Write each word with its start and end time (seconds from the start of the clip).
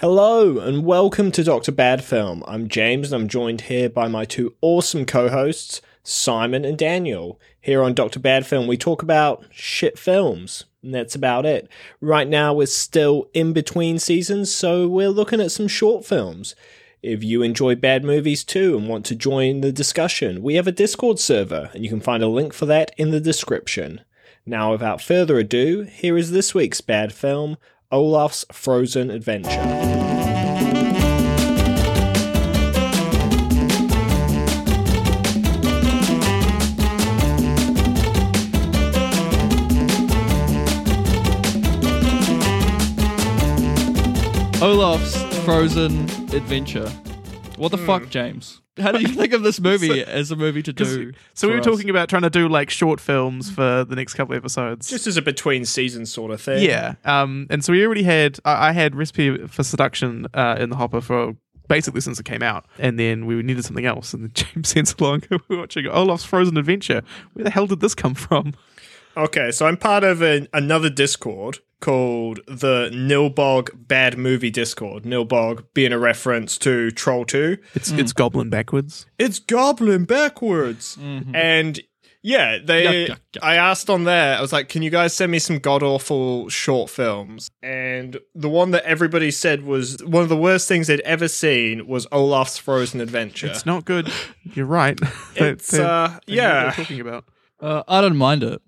Hello 0.00 0.58
and 0.60 0.84
welcome 0.84 1.32
to 1.32 1.42
Dr. 1.42 1.72
Bad 1.72 2.04
Film. 2.04 2.44
I'm 2.46 2.68
James 2.68 3.10
and 3.10 3.20
I'm 3.20 3.28
joined 3.28 3.62
here 3.62 3.90
by 3.90 4.06
my 4.06 4.24
two 4.24 4.54
awesome 4.60 5.04
co 5.04 5.28
hosts, 5.28 5.82
Simon 6.04 6.64
and 6.64 6.78
Daniel. 6.78 7.40
Here 7.60 7.82
on 7.82 7.94
Dr. 7.94 8.20
Bad 8.20 8.46
Film, 8.46 8.68
we 8.68 8.76
talk 8.76 9.02
about 9.02 9.44
shit 9.50 9.98
films, 9.98 10.66
and 10.84 10.94
that's 10.94 11.16
about 11.16 11.46
it. 11.46 11.68
Right 12.00 12.28
now, 12.28 12.54
we're 12.54 12.66
still 12.66 13.28
in 13.34 13.52
between 13.52 13.98
seasons, 13.98 14.54
so 14.54 14.86
we're 14.86 15.08
looking 15.08 15.40
at 15.40 15.50
some 15.50 15.66
short 15.66 16.06
films. 16.06 16.54
If 17.02 17.24
you 17.24 17.42
enjoy 17.42 17.74
bad 17.74 18.04
movies 18.04 18.44
too 18.44 18.78
and 18.78 18.88
want 18.88 19.04
to 19.06 19.16
join 19.16 19.62
the 19.62 19.72
discussion, 19.72 20.44
we 20.44 20.54
have 20.54 20.68
a 20.68 20.72
Discord 20.72 21.18
server, 21.18 21.70
and 21.74 21.82
you 21.82 21.90
can 21.90 22.00
find 22.00 22.22
a 22.22 22.28
link 22.28 22.52
for 22.52 22.66
that 22.66 22.92
in 22.96 23.10
the 23.10 23.20
description. 23.20 24.02
Now, 24.46 24.70
without 24.70 25.02
further 25.02 25.38
ado, 25.38 25.82
here 25.82 26.16
is 26.16 26.30
this 26.30 26.54
week's 26.54 26.80
bad 26.80 27.12
film 27.12 27.56
Olaf's 27.90 28.44
Frozen 28.52 29.10
Adventure. 29.10 29.48
Olaf's 44.60 45.16
Frozen 45.46 46.02
Adventure. 46.34 46.90
What 47.56 47.70
the 47.70 47.78
hmm. 47.78 47.86
fuck, 47.86 48.10
James? 48.10 48.60
How 48.80 48.92
do 48.92 49.00
you 49.00 49.08
think 49.08 49.32
of 49.32 49.42
this 49.42 49.60
movie 49.68 50.02
as 50.02 50.30
a 50.30 50.36
movie 50.36 50.62
to 50.62 50.72
do? 50.72 51.12
So 51.34 51.48
we 51.48 51.54
were 51.54 51.60
us? 51.60 51.66
talking 51.66 51.90
about 51.90 52.08
trying 52.08 52.22
to 52.22 52.30
do 52.30 52.48
like 52.48 52.70
short 52.70 53.00
films 53.00 53.50
for 53.50 53.84
the 53.84 53.96
next 53.96 54.14
couple 54.14 54.34
of 54.34 54.42
episodes. 54.42 54.88
Just 54.88 55.06
as 55.06 55.16
a 55.16 55.22
between 55.22 55.64
season 55.64 56.06
sort 56.06 56.30
of 56.30 56.40
thing. 56.40 56.62
yeah, 56.62 56.94
um, 57.04 57.46
and 57.50 57.64
so 57.64 57.72
we 57.72 57.84
already 57.84 58.02
had 58.02 58.38
I, 58.44 58.68
I 58.68 58.72
had 58.72 58.94
recipe 58.94 59.46
for 59.46 59.62
seduction 59.62 60.26
uh, 60.34 60.56
in 60.58 60.70
the 60.70 60.76
hopper 60.76 61.00
for 61.00 61.36
basically 61.68 62.00
since 62.00 62.18
it 62.18 62.24
came 62.24 62.42
out, 62.42 62.66
and 62.78 62.98
then 62.98 63.26
we 63.26 63.40
needed 63.42 63.64
something 63.64 63.86
else, 63.86 64.14
and 64.14 64.24
then 64.24 64.30
James 64.34 64.68
sent 64.68 65.00
along 65.00 65.22
we 65.30 65.38
were 65.48 65.58
watching 65.58 65.86
Olaf's 65.86 66.24
Frozen 66.24 66.56
Adventure. 66.56 67.02
Where 67.34 67.44
the 67.44 67.50
hell 67.50 67.66
did 67.66 67.80
this 67.80 67.94
come 67.94 68.14
from? 68.14 68.54
Okay, 69.16 69.50
so 69.50 69.66
I'm 69.66 69.76
part 69.76 70.04
of 70.04 70.22
an, 70.22 70.48
another 70.52 70.90
Discord 70.90 71.58
called 71.80 72.40
the 72.46 72.90
Nilbog 72.92 73.70
Bad 73.88 74.18
Movie 74.18 74.50
Discord. 74.50 75.04
Nilbog 75.04 75.64
being 75.74 75.92
a 75.92 75.98
reference 75.98 76.58
to 76.58 76.90
Troll 76.90 77.24
2. 77.24 77.56
It's 77.74 77.90
it's 77.92 78.12
Goblin 78.12 78.50
backwards. 78.50 79.06
It's 79.18 79.38
Goblin 79.38 80.04
backwards. 80.04 80.98
And 81.34 81.80
yeah, 82.20 82.58
they 82.62 82.84
Yuck, 82.84 83.08
yuck, 83.08 83.18
yuck. 83.34 83.42
I 83.42 83.54
asked 83.54 83.88
on 83.88 84.04
there, 84.04 84.36
I 84.36 84.40
was 84.40 84.52
like, 84.52 84.68
can 84.68 84.82
you 84.82 84.90
guys 84.90 85.14
send 85.14 85.30
me 85.30 85.38
some 85.38 85.58
god 85.60 85.82
awful 85.84 86.48
short 86.48 86.90
films? 86.90 87.48
And 87.62 88.18
the 88.34 88.48
one 88.48 88.72
that 88.72 88.84
everybody 88.84 89.30
said 89.30 89.62
was 89.64 90.02
one 90.04 90.24
of 90.24 90.28
the 90.28 90.36
worst 90.36 90.66
things 90.66 90.88
they'd 90.88 91.00
ever 91.00 91.28
seen 91.28 91.86
was 91.86 92.06
Olaf's 92.10 92.58
Frozen 92.58 93.00
Adventure. 93.00 93.46
It's 93.46 93.64
not 93.64 93.84
good. 93.84 94.10
You're 94.42 94.66
right. 94.66 94.98
It's, 95.36 95.70
they- 95.70 95.82
uh, 95.82 96.08
they 96.08 96.12
know 96.12 96.14
what 96.14 96.22
yeah. 96.28 96.62
they're 96.62 96.72
talking 96.72 97.00
about. 97.00 97.24
Uh, 97.60 97.82
I 97.86 98.00
don't 98.00 98.16
mind 98.16 98.42
it. 98.42 98.60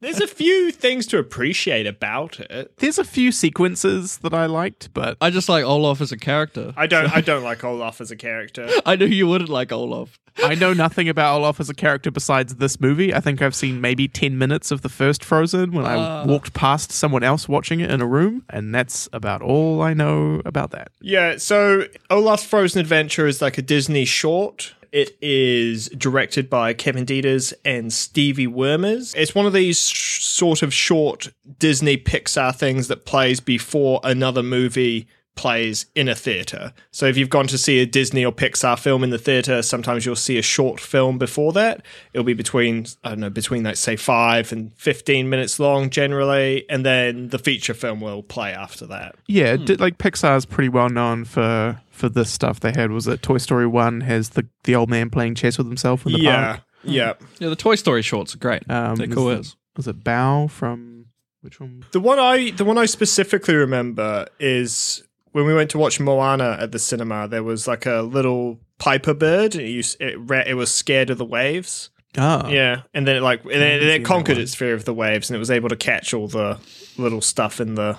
There's 0.00 0.20
a 0.20 0.28
few 0.28 0.70
things 0.70 1.06
to 1.08 1.18
appreciate 1.18 1.84
about 1.88 2.38
it. 2.38 2.72
There's 2.76 2.98
a 2.98 3.04
few 3.04 3.32
sequences 3.32 4.18
that 4.18 4.32
I 4.32 4.46
liked, 4.46 4.94
but 4.94 5.16
I 5.20 5.30
just 5.30 5.48
like 5.48 5.64
Olaf 5.64 6.00
as 6.00 6.12
a 6.12 6.16
character. 6.16 6.72
I 6.76 6.86
don't 6.86 7.10
I 7.12 7.20
don't 7.20 7.42
like 7.42 7.64
Olaf 7.64 8.00
as 8.00 8.12
a 8.12 8.16
character. 8.16 8.68
I 8.86 8.94
knew 8.94 9.06
you 9.06 9.26
wouldn't 9.26 9.50
like 9.50 9.72
Olaf. 9.72 10.16
I 10.40 10.54
know 10.54 10.72
nothing 10.72 11.08
about 11.08 11.38
Olaf 11.38 11.58
as 11.58 11.68
a 11.68 11.74
character 11.74 12.12
besides 12.12 12.54
this 12.56 12.78
movie. 12.80 13.12
I 13.12 13.18
think 13.18 13.42
I've 13.42 13.56
seen 13.56 13.80
maybe 13.80 14.06
10 14.06 14.38
minutes 14.38 14.70
of 14.70 14.82
the 14.82 14.88
first 14.88 15.24
Frozen 15.24 15.72
when 15.72 15.84
I 15.84 15.96
Ah. 15.96 16.24
walked 16.26 16.52
past 16.54 16.92
someone 16.92 17.24
else 17.24 17.48
watching 17.48 17.80
it 17.80 17.90
in 17.90 18.00
a 18.00 18.06
room, 18.06 18.44
and 18.48 18.72
that's 18.72 19.08
about 19.12 19.42
all 19.42 19.82
I 19.82 19.94
know 19.94 20.40
about 20.44 20.70
that. 20.70 20.92
Yeah, 21.00 21.38
so 21.38 21.86
Olaf's 22.08 22.44
Frozen 22.44 22.80
Adventure 22.80 23.26
is 23.26 23.42
like 23.42 23.58
a 23.58 23.62
Disney 23.62 24.04
short. 24.04 24.74
It 24.92 25.16
is 25.20 25.88
directed 25.90 26.48
by 26.48 26.72
Kevin 26.74 27.04
Deters 27.04 27.52
and 27.64 27.92
Stevie 27.92 28.46
Wermers. 28.46 29.14
It's 29.16 29.34
one 29.34 29.46
of 29.46 29.52
these 29.52 29.88
sh- 29.88 30.24
sort 30.24 30.62
of 30.62 30.72
short 30.72 31.28
Disney 31.58 31.96
Pixar 31.96 32.54
things 32.54 32.88
that 32.88 33.04
plays 33.04 33.40
before 33.40 34.00
another 34.02 34.42
movie 34.42 35.06
plays 35.38 35.86
in 35.94 36.08
a 36.08 36.14
theater. 36.14 36.72
So 36.90 37.06
if 37.06 37.16
you've 37.16 37.30
gone 37.30 37.46
to 37.46 37.56
see 37.56 37.78
a 37.80 37.86
Disney 37.86 38.24
or 38.24 38.32
Pixar 38.32 38.76
film 38.78 39.04
in 39.04 39.10
the 39.10 39.18
theater, 39.18 39.62
sometimes 39.62 40.04
you'll 40.04 40.16
see 40.16 40.36
a 40.36 40.42
short 40.42 40.80
film 40.80 41.16
before 41.16 41.52
that. 41.52 41.82
It'll 42.12 42.24
be 42.24 42.34
between 42.34 42.86
I 43.04 43.10
don't 43.10 43.20
know, 43.20 43.30
between 43.30 43.62
like 43.62 43.76
say 43.76 43.94
5 43.96 44.52
and 44.52 44.72
15 44.74 45.30
minutes 45.30 45.60
long 45.60 45.90
generally, 45.90 46.68
and 46.68 46.84
then 46.84 47.28
the 47.28 47.38
feature 47.38 47.72
film 47.74 48.00
will 48.00 48.22
play 48.22 48.52
after 48.52 48.84
that. 48.86 49.14
Yeah, 49.28 49.56
di- 49.56 49.76
like 49.76 49.96
Pixar's 49.98 50.44
pretty 50.44 50.68
well 50.68 50.88
known 50.90 51.24
for 51.24 51.80
for 51.90 52.08
this 52.08 52.30
stuff. 52.30 52.58
They 52.60 52.72
had 52.72 52.90
was 52.90 53.06
it 53.06 53.22
Toy 53.22 53.38
Story 53.38 53.66
One 53.66 54.00
has 54.02 54.30
the 54.30 54.44
the 54.64 54.74
old 54.74 54.90
man 54.90 55.08
playing 55.08 55.36
chess 55.36 55.56
with 55.56 55.68
himself 55.68 56.04
in 56.04 56.12
the 56.14 56.20
yeah. 56.20 56.46
park. 56.46 56.60
Yeah. 56.82 56.92
Yeah, 56.92 57.12
Yeah. 57.38 57.48
the 57.50 57.56
Toy 57.56 57.74
Story 57.76 58.02
shorts 58.02 58.34
are 58.34 58.38
great. 58.38 58.68
Um, 58.70 58.96
They're 58.96 59.08
is 59.08 59.14
cool 59.14 59.30
it- 59.30 59.38
as. 59.40 59.56
Was 59.76 59.86
it 59.86 60.02
Bao 60.02 60.50
from 60.50 61.06
which 61.42 61.60
one? 61.60 61.84
The 61.92 62.00
one 62.00 62.18
I 62.18 62.50
the 62.50 62.64
one 62.64 62.78
I 62.78 62.86
specifically 62.86 63.54
remember 63.54 64.26
is 64.40 65.04
when 65.38 65.46
we 65.46 65.54
went 65.54 65.70
to 65.70 65.78
watch 65.78 66.00
Moana 66.00 66.56
at 66.60 66.72
the 66.72 66.78
cinema. 66.78 67.28
There 67.28 67.42
was 67.44 67.66
like 67.68 67.86
a 67.86 68.02
little 68.02 68.58
piper 68.78 69.14
bird. 69.14 69.54
It 69.54 69.68
used, 69.68 70.00
it, 70.00 70.16
ra- 70.18 70.42
it 70.46 70.54
was 70.54 70.70
scared 70.70 71.10
of 71.10 71.18
the 71.18 71.24
waves. 71.24 71.90
Ah, 72.16 72.48
Yeah, 72.48 72.82
and 72.94 73.06
then 73.06 73.16
it 73.16 73.20
like 73.22 73.44
and 73.44 73.52
then, 73.52 73.80
and 73.80 73.88
it 73.90 74.04
conquered 74.04 74.38
its 74.38 74.54
fear 74.54 74.74
of 74.74 74.84
the 74.84 74.94
waves, 74.94 75.30
and 75.30 75.36
it 75.36 75.38
was 75.38 75.50
able 75.50 75.68
to 75.68 75.76
catch 75.76 76.12
all 76.14 76.26
the 76.26 76.58
little 76.96 77.20
stuff 77.20 77.60
in 77.60 77.74
the 77.76 77.96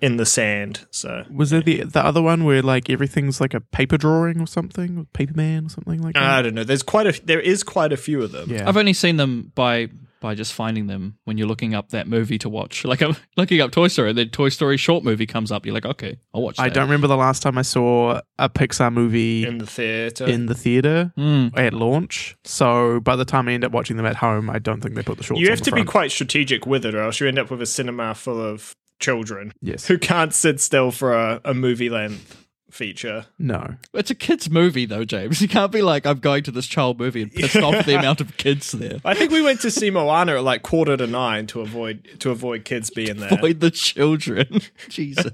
in 0.00 0.16
the 0.16 0.26
sand. 0.26 0.86
So 0.90 1.24
Was 1.32 1.50
there 1.50 1.62
the 1.62 1.84
the 1.84 2.04
other 2.04 2.20
one 2.20 2.44
where 2.44 2.60
like 2.62 2.90
everything's 2.90 3.40
like 3.40 3.54
a 3.54 3.60
paper 3.60 3.96
drawing 3.96 4.40
or 4.40 4.46
something, 4.46 4.98
or 4.98 5.04
paper 5.14 5.32
man 5.34 5.66
or 5.66 5.68
something 5.70 6.02
like 6.02 6.14
that? 6.14 6.22
I 6.22 6.42
don't 6.42 6.54
know. 6.54 6.64
There's 6.64 6.82
quite 6.82 7.06
a 7.06 7.24
there 7.24 7.40
is 7.40 7.62
quite 7.62 7.92
a 7.92 7.96
few 7.96 8.22
of 8.22 8.32
them. 8.32 8.50
yeah, 8.50 8.68
I've 8.68 8.76
only 8.76 8.92
seen 8.92 9.16
them 9.16 9.52
by 9.54 9.88
by 10.24 10.34
just 10.34 10.54
finding 10.54 10.86
them 10.86 11.18
when 11.24 11.36
you're 11.36 11.46
looking 11.46 11.74
up 11.74 11.90
that 11.90 12.08
movie 12.08 12.38
to 12.38 12.48
watch. 12.48 12.82
Like 12.86 13.02
I'm 13.02 13.14
looking 13.36 13.60
up 13.60 13.72
Toy 13.72 13.88
Story, 13.88 14.10
the 14.14 14.24
Toy 14.24 14.48
Story 14.48 14.78
short 14.78 15.04
movie 15.04 15.26
comes 15.26 15.52
up. 15.52 15.66
You're 15.66 15.74
like, 15.74 15.84
okay, 15.84 16.16
I'll 16.32 16.40
watch. 16.40 16.56
That. 16.56 16.62
I 16.62 16.68
don't 16.70 16.84
remember 16.84 17.06
the 17.08 17.16
last 17.18 17.42
time 17.42 17.58
I 17.58 17.62
saw 17.62 18.22
a 18.38 18.48
Pixar 18.48 18.90
movie 18.90 19.46
in 19.46 19.58
the 19.58 19.66
theater. 19.66 20.24
in 20.24 20.46
the 20.46 20.54
theater 20.54 21.12
Mm. 21.18 21.52
at 21.58 21.74
launch. 21.74 22.36
So 22.44 23.00
by 23.00 23.16
the 23.16 23.26
time 23.26 23.48
I 23.48 23.52
end 23.52 23.64
up 23.64 23.72
watching 23.72 23.98
them 23.98 24.06
at 24.06 24.16
home, 24.16 24.48
I 24.48 24.58
don't 24.58 24.80
think 24.80 24.94
they 24.94 25.02
put 25.02 25.18
the 25.18 25.24
shorts. 25.24 25.42
you 25.42 25.48
on 25.48 25.50
have 25.50 25.58
the 25.58 25.70
to 25.70 25.76
be 25.76 25.84
quite 25.84 26.10
strategic 26.10 26.64
with 26.64 26.86
it, 26.86 26.94
or 26.94 27.02
else 27.02 27.20
you 27.20 27.28
end 27.28 27.38
up 27.38 27.50
with 27.50 27.60
a 27.60 27.66
cinema 27.66 28.14
full 28.14 28.40
of 28.40 28.74
children 29.00 29.52
yes. 29.60 29.86
who 29.88 29.98
can't 29.98 30.32
sit 30.32 30.58
still 30.58 30.90
for 30.90 31.12
a, 31.12 31.38
a 31.44 31.52
movie 31.52 31.90
length 31.90 32.43
feature. 32.74 33.26
No. 33.38 33.76
It's 33.94 34.10
a 34.10 34.14
kids 34.14 34.50
movie 34.50 34.84
though, 34.86 35.04
James. 35.04 35.40
You 35.44 35.48
can't 35.48 35.70
be 35.72 35.82
like, 35.82 36.06
I'm 36.06 36.18
going 36.18 36.42
to 36.44 36.50
this 36.50 36.66
child 36.66 36.98
movie 36.98 37.22
and 37.22 37.30
pissed 37.32 37.56
off 37.56 37.74
at 37.74 37.86
the 37.86 37.94
amount 37.98 38.20
of 38.20 38.36
kids 38.36 38.72
there. 38.72 38.98
I 39.04 39.14
think 39.14 39.30
we 39.30 39.42
went 39.42 39.60
to 39.60 39.70
see 39.70 39.90
Moana 39.90 40.36
at 40.36 40.42
like 40.44 40.62
quarter 40.62 40.96
to 40.96 41.06
nine 41.06 41.46
to 41.48 41.60
avoid 41.60 42.08
to 42.20 42.30
avoid 42.30 42.64
kids 42.64 42.90
being 42.90 43.16
there. 43.18 43.32
Avoid 43.32 43.60
the 43.60 43.70
children. 43.70 44.60
Jesus. 44.88 45.32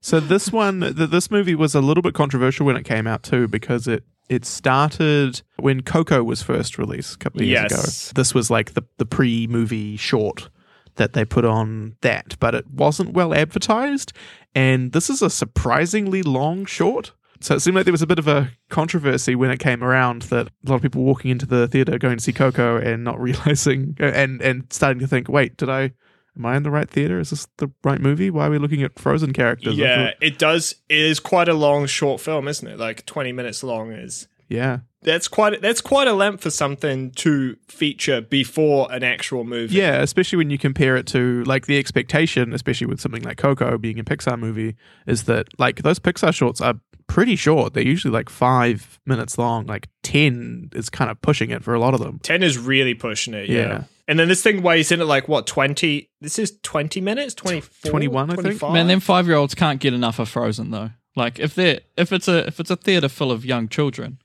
So 0.00 0.20
this 0.20 0.50
one, 0.52 0.80
th- 0.80 1.10
this 1.10 1.30
movie 1.30 1.54
was 1.54 1.74
a 1.74 1.80
little 1.80 2.02
bit 2.02 2.14
controversial 2.14 2.64
when 2.66 2.76
it 2.76 2.84
came 2.84 3.06
out 3.06 3.22
too, 3.22 3.48
because 3.48 3.86
it 3.88 4.04
it 4.28 4.44
started 4.44 5.42
when 5.56 5.82
Coco 5.82 6.22
was 6.24 6.42
first 6.42 6.78
released 6.78 7.14
a 7.14 7.18
couple 7.18 7.42
of 7.42 7.46
years 7.46 7.68
Yes. 7.70 8.10
ago. 8.10 8.20
This 8.20 8.34
was 8.34 8.50
like 8.50 8.74
the 8.74 8.82
the 8.98 9.06
pre 9.06 9.46
movie 9.46 9.96
short 9.96 10.48
that 10.96 11.12
they 11.12 11.24
put 11.24 11.44
on 11.44 11.96
that, 12.00 12.36
but 12.40 12.54
it 12.54 12.70
wasn't 12.70 13.12
well 13.12 13.34
advertised. 13.34 14.12
And 14.54 14.92
this 14.92 15.08
is 15.08 15.22
a 15.22 15.30
surprisingly 15.30 16.22
long 16.22 16.64
short. 16.64 17.12
So 17.40 17.54
it 17.54 17.60
seemed 17.60 17.76
like 17.76 17.84
there 17.84 17.92
was 17.92 18.02
a 18.02 18.06
bit 18.06 18.18
of 18.18 18.28
a 18.28 18.50
controversy 18.70 19.34
when 19.34 19.50
it 19.50 19.58
came 19.58 19.84
around 19.84 20.22
that 20.22 20.46
a 20.46 20.70
lot 20.70 20.76
of 20.76 20.82
people 20.82 21.02
walking 21.02 21.30
into 21.30 21.46
the 21.46 21.68
theater 21.68 21.98
going 21.98 22.16
to 22.16 22.22
see 22.22 22.32
Coco 22.32 22.78
and 22.78 23.04
not 23.04 23.20
realizing 23.20 23.96
and 23.98 24.40
and 24.40 24.64
starting 24.70 25.00
to 25.00 25.06
think, 25.06 25.28
wait, 25.28 25.56
did 25.56 25.68
I 25.68 25.92
am 26.36 26.46
I 26.46 26.56
in 26.56 26.62
the 26.62 26.70
right 26.70 26.88
theater? 26.88 27.18
Is 27.18 27.30
this 27.30 27.46
the 27.58 27.70
right 27.84 28.00
movie? 28.00 28.30
Why 28.30 28.46
are 28.46 28.50
we 28.50 28.58
looking 28.58 28.82
at 28.82 28.98
Frozen 28.98 29.32
characters? 29.32 29.76
Yeah, 29.76 30.12
it 30.20 30.38
does. 30.38 30.76
It 30.88 30.98
is 30.98 31.20
quite 31.20 31.48
a 31.48 31.54
long 31.54 31.86
short 31.86 32.20
film, 32.20 32.48
isn't 32.48 32.66
it? 32.66 32.78
Like 32.78 33.04
twenty 33.04 33.32
minutes 33.32 33.62
long. 33.62 33.92
Is 33.92 34.28
yeah. 34.48 34.80
that's 35.02 35.28
quite 35.28 35.60
that's 35.62 35.80
quite 35.80 36.08
a 36.08 36.12
length 36.12 36.42
for 36.42 36.50
something 36.50 37.10
to 37.12 37.56
feature 37.68 38.20
before 38.20 38.90
an 38.92 39.02
actual 39.02 39.44
movie. 39.44 39.76
Yeah, 39.76 40.00
especially 40.02 40.38
when 40.38 40.50
you 40.50 40.58
compare 40.58 40.96
it 40.96 41.06
to 41.08 41.44
like 41.44 41.66
the 41.66 41.78
expectation, 41.78 42.52
especially 42.52 42.86
with 42.86 43.00
something 43.00 43.22
like 43.22 43.36
Coco 43.36 43.78
being 43.78 43.98
a 43.98 44.04
Pixar 44.04 44.38
movie, 44.38 44.76
is 45.06 45.24
that 45.24 45.48
like 45.58 45.82
those 45.82 45.98
Pixar 45.98 46.34
shorts 46.34 46.60
are 46.60 46.74
pretty 47.06 47.36
short. 47.36 47.74
They're 47.74 47.84
usually 47.84 48.12
like 48.12 48.28
five 48.28 48.98
minutes 49.06 49.38
long. 49.38 49.66
Like 49.66 49.88
ten 50.02 50.70
is 50.74 50.88
kind 50.88 51.10
of 51.10 51.20
pushing 51.20 51.50
it 51.50 51.62
for 51.62 51.74
a 51.74 51.80
lot 51.80 51.94
of 51.94 52.00
them. 52.00 52.18
ten 52.22 52.42
is 52.42 52.58
really 52.58 52.94
pushing 52.94 53.34
it. 53.34 53.48
Yeah. 53.48 53.60
Yeah. 53.60 53.84
And 54.08 54.20
then 54.20 54.28
this 54.28 54.42
thing 54.42 54.62
weighs 54.62 54.92
in 54.92 55.00
at 55.00 55.06
like 55.06 55.28
what 55.28 55.46
twenty? 55.46 56.10
This 56.20 56.38
is 56.38 56.58
twenty 56.62 57.00
minutes, 57.00 57.34
24, 57.34 57.90
21, 57.90 58.30
I 58.30 58.34
think. 58.34 58.42
25? 58.42 58.72
Man, 58.72 58.86
them 58.86 59.00
five 59.00 59.26
year 59.26 59.36
olds 59.36 59.54
can't 59.54 59.80
get 59.80 59.94
enough 59.94 60.18
of 60.18 60.28
Frozen 60.28 60.70
though. 60.70 60.90
Like 61.16 61.40
if 61.40 61.54
they're 61.54 61.80
if 61.96 62.12
it's 62.12 62.28
a 62.28 62.46
if 62.46 62.60
it's 62.60 62.70
a 62.70 62.76
theater 62.76 63.08
full 63.08 63.32
of 63.32 63.44
young 63.44 63.68
children, 63.68 64.18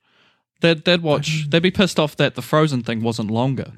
they'd 0.62 0.84
they'd 0.86 1.02
watch 1.02 1.50
they'd 1.50 1.62
be 1.62 1.72
pissed 1.72 2.00
off 2.00 2.16
that 2.18 2.36
the 2.36 2.42
Frozen 2.42 2.84
thing 2.84 3.02
wasn't 3.02 3.30
longer. 3.30 3.72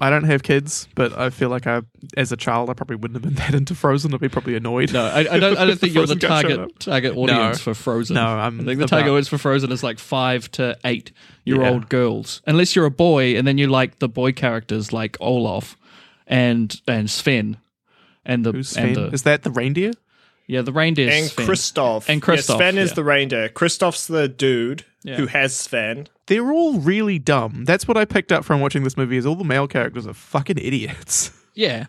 I 0.00 0.10
don't 0.10 0.24
have 0.24 0.42
kids, 0.42 0.88
but 0.96 1.16
I 1.16 1.30
feel 1.30 1.48
like 1.50 1.68
I, 1.68 1.82
as 2.16 2.32
a 2.32 2.36
child, 2.36 2.68
I 2.68 2.74
probably 2.74 2.96
wouldn't 2.96 3.14
have 3.14 3.22
been 3.22 3.34
that 3.46 3.54
into 3.54 3.76
Frozen. 3.76 4.12
I'd 4.12 4.20
be 4.20 4.28
probably 4.28 4.56
annoyed. 4.56 4.92
No, 4.92 5.04
I, 5.04 5.20
I 5.20 5.38
don't. 5.38 5.56
I 5.56 5.64
don't 5.64 5.76
think 5.80 5.94
you're 5.94 6.04
the 6.06 6.16
Frozen 6.16 6.28
guy 6.28 6.42
showed 6.42 6.56
target 6.56 6.80
target 6.80 7.16
audience 7.16 7.60
for 7.60 7.74
Frozen. 7.74 8.14
No, 8.14 8.26
I'm 8.26 8.60
I 8.60 8.64
think 8.64 8.66
the 8.66 8.72
about- 8.84 8.88
target 8.88 9.10
audience 9.10 9.28
for 9.28 9.38
Frozen 9.38 9.70
is 9.72 9.82
like 9.84 9.98
five 10.00 10.50
to 10.52 10.76
eight 10.84 11.12
year 11.44 11.62
old 11.64 11.88
girls, 11.88 12.42
unless 12.46 12.74
you're 12.74 12.86
a 12.86 12.90
boy 12.90 13.36
and 13.36 13.46
then 13.46 13.56
you 13.56 13.68
like 13.68 14.00
the 14.00 14.08
boy 14.08 14.32
characters 14.32 14.92
like 14.92 15.16
Olaf 15.20 15.76
and 16.26 16.80
and 16.88 17.08
Sven 17.08 17.58
and 18.26 18.44
the 18.44 18.52
Who's 18.52 18.76
and 18.76 18.96
the 18.96 19.06
Is 19.10 19.22
that 19.22 19.44
the 19.44 19.50
reindeer? 19.50 19.92
Yeah 20.46 20.62
the 20.62 20.72
reindeer 20.72 21.10
and 21.10 21.26
Sven. 21.26 21.46
Kristoff. 21.46 22.08
And 22.08 22.22
Kristoff. 22.22 22.28
Yeah, 22.28 22.36
Kristoff, 22.42 22.56
Sven 22.56 22.78
is 22.78 22.90
yeah. 22.90 22.94
the 22.94 23.04
reindeer. 23.04 23.48
Kristoff's 23.48 24.06
the 24.06 24.28
dude 24.28 24.84
Yeah. 25.02 25.16
who 25.16 25.26
has 25.26 25.54
Sven. 25.54 26.08
They're 26.26 26.50
all 26.52 26.78
really 26.78 27.18
dumb. 27.18 27.64
That's 27.64 27.86
what 27.86 27.96
I 27.96 28.04
picked 28.04 28.32
up 28.32 28.44
from 28.44 28.60
watching 28.60 28.82
this 28.84 28.96
movie. 28.96 29.16
Is 29.16 29.26
all 29.26 29.36
the 29.36 29.44
male 29.44 29.68
characters 29.68 30.06
are 30.06 30.14
fucking 30.14 30.58
idiots. 30.58 31.30
Yeah. 31.56 31.86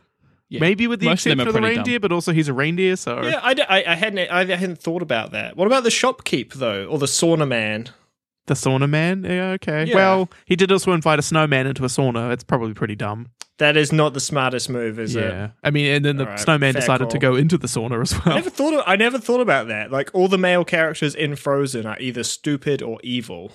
Yeah. 0.48 0.60
Maybe 0.60 0.86
with 0.86 1.00
the 1.00 1.08
Most 1.08 1.26
exception 1.26 1.40
are 1.40 1.48
of 1.48 1.54
the 1.56 1.60
pretty 1.60 1.76
reindeer, 1.78 2.00
but 2.00 2.12
also 2.12 2.32
he's 2.32 2.48
a 2.48 2.54
reindeer, 2.54 2.96
so 2.98 3.24
Yeah, 3.24 3.40
I, 3.42 3.56
d- 3.56 3.64
I- 3.68 3.94
I 3.94 3.96
hadn't 3.96 4.30
I 4.30 4.46
hadn't 4.46 4.78
thought 4.78 5.02
about 5.02 5.32
that. 5.32 5.58
What 5.58 5.66
about 5.66 5.82
the 5.84 5.90
shopkeep 5.90 6.54
though, 6.54 6.86
or 6.86 7.00
the 7.00 7.08
sauna 7.08 7.48
man? 7.48 7.90
The 8.48 8.54
sauna 8.54 8.90
man. 8.90 9.24
Yeah, 9.24 9.52
okay. 9.52 9.86
Yeah. 9.86 9.96
Well, 9.96 10.30
he 10.46 10.56
did 10.56 10.72
also 10.72 10.92
invite 10.94 11.20
a 11.20 11.22
snowman 11.22 11.68
into 11.68 11.84
a 11.84 11.88
sauna. 11.88 12.32
It's 12.32 12.44
probably 12.44 12.74
pretty 12.74 12.96
dumb. 12.96 13.28
That 13.58 13.78
is 13.78 13.94
not 13.94 14.14
the 14.14 14.20
smartest 14.20 14.70
move, 14.70 15.00
is 15.00 15.16
it? 15.16 15.22
yeah. 15.24 15.52
I 15.64 15.72
mean, 15.72 15.86
and 15.90 16.04
then 16.04 16.18
the 16.18 16.26
Alright, 16.26 16.40
snowman 16.42 16.74
fair 16.74 16.82
decided 16.82 17.10
to 17.12 17.20
call. 17.20 17.32
go 17.32 17.36
into 17.38 17.58
the 17.58 17.68
sauna 17.68 18.02
as 18.02 18.14
I 18.14 18.22
well. 18.26 18.36
never 18.36 18.50
thought 18.50 18.74
of, 18.74 18.84
I 18.86 18.96
never 18.98 19.18
thought 19.18 19.40
about 19.40 19.68
that. 19.70 19.92
Like 19.92 20.10
all 20.14 20.28
the 20.28 20.38
male 20.38 20.66
characters 20.66 21.16
in 21.16 21.38
Frozen 21.38 21.86
are 21.86 21.98
either 22.00 22.24
stupid 22.24 22.82
or 22.82 23.00
evil. 23.02 23.52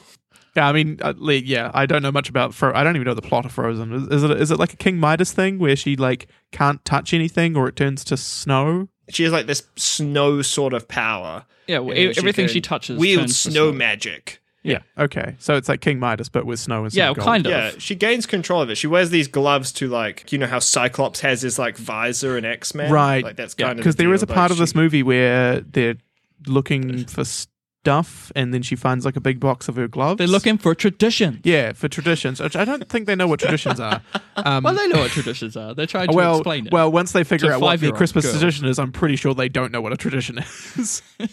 Yeah, 0.56 0.66
I 0.68 0.72
mean, 0.72 0.98
uh, 1.02 1.12
le- 1.16 1.34
yeah, 1.34 1.70
I 1.74 1.84
don't 1.86 2.02
know 2.02 2.10
much 2.10 2.28
about. 2.30 2.54
Fro- 2.54 2.72
I 2.74 2.82
don't 2.82 2.96
even 2.96 3.04
know 3.04 3.14
the 3.14 3.20
plot 3.22 3.44
of 3.44 3.52
Frozen. 3.52 3.92
Is, 3.92 4.06
is 4.08 4.22
it 4.24 4.30
is 4.40 4.50
it 4.50 4.58
like 4.58 4.72
a 4.72 4.76
King 4.76 4.96
Midas 4.98 5.32
thing 5.32 5.58
where 5.58 5.76
she 5.76 5.94
like 5.96 6.28
can't 6.50 6.84
touch 6.84 7.12
anything 7.14 7.54
or 7.56 7.68
it 7.68 7.76
turns 7.76 8.02
to 8.04 8.16
snow? 8.16 8.88
She 9.10 9.22
has 9.24 9.32
like 9.32 9.46
this 9.46 9.62
snow 9.76 10.40
sort 10.42 10.72
of 10.72 10.88
power. 10.88 11.44
Yeah. 11.66 11.80
well, 11.80 11.90
and 11.96 11.98
e- 11.98 12.14
everything 12.16 12.46
can 12.46 12.52
she 12.54 12.60
touches 12.60 12.98
wield 12.98 13.20
turns 13.20 13.42
to 13.44 13.50
snow 13.52 13.70
magic. 13.70 14.40
Yeah. 14.62 14.80
Okay, 14.98 15.36
so 15.38 15.56
it's 15.56 15.68
like 15.68 15.80
King 15.80 15.98
Midas, 15.98 16.28
but 16.28 16.44
with 16.44 16.58
snow 16.60 16.84
and 16.84 16.92
Yeah, 16.94 17.10
of 17.10 17.16
gold. 17.16 17.26
kind 17.26 17.46
of. 17.46 17.50
Yeah, 17.50 17.70
she 17.78 17.94
gains 17.94 18.26
control 18.26 18.60
of 18.60 18.68
it. 18.70 18.74
She 18.76 18.86
wears 18.86 19.08
these 19.10 19.26
gloves 19.28 19.72
to 19.72 19.88
like, 19.88 20.30
you 20.32 20.38
know 20.38 20.46
how 20.46 20.58
Cyclops 20.58 21.20
has 21.20 21.40
his 21.42 21.58
like 21.58 21.76
visor 21.78 22.36
and 22.36 22.44
X 22.44 22.74
Men, 22.74 22.92
Right. 22.92 23.24
Like 23.24 23.36
that's 23.36 23.54
Yeah, 23.58 23.68
kind 23.68 23.78
of 23.78 23.82
because 23.84 23.96
the 23.96 24.02
there 24.04 24.12
is 24.12 24.22
a 24.22 24.26
part 24.26 24.38
like, 24.38 24.50
of 24.52 24.58
this 24.58 24.72
she- 24.72 24.78
movie 24.78 25.02
where 25.02 25.60
they're 25.60 25.94
looking 26.46 27.06
for 27.06 27.24
stuff, 27.24 28.30
and 28.36 28.52
then 28.52 28.60
she 28.60 28.76
finds 28.76 29.06
like 29.06 29.16
a 29.16 29.20
big 29.22 29.40
box 29.40 29.66
of 29.68 29.76
her 29.76 29.88
gloves. 29.88 30.18
They're 30.18 30.26
looking 30.26 30.58
for 30.58 30.74
tradition. 30.74 31.40
yeah, 31.42 31.72
for 31.72 31.88
traditions. 31.88 32.38
Which 32.40 32.54
I 32.54 32.66
don't 32.66 32.86
think 32.90 33.06
they 33.06 33.16
know 33.16 33.26
what 33.28 33.40
traditions 33.46 33.80
are. 33.80 34.02
Um, 34.36 34.64
Well, 34.64 34.74
they 34.74 34.88
know 34.88 34.98
what 35.00 35.10
traditions 35.10 35.56
are. 35.56 35.74
They're 35.74 35.86
trying 35.86 36.08
to 36.08 36.14
well, 36.14 36.36
explain 36.36 36.66
it. 36.66 36.72
well, 36.72 36.92
once 36.92 37.12
they 37.12 37.24
figure 37.24 37.50
out 37.50 37.62
what 37.62 37.80
their 37.80 37.92
Christmas 37.92 38.26
girls. 38.26 38.36
tradition 38.38 38.66
is, 38.66 38.78
I'm 38.78 38.92
pretty 38.92 39.16
sure 39.16 39.32
they 39.32 39.48
don't 39.48 39.72
know 39.72 39.80
what 39.80 39.94
a 39.94 39.96
tradition 39.96 40.38
is. 40.76 41.00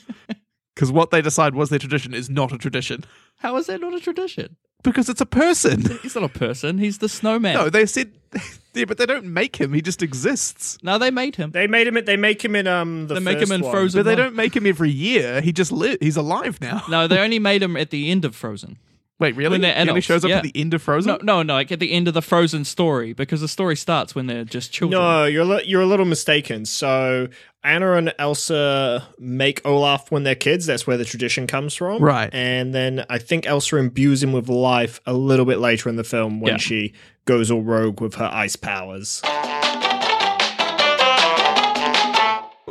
Because 0.78 0.92
what 0.92 1.10
they 1.10 1.24
decide 1.24 1.56
was 1.56 1.70
their 1.72 1.80
tradition 1.80 2.14
is 2.14 2.30
not 2.30 2.52
a 2.52 2.58
tradition. 2.60 3.04
How 3.38 3.58
is 3.58 3.66
that 3.66 3.82
not 3.82 3.96
a 3.96 4.00
tradition? 4.00 4.58
Because 4.84 5.10
it's 5.10 5.20
a 5.20 5.26
person. 5.26 5.82
He's 6.04 6.14
not 6.14 6.24
a 6.24 6.30
person. 6.30 6.78
He's 6.78 7.00
the 7.00 7.10
snowman. 7.10 7.56
No, 7.56 7.68
they 7.68 7.88
said, 7.88 8.12
yeah, 8.76 8.86
but 8.86 9.00
they 9.00 9.08
don't 9.08 9.26
make 9.26 9.56
him. 9.56 9.74
He 9.74 9.82
just 9.82 10.04
exists. 10.04 10.78
No, 10.84 11.00
they 11.00 11.10
made 11.10 11.36
him. 11.36 11.50
They 11.50 11.66
made 11.66 11.88
him. 11.88 11.96
They 12.06 12.16
make 12.16 12.46
him 12.46 12.56
in 12.56 12.68
um 12.68 13.08
the 13.08 13.16
They 13.16 13.20
make 13.22 13.40
him 13.40 13.52
in 13.52 13.62
one. 13.62 13.72
Frozen. 13.72 13.98
But 13.98 14.04
they 14.04 14.12
one. 14.12 14.18
don't 14.26 14.36
make 14.36 14.56
him 14.56 14.68
every 14.68 14.92
year. 14.92 15.42
He 15.42 15.52
just 15.52 15.72
li- 15.72 15.98
He's 16.00 16.16
alive 16.16 16.62
now. 16.62 16.84
No, 16.88 17.08
they 17.08 17.18
only 17.18 17.40
made 17.40 17.64
him 17.64 17.76
at 17.76 17.90
the 17.90 18.12
end 18.12 18.24
of 18.24 18.36
Frozen. 18.36 18.78
Wait, 19.20 19.36
really? 19.36 19.52
When 19.54 19.62
they're 19.62 19.74
he 19.74 19.90
only 19.90 20.02
shows 20.02 20.24
up 20.24 20.30
yeah. 20.30 20.38
at 20.38 20.44
the 20.44 20.52
end 20.56 20.74
of 20.76 20.82
Frozen. 20.82 21.10
No, 21.10 21.18
no, 21.24 21.44
no, 21.44 21.54
like 21.56 21.72
at 21.72 21.80
the 21.80 21.92
end 21.92 22.08
of 22.08 22.14
the 22.14 22.22
Frozen 22.22 22.66
story, 22.66 23.14
because 23.14 23.42
the 23.42 23.48
story 23.48 23.76
starts 23.76 24.14
when 24.14 24.28
they're 24.28 24.44
just 24.44 24.72
children. 24.72 25.02
No, 25.02 25.26
you're 25.26 25.44
li- 25.46 25.64
you're 25.66 25.82
a 25.82 25.88
little 25.88 26.06
mistaken. 26.06 26.66
So 26.66 27.28
Anna 27.64 27.94
and 27.94 28.14
Elsa 28.20 29.08
make 29.18 29.66
Olaf 29.66 30.12
when 30.12 30.22
they're 30.24 30.36
kids. 30.36 30.68
That's 30.68 30.86
where 30.86 30.98
the 30.98 31.06
tradition 31.06 31.48
comes 31.48 31.74
from, 31.74 32.02
Right. 32.02 32.32
And 32.32 32.74
then 32.76 33.06
I 33.10 33.18
think 33.18 33.48
Elsa 33.48 33.78
imbues 33.78 34.22
him 34.22 34.34
with 34.34 34.50
life 34.50 35.02
a 35.08 35.14
little 35.14 35.46
bit 35.46 35.58
later 35.58 35.90
in 35.90 35.96
the 35.96 36.04
film 36.04 36.40
when 36.40 36.54
Yeah. 36.54 36.58
she 36.58 36.94
goes 37.26 37.50
all 37.50 37.64
rogue 37.64 38.00
with 38.00 38.16
her 38.16 38.30
ice 38.32 38.56
powers. 38.56 39.22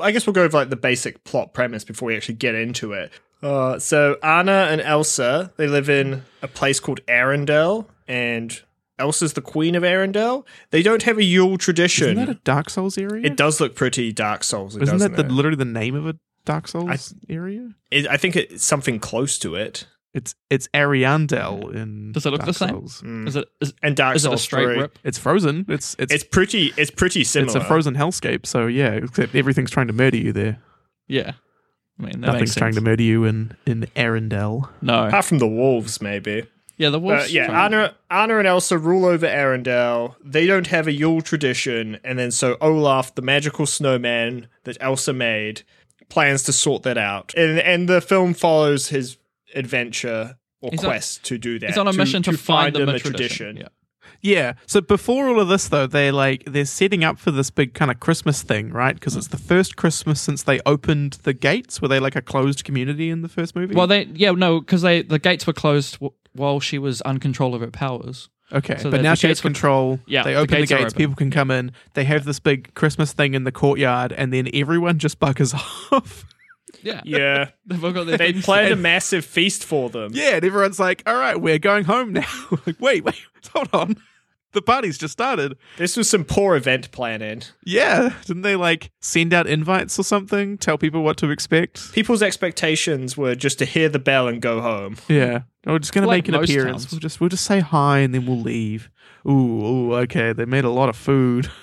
I 0.00 0.12
guess 0.12 0.26
we'll 0.26 0.34
go 0.34 0.42
over 0.44 0.56
like 0.58 0.70
the 0.70 0.76
basic 0.76 1.24
plot 1.24 1.54
premise 1.54 1.84
before 1.84 2.06
we 2.08 2.16
actually 2.16 2.34
get 2.36 2.54
into 2.54 2.92
it. 2.92 3.12
Uh, 3.42 3.78
so 3.78 4.16
Anna 4.22 4.68
and 4.70 4.80
Elsa, 4.80 5.52
they 5.56 5.66
live 5.66 5.88
in 5.88 6.22
a 6.42 6.48
place 6.48 6.80
called 6.80 7.00
Arendelle, 7.06 7.86
and 8.08 8.60
Elsa's 8.98 9.34
the 9.34 9.42
queen 9.42 9.74
of 9.74 9.82
Arendelle. 9.82 10.44
They 10.70 10.82
don't 10.82 11.02
have 11.02 11.18
a 11.18 11.24
Yule 11.24 11.58
tradition. 11.58 12.10
Isn't 12.10 12.26
that 12.26 12.28
a 12.30 12.40
Dark 12.44 12.70
Souls 12.70 12.96
area? 12.96 13.24
It 13.24 13.36
does 13.36 13.60
look 13.60 13.74
pretty 13.74 14.12
Dark 14.12 14.42
Souls. 14.42 14.74
Isn't 14.76 14.86
doesn't 14.86 15.12
that 15.12 15.22
the, 15.22 15.28
it? 15.28 15.34
literally 15.34 15.56
the 15.56 15.64
name 15.66 15.94
of 15.94 16.06
a 16.06 16.16
Dark 16.44 16.66
Souls 16.68 17.14
area? 17.28 17.74
It- 17.90 18.06
I 18.08 18.16
think 18.16 18.36
it's 18.36 18.64
something 18.64 18.98
close 18.98 19.38
to 19.40 19.54
it. 19.54 19.86
It's 20.16 20.34
it's 20.50 20.66
Ariandel 20.74 21.74
in. 21.74 22.12
Does 22.12 22.24
it 22.26 22.30
look 22.30 22.40
Dark 22.40 22.46
the 22.48 22.54
same? 22.54 22.74
Mm. 22.80 23.28
Is 23.28 23.36
it 23.36 23.46
is, 23.60 23.74
And 23.82 23.94
Dark 23.94 24.16
is 24.16 24.24
it 24.24 24.32
a 24.32 24.38
straight 24.38 24.64
3. 24.64 24.78
rip? 24.78 24.98
It's 25.04 25.18
frozen. 25.18 25.66
It's 25.68 25.94
it's 25.98 26.12
It's 26.12 26.24
pretty. 26.24 26.72
It's 26.76 26.90
pretty 26.90 27.22
similar. 27.22 27.54
it's 27.54 27.64
a 27.64 27.68
frozen 27.68 27.94
hellscape. 27.94 28.46
So 28.46 28.66
yeah, 28.66 28.92
except 28.92 29.34
everything's 29.34 29.70
trying 29.70 29.88
to 29.88 29.92
murder 29.92 30.16
you 30.16 30.32
there. 30.32 30.58
Yeah. 31.06 31.32
I 31.98 32.02
mean, 32.02 32.12
that 32.12 32.18
Nothing's 32.28 32.40
makes 32.40 32.54
trying 32.56 32.72
sense. 32.72 32.82
to 32.84 32.90
murder 32.90 33.02
you 33.02 33.24
in 33.24 33.56
in 33.66 33.86
Arendelle. 33.94 34.68
No. 34.82 35.06
Apart 35.06 35.24
from 35.26 35.38
the 35.38 35.46
wolves, 35.46 36.00
maybe. 36.02 36.46
Yeah, 36.78 36.90
the 36.90 36.98
But 36.98 37.02
wolves. 37.04 37.32
yeah, 37.32 37.46
trying- 37.46 37.72
Anna, 37.74 37.94
Anna 38.10 38.38
and 38.38 38.46
Elsa 38.46 38.76
rule 38.76 39.06
over 39.06 39.26
Arendelle. 39.26 40.14
They 40.22 40.46
don't 40.46 40.66
have 40.66 40.86
a 40.86 40.92
Yule 40.92 41.22
tradition, 41.22 41.98
and 42.04 42.18
then 42.18 42.30
so 42.30 42.58
Olaf, 42.60 43.14
the 43.14 43.22
magical 43.22 43.64
snowman 43.64 44.48
that 44.64 44.76
Elsa 44.80 45.14
made, 45.14 45.62
plans 46.10 46.42
to 46.44 46.52
sort 46.52 46.82
that 46.82 46.98
out. 46.98 47.32
And 47.36 47.58
and 47.58 47.88
the 47.88 48.00
film 48.02 48.34
follows 48.34 48.88
his 48.88 49.16
adventure 49.56 50.36
or 50.60 50.70
He's 50.70 50.80
on- 50.84 50.90
quest 50.90 51.24
to 51.24 51.38
do 51.38 51.58
that. 51.58 51.68
He's 51.70 51.78
on 51.78 51.88
a 51.88 51.92
mission 51.92 52.22
to, 52.24 52.32
find 52.36 52.74
them 52.74 52.88
a 52.88 52.98
tradition. 52.98 53.56
Yeah. 53.56 53.68
Yeah. 54.22 54.52
So 54.66 54.80
before 54.80 55.28
all 55.28 55.40
of 55.40 55.48
this, 55.48 55.68
though, 55.68 55.86
they 55.86 56.10
like 56.10 56.44
they're 56.46 56.64
setting 56.64 57.04
up 57.04 57.18
for 57.18 57.30
this 57.30 57.50
big 57.50 57.74
kind 57.74 57.90
of 57.90 58.00
Christmas 58.00 58.42
thing, 58.42 58.70
right? 58.70 58.94
Because 58.94 59.16
it's 59.16 59.28
the 59.28 59.36
first 59.38 59.76
Christmas 59.76 60.20
since 60.20 60.42
they 60.44 60.60
opened 60.64 61.14
the 61.24 61.32
gates. 61.34 61.82
Were 61.82 61.88
they 61.88 62.00
like 62.00 62.16
a 62.16 62.22
closed 62.22 62.64
community 62.64 63.10
in 63.10 63.22
the 63.22 63.28
first 63.28 63.54
movie? 63.56 63.74
Well, 63.74 63.86
they 63.86 64.04
yeah 64.14 64.30
no 64.30 64.60
because 64.60 64.82
they 64.82 65.02
the 65.02 65.18
gates 65.18 65.46
were 65.46 65.52
closed 65.52 65.94
w- 65.94 66.12
while 66.32 66.60
she 66.60 66.78
was 66.78 67.02
uncontrol 67.04 67.54
of 67.54 67.60
her 67.60 67.70
powers. 67.70 68.28
okay, 68.52 68.76
so 68.78 68.90
but 68.90 69.02
now 69.02 69.14
she 69.14 69.26
has 69.26 69.36
gates 69.38 69.44
were- 69.44 69.48
control. 69.50 70.00
Yeah, 70.06 70.22
they 70.22 70.34
open 70.34 70.50
the 70.52 70.56
gates 70.58 70.72
are 70.72 70.78
gates. 70.78 70.92
open. 70.94 70.98
People 70.98 71.16
can 71.16 71.30
come 71.30 71.50
in. 71.50 71.72
They 71.94 72.04
have 72.04 72.24
this 72.24 72.38
big 72.40 72.72
Christmas 72.74 73.12
thing 73.12 73.34
in 73.34 73.44
the 73.44 73.52
courtyard, 73.52 74.12
and 74.12 74.32
then 74.32 74.48
everyone 74.54 74.98
just 74.98 75.18
buggers 75.20 75.52
off. 75.92 76.24
Yeah, 76.82 77.00
Yeah, 77.04 77.50
they've 77.66 77.82
all 77.84 77.92
got 77.92 78.06
their 78.06 78.16
they 78.18 78.32
things 78.32 78.44
planned 78.44 78.72
a 78.72 78.76
massive 78.76 79.24
feast 79.24 79.64
for 79.64 79.90
them. 79.90 80.12
yeah, 80.14 80.36
and 80.36 80.44
everyone's 80.44 80.78
like, 80.80 81.02
"All 81.06 81.16
right, 81.16 81.40
we're 81.40 81.58
going 81.58 81.84
home 81.84 82.12
now." 82.12 82.28
like, 82.66 82.76
wait, 82.80 83.04
wait, 83.04 83.20
hold 83.52 83.68
on. 83.72 83.96
The 84.52 84.62
party's 84.62 84.96
just 84.96 85.12
started. 85.12 85.58
This 85.76 85.98
was 85.98 86.08
some 86.08 86.24
poor 86.24 86.56
event 86.56 86.90
planning. 86.90 87.42
Yeah, 87.64 88.14
didn't 88.24 88.40
they 88.42 88.56
like 88.56 88.90
send 89.02 89.34
out 89.34 89.46
invites 89.46 89.98
or 89.98 90.02
something? 90.02 90.56
Tell 90.56 90.78
people 90.78 91.02
what 91.02 91.18
to 91.18 91.30
expect. 91.30 91.92
People's 91.92 92.22
expectations 92.22 93.18
were 93.18 93.34
just 93.34 93.58
to 93.58 93.66
hear 93.66 93.90
the 93.90 93.98
bell 93.98 94.28
and 94.28 94.40
go 94.40 94.62
home. 94.62 94.96
Yeah, 95.08 95.42
we're 95.66 95.78
just 95.78 95.92
gonna 95.92 96.06
Like 96.06 96.24
make 96.24 96.28
an 96.28 96.34
most 96.40 96.48
appearance. 96.48 96.82
towns. 96.84 96.92
We'll 96.92 97.00
just 97.00 97.20
we'll 97.20 97.28
just 97.28 97.44
say 97.44 97.60
hi 97.60 97.98
and 97.98 98.14
then 98.14 98.24
we'll 98.24 98.40
leave. 98.40 98.88
Ooh, 99.28 99.30
ooh, 99.66 99.94
okay. 99.96 100.32
They 100.32 100.44
made 100.46 100.64
a 100.64 100.70
lot 100.70 100.88
of 100.88 100.96
food. 100.96 101.50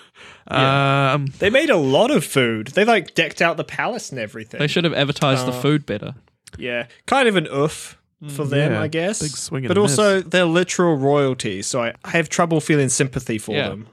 Yeah. 0.51 1.13
Um, 1.13 1.27
They 1.39 1.49
made 1.49 1.69
a 1.69 1.77
lot 1.77 2.11
of 2.11 2.23
food. 2.25 2.67
They 2.67 2.85
like 2.85 3.15
decked 3.15 3.41
out 3.41 3.57
the 3.57 3.63
palace 3.63 4.11
and 4.11 4.19
everything. 4.19 4.59
They 4.59 4.67
should 4.67 4.83
have 4.83 4.93
advertised 4.93 5.45
the 5.47 5.51
Uh, 5.51 5.61
food 5.61 5.85
better. 5.85 6.15
Yeah, 6.57 6.87
kind 7.07 7.27
of 7.27 7.35
an 7.35 7.47
oof 7.53 7.97
for 8.29 8.45
them, 8.45 8.71
yeah, 8.73 8.81
I 8.81 8.87
guess. 8.87 9.21
big 9.21 9.31
swing 9.31 9.67
but 9.67 9.77
a 9.77 9.81
also 9.81 10.21
they're 10.21 10.45
literal 10.45 10.95
royalty, 10.95 11.61
so 11.61 11.81
I, 11.83 11.93
I 12.05 12.11
have 12.11 12.29
trouble 12.29 12.61
feeling 12.61 12.89
sympathy 12.89 13.37
for 13.37 13.53
Yeah. 13.55 13.69
them. 13.69 13.87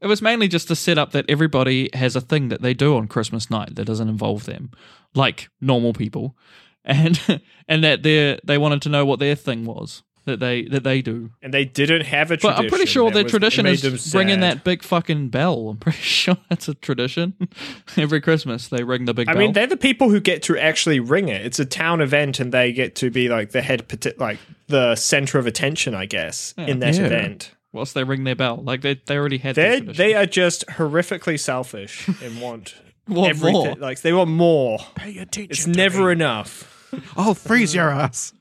It 0.00 0.06
was 0.06 0.22
mainly 0.22 0.46
just 0.48 0.68
to 0.68 0.76
set 0.76 0.96
up 0.96 1.10
that 1.12 1.24
everybody 1.28 1.90
has 1.92 2.14
a 2.14 2.20
thing 2.20 2.48
that 2.50 2.62
they 2.62 2.72
do 2.72 2.96
on 2.96 3.08
Christmas 3.08 3.50
night 3.50 3.74
that 3.74 3.84
doesn't 3.84 4.08
involve 4.08 4.44
them, 4.44 4.70
like 5.14 5.48
normal 5.60 5.92
people, 5.92 6.36
and 6.84 7.20
and 7.66 7.82
that 7.84 8.02
they 8.04 8.38
they 8.44 8.56
wanted 8.58 8.80
to 8.82 8.88
know 8.88 9.04
what 9.04 9.18
their 9.18 9.34
thing 9.34 9.64
was 9.64 10.02
that 10.28 10.38
they 10.40 10.62
that 10.66 10.84
they 10.84 11.02
do. 11.02 11.30
And 11.42 11.52
they 11.52 11.64
didn't 11.64 12.02
have 12.06 12.30
a 12.30 12.36
tradition. 12.36 12.56
But. 12.56 12.64
I'm 12.64 12.68
pretty 12.70 12.86
sure 12.86 13.10
That 13.10 13.14
their 13.14 13.22
was- 13.24 13.32
tradition 13.32 13.66
it 13.66 13.70
made 13.70 13.78
them 13.80 13.94
is 13.94 14.14
ringing 14.14 14.40
sad. 14.40 14.58
that 14.58 14.64
big 14.64 14.82
fucking 14.82 15.28
bell. 15.30 15.70
I'm 15.70 15.76
pretty 15.78 15.98
sure 16.02 16.36
that's 16.48 16.68
a 16.68 16.74
tradition. 16.74 17.34
Every 17.96 18.20
Christmas 18.20 18.68
they 18.68 18.84
ring 18.84 19.04
the 19.06 19.14
big 19.14 19.28
I 19.28 19.32
bell. 19.32 19.40
mean, 19.42 19.52
they're 19.52 19.66
the 19.66 19.76
people 19.76 20.10
who 20.10 20.20
get 20.20 20.42
to 20.44 20.56
actually 20.56 21.00
ring 21.00 21.28
it. 21.28 21.44
It's 21.44 21.58
a 21.58 21.64
town 21.64 22.00
event, 22.00 22.40
and 22.40 22.52
they 22.52 22.72
get 22.72 22.94
to 22.96 23.10
be 23.10 23.28
like 23.28 23.50
the 23.50 23.62
head, 23.62 23.88
pati- 23.88 24.14
like 24.18 24.38
the 24.68 24.94
center 24.96 25.38
of 25.38 25.46
attention, 25.46 25.94
I 25.94 26.06
guess, 26.06 26.54
in 26.56 26.78
that 26.80 26.94
Yeah. 26.94 27.06
event. 27.06 27.52
Whilst 27.72 27.92
they 27.94 28.02
ring 28.04 28.24
their 28.24 28.34
bell, 28.36 28.62
like 28.62 28.80
they 28.82 28.94
they 29.06 29.16
already 29.18 29.38
had. 29.38 29.54
They 29.54 29.80
they 29.80 30.14
are 30.14 30.24
just 30.26 30.66
horrifically 30.68 31.38
selfish 31.38 32.08
and 32.22 32.40
want 32.40 32.74
Want 33.08 33.30
everything. 33.30 33.52
more. 33.52 33.74
Like 33.76 34.00
they 34.02 34.12
want 34.12 34.30
more. 34.30 34.78
pay 34.94 35.18
attention. 35.18 35.50
It's 35.50 35.64
to 35.64 35.70
never 35.70 36.06
me. 36.06 36.12
enough. 36.12 36.74
I'll 37.16 37.30
oh, 37.30 37.34
freeze 37.34 37.74
your 37.74 37.90
ass. 37.90 38.32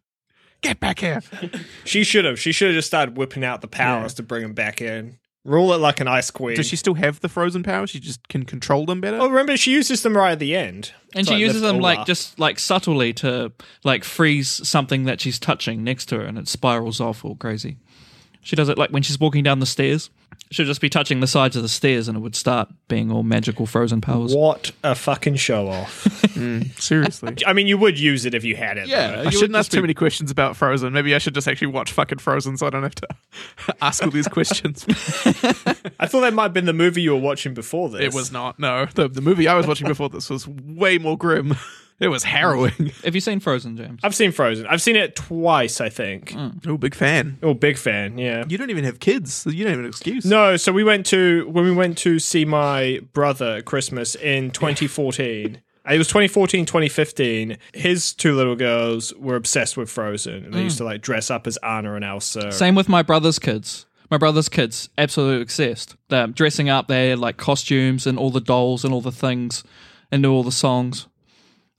Get 0.62 0.80
back 0.80 1.00
here. 1.00 1.22
She 1.86 2.04
should 2.04 2.26
have. 2.26 2.40
She 2.40 2.52
should 2.52 2.70
have 2.70 2.76
just 2.76 2.88
started 2.88 3.18
whipping 3.18 3.44
out 3.44 3.62
the 3.62 3.68
powers 3.68 4.14
to 4.16 4.24
bring 4.24 4.44
him 4.44 4.54
back 4.54 4.82
in. 4.82 5.20
Rule 5.46 5.72
it 5.72 5.78
like 5.78 6.02
an 6.02 6.10
ice 6.10 6.30
queen. 6.30 6.58
Does 6.58 6.68
she 6.68 6.76
still 6.76 6.96
have 6.96 7.22
the 7.22 7.30
frozen 7.30 7.64
powers? 7.64 7.90
She 7.92 8.02
just 8.02 8.28
can 8.28 8.44
control 8.44 8.86
them 8.86 9.00
better. 9.00 9.18
Oh, 9.18 9.30
remember 9.30 9.56
she 9.56 9.72
uses 9.72 10.04
them 10.04 10.18
right 10.18 10.34
at 10.34 10.40
the 10.40 10.54
end. 10.54 10.92
And 11.14 11.22
It's 11.22 11.30
she 11.30 11.36
like 11.36 11.40
uses 11.42 11.62
them 11.62 11.80
like 11.80 12.00
Olaf. 12.00 12.08
just 12.08 12.38
like 12.38 12.60
subtly 12.60 13.14
to 13.14 13.54
like 13.86 14.04
freeze 14.04 14.50
something 14.68 15.06
that 15.06 15.22
she's 15.22 15.40
touching 15.40 15.86
next 15.86 16.08
to 16.08 16.18
her 16.18 16.26
and 16.26 16.38
it 16.38 16.50
spirals 16.50 17.00
off 17.00 17.24
all 17.24 17.36
crazy. 17.36 17.78
She 18.48 18.56
does 18.56 18.70
it 18.70 18.78
like 18.78 18.92
when 18.92 19.04
she's 19.04 19.20
walking 19.20 19.44
down 19.44 19.60
the 19.60 19.66
stairs. 19.66 20.10
She'll 20.52 20.66
just 20.66 20.80
be 20.80 20.88
touching 20.88 21.20
the 21.20 21.28
sides 21.28 21.58
of 21.58 21.64
the 21.64 21.68
stairs 21.68 22.08
and 22.08 22.18
it 22.18 22.22
would 22.22 22.34
start 22.34 22.70
being 22.88 23.12
all 23.12 23.22
magical 23.22 23.66
frozen 23.66 24.00
powers. 24.00 24.34
What 24.34 24.72
a 24.86 24.96
fucking 24.96 25.36
show 25.36 25.68
off. 25.68 26.06
Mm. 26.38 26.80
Seriously. 26.80 27.34
I 27.48 27.54
mean, 27.54 27.66
you 27.66 27.80
would 27.80 27.98
use 28.00 28.24
it 28.28 28.36
if 28.36 28.44
you 28.44 28.56
had 28.56 28.78
it. 28.78 28.88
Yeah, 28.88 29.08
though. 29.24 29.24
I 29.24 29.30
shouldn't 29.32 29.56
ask 29.56 29.66
just 29.66 29.72
too 29.72 29.78
be- 29.80 29.82
many 29.82 29.96
questions 29.96 30.30
about 30.30 30.56
Frozen. 30.56 30.94
Maybe 30.94 31.16
I 31.16 31.18
should 31.18 31.34
just 31.34 31.48
actually 31.48 31.68
watch 31.70 31.92
fucking 31.92 32.20
Frozen 32.20 32.58
so 32.58 32.68
I 32.68 32.70
don't 32.70 32.84
have 32.84 32.94
to 32.94 33.08
ask 33.82 34.04
all 34.04 34.12
these 34.12 34.28
questions. 34.28 34.86
I 36.00 36.06
thought 36.06 36.22
that 36.22 36.36
might 36.36 36.44
have 36.44 36.54
been 36.54 36.66
the 36.66 36.74
movie 36.74 37.02
you 37.02 37.16
were 37.16 37.20
watching 37.20 37.56
before 37.56 37.90
this. 37.90 38.02
it 38.02 38.14
was 38.14 38.32
not. 38.32 38.60
No, 38.60 38.86
the, 38.86 39.08
the 39.08 39.22
movie 39.22 39.48
I 39.48 39.56
was 39.56 39.66
watching 39.66 39.88
before 39.88 40.10
this 40.10 40.30
was 40.30 40.48
way 40.48 41.00
more 41.00 41.18
grim. 41.18 41.56
It 42.00 42.10
was 42.10 42.24
harrowing. 42.24 42.92
Have 43.04 43.16
you 43.16 43.22
seen 43.22 43.40
Frozen, 43.40 43.78
James? 43.78 44.00
I've 44.04 44.14
seen 44.14 44.32
Frozen. 44.32 44.68
I've 44.68 44.82
seen 44.82 44.96
it 44.96 45.16
twice, 45.16 45.82
I 45.82 45.90
think. 45.90 46.36
Oh, 46.68 46.78
big 46.78 46.94
fan. 46.94 47.40
Oh, 47.42 47.56
big 47.56 47.78
fan, 47.78 48.18
yeah. 48.18 48.44
You 48.48 48.58
don't 48.58 48.70
even 48.70 48.84
have 48.84 49.00
kids. 49.00 49.34
So 49.34 49.50
you 49.50 49.64
don't 49.64 49.72
have 49.72 49.80
an 49.80 49.88
excuse. 49.88 50.24
No, 50.24 50.58
so 50.58 50.72
we 50.72 50.84
went 50.84 51.08
to 51.08 51.48
when 51.50 51.66
we 51.66 51.72
went 51.72 51.98
to 52.00 52.20
see 52.20 52.46
my 52.46 53.00
brother 53.14 53.58
at 53.58 53.66
Christmas 53.66 54.16
in 54.16 54.52
2014. 54.52 55.62
Uh, 55.88 55.94
it 55.94 55.98
was 55.98 56.08
2014, 56.08 56.66
2015. 56.66 57.58
His 57.74 58.14
two 58.14 58.36
little 58.36 58.56
girls 58.56 59.14
were 59.16 59.36
obsessed 59.36 59.76
with 59.76 59.90
Frozen, 59.90 60.46
and 60.46 60.54
they 60.54 60.62
used 60.62 60.76
mm. 60.76 60.80
to 60.80 60.84
like 60.84 61.02
dress 61.02 61.32
up 61.32 61.48
as 61.48 61.58
Anna 61.58 61.96
and 61.96 62.06
Elsa. 62.06 62.52
Same 62.52 62.76
with 62.76 62.90
my 62.90 63.02
brother's 63.02 63.40
kids. 63.40 63.86
My 64.12 64.18
brother's 64.18 64.50
kids, 64.50 64.90
absolutely 64.98 65.42
obsessed. 65.42 65.96
They're 66.10 66.28
dressing 66.28 66.70
up, 66.70 66.88
they 66.88 67.10
had 67.10 67.20
like 67.20 67.38
costumes 67.38 68.08
and 68.08 68.18
all 68.18 68.30
the 68.30 68.40
dolls 68.40 68.86
and 68.86 68.94
all 68.94 69.02
the 69.02 69.12
things 69.12 69.64
and 70.12 70.22
knew 70.22 70.32
all 70.32 70.44
the 70.44 70.52
songs. 70.52 71.08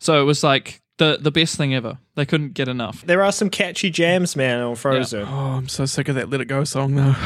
So 0.00 0.20
it 0.20 0.24
was 0.24 0.42
like 0.44 0.80
the 0.98 1.18
the 1.20 1.30
best 1.30 1.56
thing 1.56 1.74
ever. 1.74 1.98
They 2.14 2.26
couldn't 2.26 2.54
get 2.54 2.68
enough. 2.68 3.02
There 3.06 3.22
are 3.22 3.32
some 3.32 3.50
catchy 3.50 3.90
jams, 3.90 4.36
man, 4.36 4.60
on 4.60 4.74
Frozen. 4.76 5.26
Oh, 5.28 5.56
I'm 5.56 5.68
so 5.68 5.86
sick 5.86 6.08
of 6.08 6.14
that 6.16 6.30
Let 6.30 6.40
It 6.40 6.46
Go 6.46 6.64
song, 6.64 6.94
though. 6.94 7.14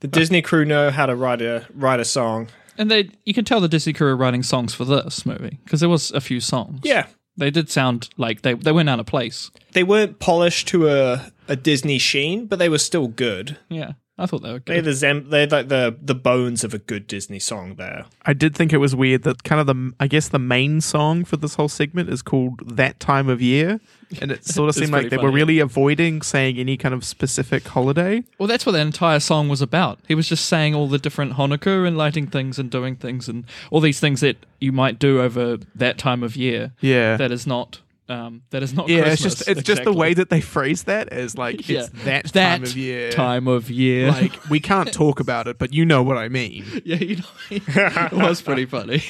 The 0.00 0.08
Disney 0.08 0.42
crew 0.42 0.66
know 0.66 0.90
how 0.90 1.06
to 1.06 1.16
write 1.16 1.40
a 1.40 1.66
write 1.74 2.00
a 2.00 2.04
song. 2.04 2.48
And 2.76 2.90
they 2.90 3.08
you 3.24 3.32
can 3.32 3.46
tell 3.46 3.60
the 3.60 3.68
Disney 3.68 3.94
crew 3.94 4.08
are 4.08 4.16
writing 4.16 4.42
songs 4.42 4.74
for 4.74 4.84
this 4.84 5.24
movie 5.24 5.58
because 5.64 5.80
there 5.80 5.88
was 5.88 6.10
a 6.10 6.20
few 6.20 6.38
songs. 6.38 6.80
Yeah, 6.84 7.06
They 7.38 7.50
did 7.50 7.70
sound 7.70 8.10
like 8.18 8.42
they 8.42 8.52
they 8.52 8.72
went 8.72 8.90
out 8.90 9.00
of 9.00 9.06
place. 9.06 9.50
they 9.72 9.82
weren't 9.84 10.18
polished 10.18 10.68
to 10.68 10.88
a 10.90 11.32
a 11.48 11.56
Disney 11.56 11.96
sheen, 11.96 12.44
but 12.46 12.58
they 12.58 12.68
were 12.68 12.76
still 12.78 13.08
good. 13.08 13.56
Yeah. 13.70 13.92
I 14.18 14.26
thought 14.26 14.42
they 14.42 14.52
were 14.52 14.58
good. 14.58 14.66
They 14.66 14.74
had 14.76 14.84
good. 14.84 14.90
the 14.90 14.94
zem- 14.94 15.30
they 15.30 15.40
had 15.40 15.52
like 15.52 15.68
the 15.68 15.96
the 16.00 16.14
bones 16.14 16.64
of 16.64 16.72
a 16.72 16.78
good 16.78 17.06
Disney 17.06 17.38
song 17.38 17.74
there. 17.74 18.06
I 18.24 18.32
did 18.32 18.54
think 18.54 18.72
it 18.72 18.78
was 18.78 18.94
weird 18.96 19.24
that 19.24 19.44
kind 19.44 19.60
of 19.60 19.66
the, 19.66 19.92
I 20.00 20.06
guess 20.06 20.28
the 20.28 20.38
main 20.38 20.80
song 20.80 21.24
for 21.24 21.36
this 21.36 21.54
whole 21.56 21.68
segment 21.68 22.08
is 22.08 22.22
called 22.22 22.76
That 22.76 22.98
Time 22.98 23.28
of 23.28 23.42
Year. 23.42 23.78
And 24.22 24.30
it 24.30 24.44
sort 24.46 24.68
of 24.68 24.74
seemed 24.76 24.92
like 24.92 25.02
pretty 25.02 25.16
they 25.16 25.22
were 25.22 25.30
really 25.30 25.58
avoiding 25.58 26.22
saying 26.22 26.58
any 26.58 26.76
kind 26.76 26.94
of 26.94 27.04
specific 27.04 27.66
holiday. 27.66 28.22
Well, 28.38 28.46
that's 28.46 28.64
what 28.64 28.72
the 28.72 28.78
entire 28.78 29.20
song 29.20 29.48
was 29.48 29.60
about. 29.60 29.98
He 30.08 30.14
was 30.14 30.28
just 30.28 30.46
saying 30.46 30.74
all 30.74 30.88
the 30.88 30.98
different 30.98 31.32
Hanukkah 31.32 31.86
and 31.86 31.98
lighting 31.98 32.26
things 32.28 32.58
and 32.58 32.70
doing 32.70 32.96
things 32.96 33.28
and 33.28 33.44
all 33.70 33.80
these 33.80 34.00
things 34.00 34.20
that 34.20 34.36
you 34.60 34.72
might 34.72 34.98
do 34.98 35.20
over 35.20 35.58
that 35.74 35.98
time 35.98 36.22
of 36.22 36.36
year. 36.36 36.72
Yeah. 36.80 37.16
That 37.16 37.32
is 37.32 37.46
not. 37.46 37.80
Um, 38.08 38.42
that 38.50 38.62
is 38.62 38.72
not. 38.72 38.88
yeah, 38.88 39.02
Christmas, 39.02 39.34
it's 39.34 39.44
just 39.46 39.48
it's 39.58 39.62
just 39.66 39.82
the 39.84 39.92
way 39.92 40.14
that 40.14 40.30
they 40.30 40.40
phrase 40.40 40.84
that 40.84 41.08
as 41.08 41.36
like 41.36 41.68
Yeah. 41.68 41.80
it's 41.80 41.88
that, 42.04 42.24
that 42.34 42.58
time 42.58 42.62
of 42.62 42.76
year. 42.76 43.10
Time 43.10 43.48
of 43.48 43.68
year. 43.70 44.10
Like 44.12 44.44
we 44.50 44.60
can't 44.60 44.92
talk 44.92 45.18
about 45.20 45.48
it, 45.48 45.58
but 45.58 45.72
you 45.74 45.84
know 45.84 46.02
what 46.02 46.16
I 46.16 46.28
mean. 46.28 46.64
yeah, 46.84 46.96
you 46.96 47.16
know, 47.16 47.24
it 47.50 48.12
was 48.12 48.42
pretty 48.42 48.66
funny. 48.66 49.02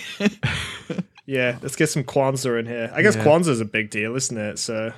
Yeah, 1.26 1.58
let's 1.60 1.76
get 1.76 1.88
some 1.88 2.04
Kwanzaa 2.04 2.60
in 2.60 2.66
here. 2.66 2.90
I 2.94 3.02
guess 3.02 3.16
Yeah. 3.16 3.38
is 3.38 3.60
a 3.60 3.64
big 3.64 3.90
deal, 3.90 4.14
isn't 4.14 4.36
it? 4.38 4.58
So 4.58 4.92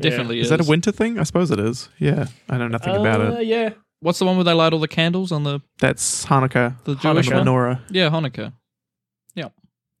Definitely 0.00 0.40
Is 0.40 0.46
is. 0.46 0.50
that 0.50 0.60
a 0.60 0.64
winter 0.68 0.90
thing? 0.90 1.20
I 1.20 1.22
suppose 1.22 1.50
it 1.50 1.60
is. 1.60 1.88
Yeah, 1.98 2.26
I 2.48 2.56
know 2.58 2.68
nothing 2.68 2.96
about 2.96 3.20
Uh, 3.20 3.34
it. 3.38 3.46
Yeah, 3.46 3.70
What's 4.00 4.18
the 4.18 4.24
one 4.26 4.36
where 4.36 4.44
they 4.44 4.52
light 4.52 4.72
all 4.74 4.80
the 4.80 4.88
candles 4.88 5.30
on 5.32 5.44
the? 5.44 5.60
That's 5.78 6.26
Hanukkah. 6.26 6.76
The 6.84 6.94
Jewish 6.96 7.28
Hanukkah 7.28 7.44
menorah. 7.44 7.80
Yeah, 7.90 8.10
Hanukkah. 8.10 8.52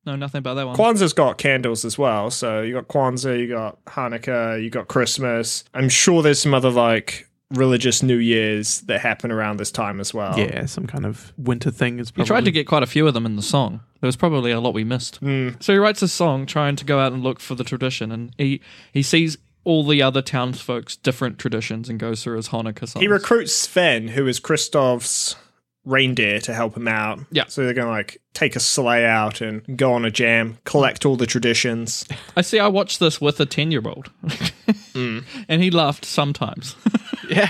Yeah. 0.04 0.12
No, 0.12 0.16
nothing 0.16 0.38
about 0.38 0.54
that 0.54 0.66
one. 0.66 0.76
Kwanzaa's 0.76 1.12
got 1.12 1.38
candles 1.38 1.84
as 1.84 1.98
well. 1.98 2.30
So 2.30 2.62
you 2.62 2.74
got 2.74 2.88
Kwanzaa, 2.88 3.38
you 3.38 3.48
got 3.48 3.82
Hanukkah, 3.86 4.62
you 4.62 4.70
got 4.70 4.88
Christmas. 4.88 5.64
I'm 5.74 5.88
sure 5.88 6.22
there's 6.22 6.40
some 6.40 6.54
other 6.54 6.70
like 6.70 7.28
religious 7.50 8.02
New 8.02 8.16
Years 8.16 8.80
that 8.82 9.00
happen 9.00 9.30
around 9.30 9.58
this 9.58 9.70
time 9.70 10.00
as 10.00 10.12
well. 10.12 10.38
Yeah, 10.38 10.66
some 10.66 10.86
kind 10.86 11.06
of 11.06 11.32
winter 11.36 11.70
thing 11.70 11.98
is 11.98 12.12
He 12.14 12.24
tried 12.24 12.44
to 12.44 12.50
get 12.50 12.66
quite 12.66 12.82
a 12.82 12.86
few 12.86 13.06
of 13.06 13.14
them 13.14 13.26
in 13.26 13.36
the 13.36 13.42
song. 13.42 13.80
There 14.00 14.08
was 14.08 14.16
probably 14.16 14.50
a 14.50 14.60
lot 14.60 14.74
we 14.74 14.84
missed. 14.84 15.22
Mm. 15.22 15.62
So 15.62 15.72
he 15.72 15.78
writes 15.78 16.02
a 16.02 16.08
song 16.08 16.46
trying 16.46 16.76
to 16.76 16.84
go 16.84 16.98
out 16.98 17.12
and 17.12 17.22
look 17.22 17.40
for 17.40 17.54
the 17.54 17.64
tradition, 17.64 18.12
and 18.12 18.34
he 18.36 18.60
he 18.92 19.02
sees 19.02 19.38
all 19.64 19.84
the 19.84 20.02
other 20.02 20.20
townsfolk's 20.20 20.96
different 20.96 21.38
traditions 21.38 21.88
and 21.88 21.98
goes 21.98 22.22
through 22.22 22.36
his 22.36 22.48
Hanukkah 22.48 22.86
songs. 22.86 23.00
He 23.00 23.08
recruits 23.08 23.54
Sven, 23.54 24.08
who 24.08 24.26
is 24.26 24.38
Kristoff's 24.38 25.36
reindeer, 25.84 26.40
to 26.40 26.54
help 26.54 26.76
him 26.76 26.88
out. 26.88 27.20
Yeah. 27.30 27.44
So 27.48 27.64
they're 27.64 27.74
gonna 27.74 27.90
like 27.90 28.20
take 28.32 28.56
a 28.56 28.60
sleigh 28.60 29.04
out 29.04 29.40
and 29.40 29.76
go 29.76 29.92
on 29.92 30.04
a 30.04 30.10
jam, 30.10 30.58
collect 30.64 31.06
all 31.06 31.16
the 31.16 31.26
traditions. 31.26 32.06
I 32.36 32.42
see. 32.42 32.58
I 32.58 32.68
watched 32.68 33.00
this 33.00 33.20
with 33.20 33.40
a 33.40 33.46
ten 33.46 33.70
year 33.70 33.82
old, 33.84 34.10
mm. 34.24 35.24
and 35.48 35.62
he 35.62 35.70
laughed 35.70 36.04
sometimes. 36.04 36.76
Yeah. 37.30 37.48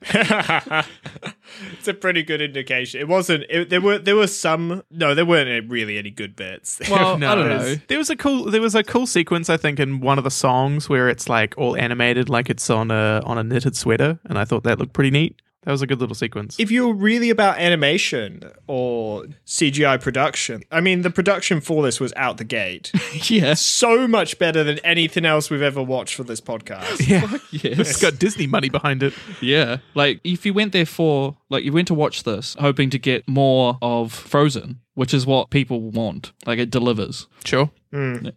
it's 0.02 1.88
a 1.88 1.94
pretty 1.94 2.22
good 2.22 2.40
indication. 2.40 3.00
It 3.00 3.08
wasn't. 3.08 3.44
It, 3.48 3.70
there 3.70 3.80
were 3.80 3.98
there 3.98 4.16
were 4.16 4.26
some. 4.26 4.82
No, 4.90 5.14
there 5.14 5.24
weren't 5.24 5.70
really 5.70 5.98
any 5.98 6.10
good 6.10 6.36
bits. 6.36 6.80
Well, 6.90 7.18
No, 7.18 7.32
I 7.32 7.34
don't 7.34 7.48
know. 7.48 7.74
There 7.88 7.98
was 7.98 8.10
a 8.10 8.16
cool 8.16 8.44
there 8.44 8.60
was 8.60 8.74
a 8.74 8.84
cool 8.84 9.06
sequence 9.06 9.48
I 9.48 9.56
think 9.56 9.80
in 9.80 10.00
one 10.00 10.18
of 10.18 10.24
the 10.24 10.30
songs 10.30 10.88
where 10.88 11.08
it's 11.08 11.28
like 11.28 11.54
all 11.56 11.76
animated 11.76 12.28
like 12.28 12.50
it's 12.50 12.68
on 12.68 12.90
a 12.90 13.22
on 13.24 13.38
a 13.38 13.44
knitted 13.44 13.76
sweater 13.76 14.18
and 14.24 14.38
I 14.38 14.44
thought 14.44 14.64
that 14.64 14.78
looked 14.78 14.92
pretty 14.92 15.10
neat. 15.10 15.40
That 15.66 15.72
was 15.72 15.82
a 15.82 15.86
good 15.88 15.98
little 15.98 16.14
sequence. 16.14 16.54
if 16.60 16.70
you're 16.70 16.94
really 16.94 17.28
about 17.28 17.58
animation 17.58 18.40
or 18.68 19.24
CGI 19.46 20.00
production, 20.00 20.62
I 20.70 20.80
mean, 20.80 21.02
the 21.02 21.10
production 21.10 21.60
for 21.60 21.82
this 21.82 21.98
was 21.98 22.12
out 22.14 22.38
the 22.38 22.44
gate. 22.44 22.92
yeah, 23.28 23.54
so 23.54 24.06
much 24.06 24.38
better 24.38 24.62
than 24.62 24.78
anything 24.84 25.24
else 25.24 25.50
we've 25.50 25.62
ever 25.62 25.82
watched 25.82 26.14
for 26.14 26.22
this 26.22 26.40
podcast. 26.40 27.08
yeah. 27.08 27.36
yes. 27.50 27.80
It's 27.80 28.00
got 28.00 28.20
Disney 28.20 28.46
money 28.46 28.68
behind 28.68 29.02
it. 29.02 29.12
Yeah. 29.40 29.78
Like 29.94 30.20
if 30.22 30.46
you 30.46 30.54
went 30.54 30.72
there 30.72 30.86
for 30.86 31.36
like 31.50 31.64
you 31.64 31.72
went 31.72 31.88
to 31.88 31.94
watch 31.94 32.22
this 32.22 32.54
hoping 32.60 32.88
to 32.90 32.98
get 32.98 33.26
more 33.28 33.76
of 33.82 34.12
Frozen, 34.12 34.78
which 34.96 35.14
is 35.14 35.24
what 35.24 35.50
people 35.50 35.80
want. 35.80 36.32
Like 36.44 36.58
it 36.58 36.70
delivers. 36.70 37.28
Sure. 37.44 37.70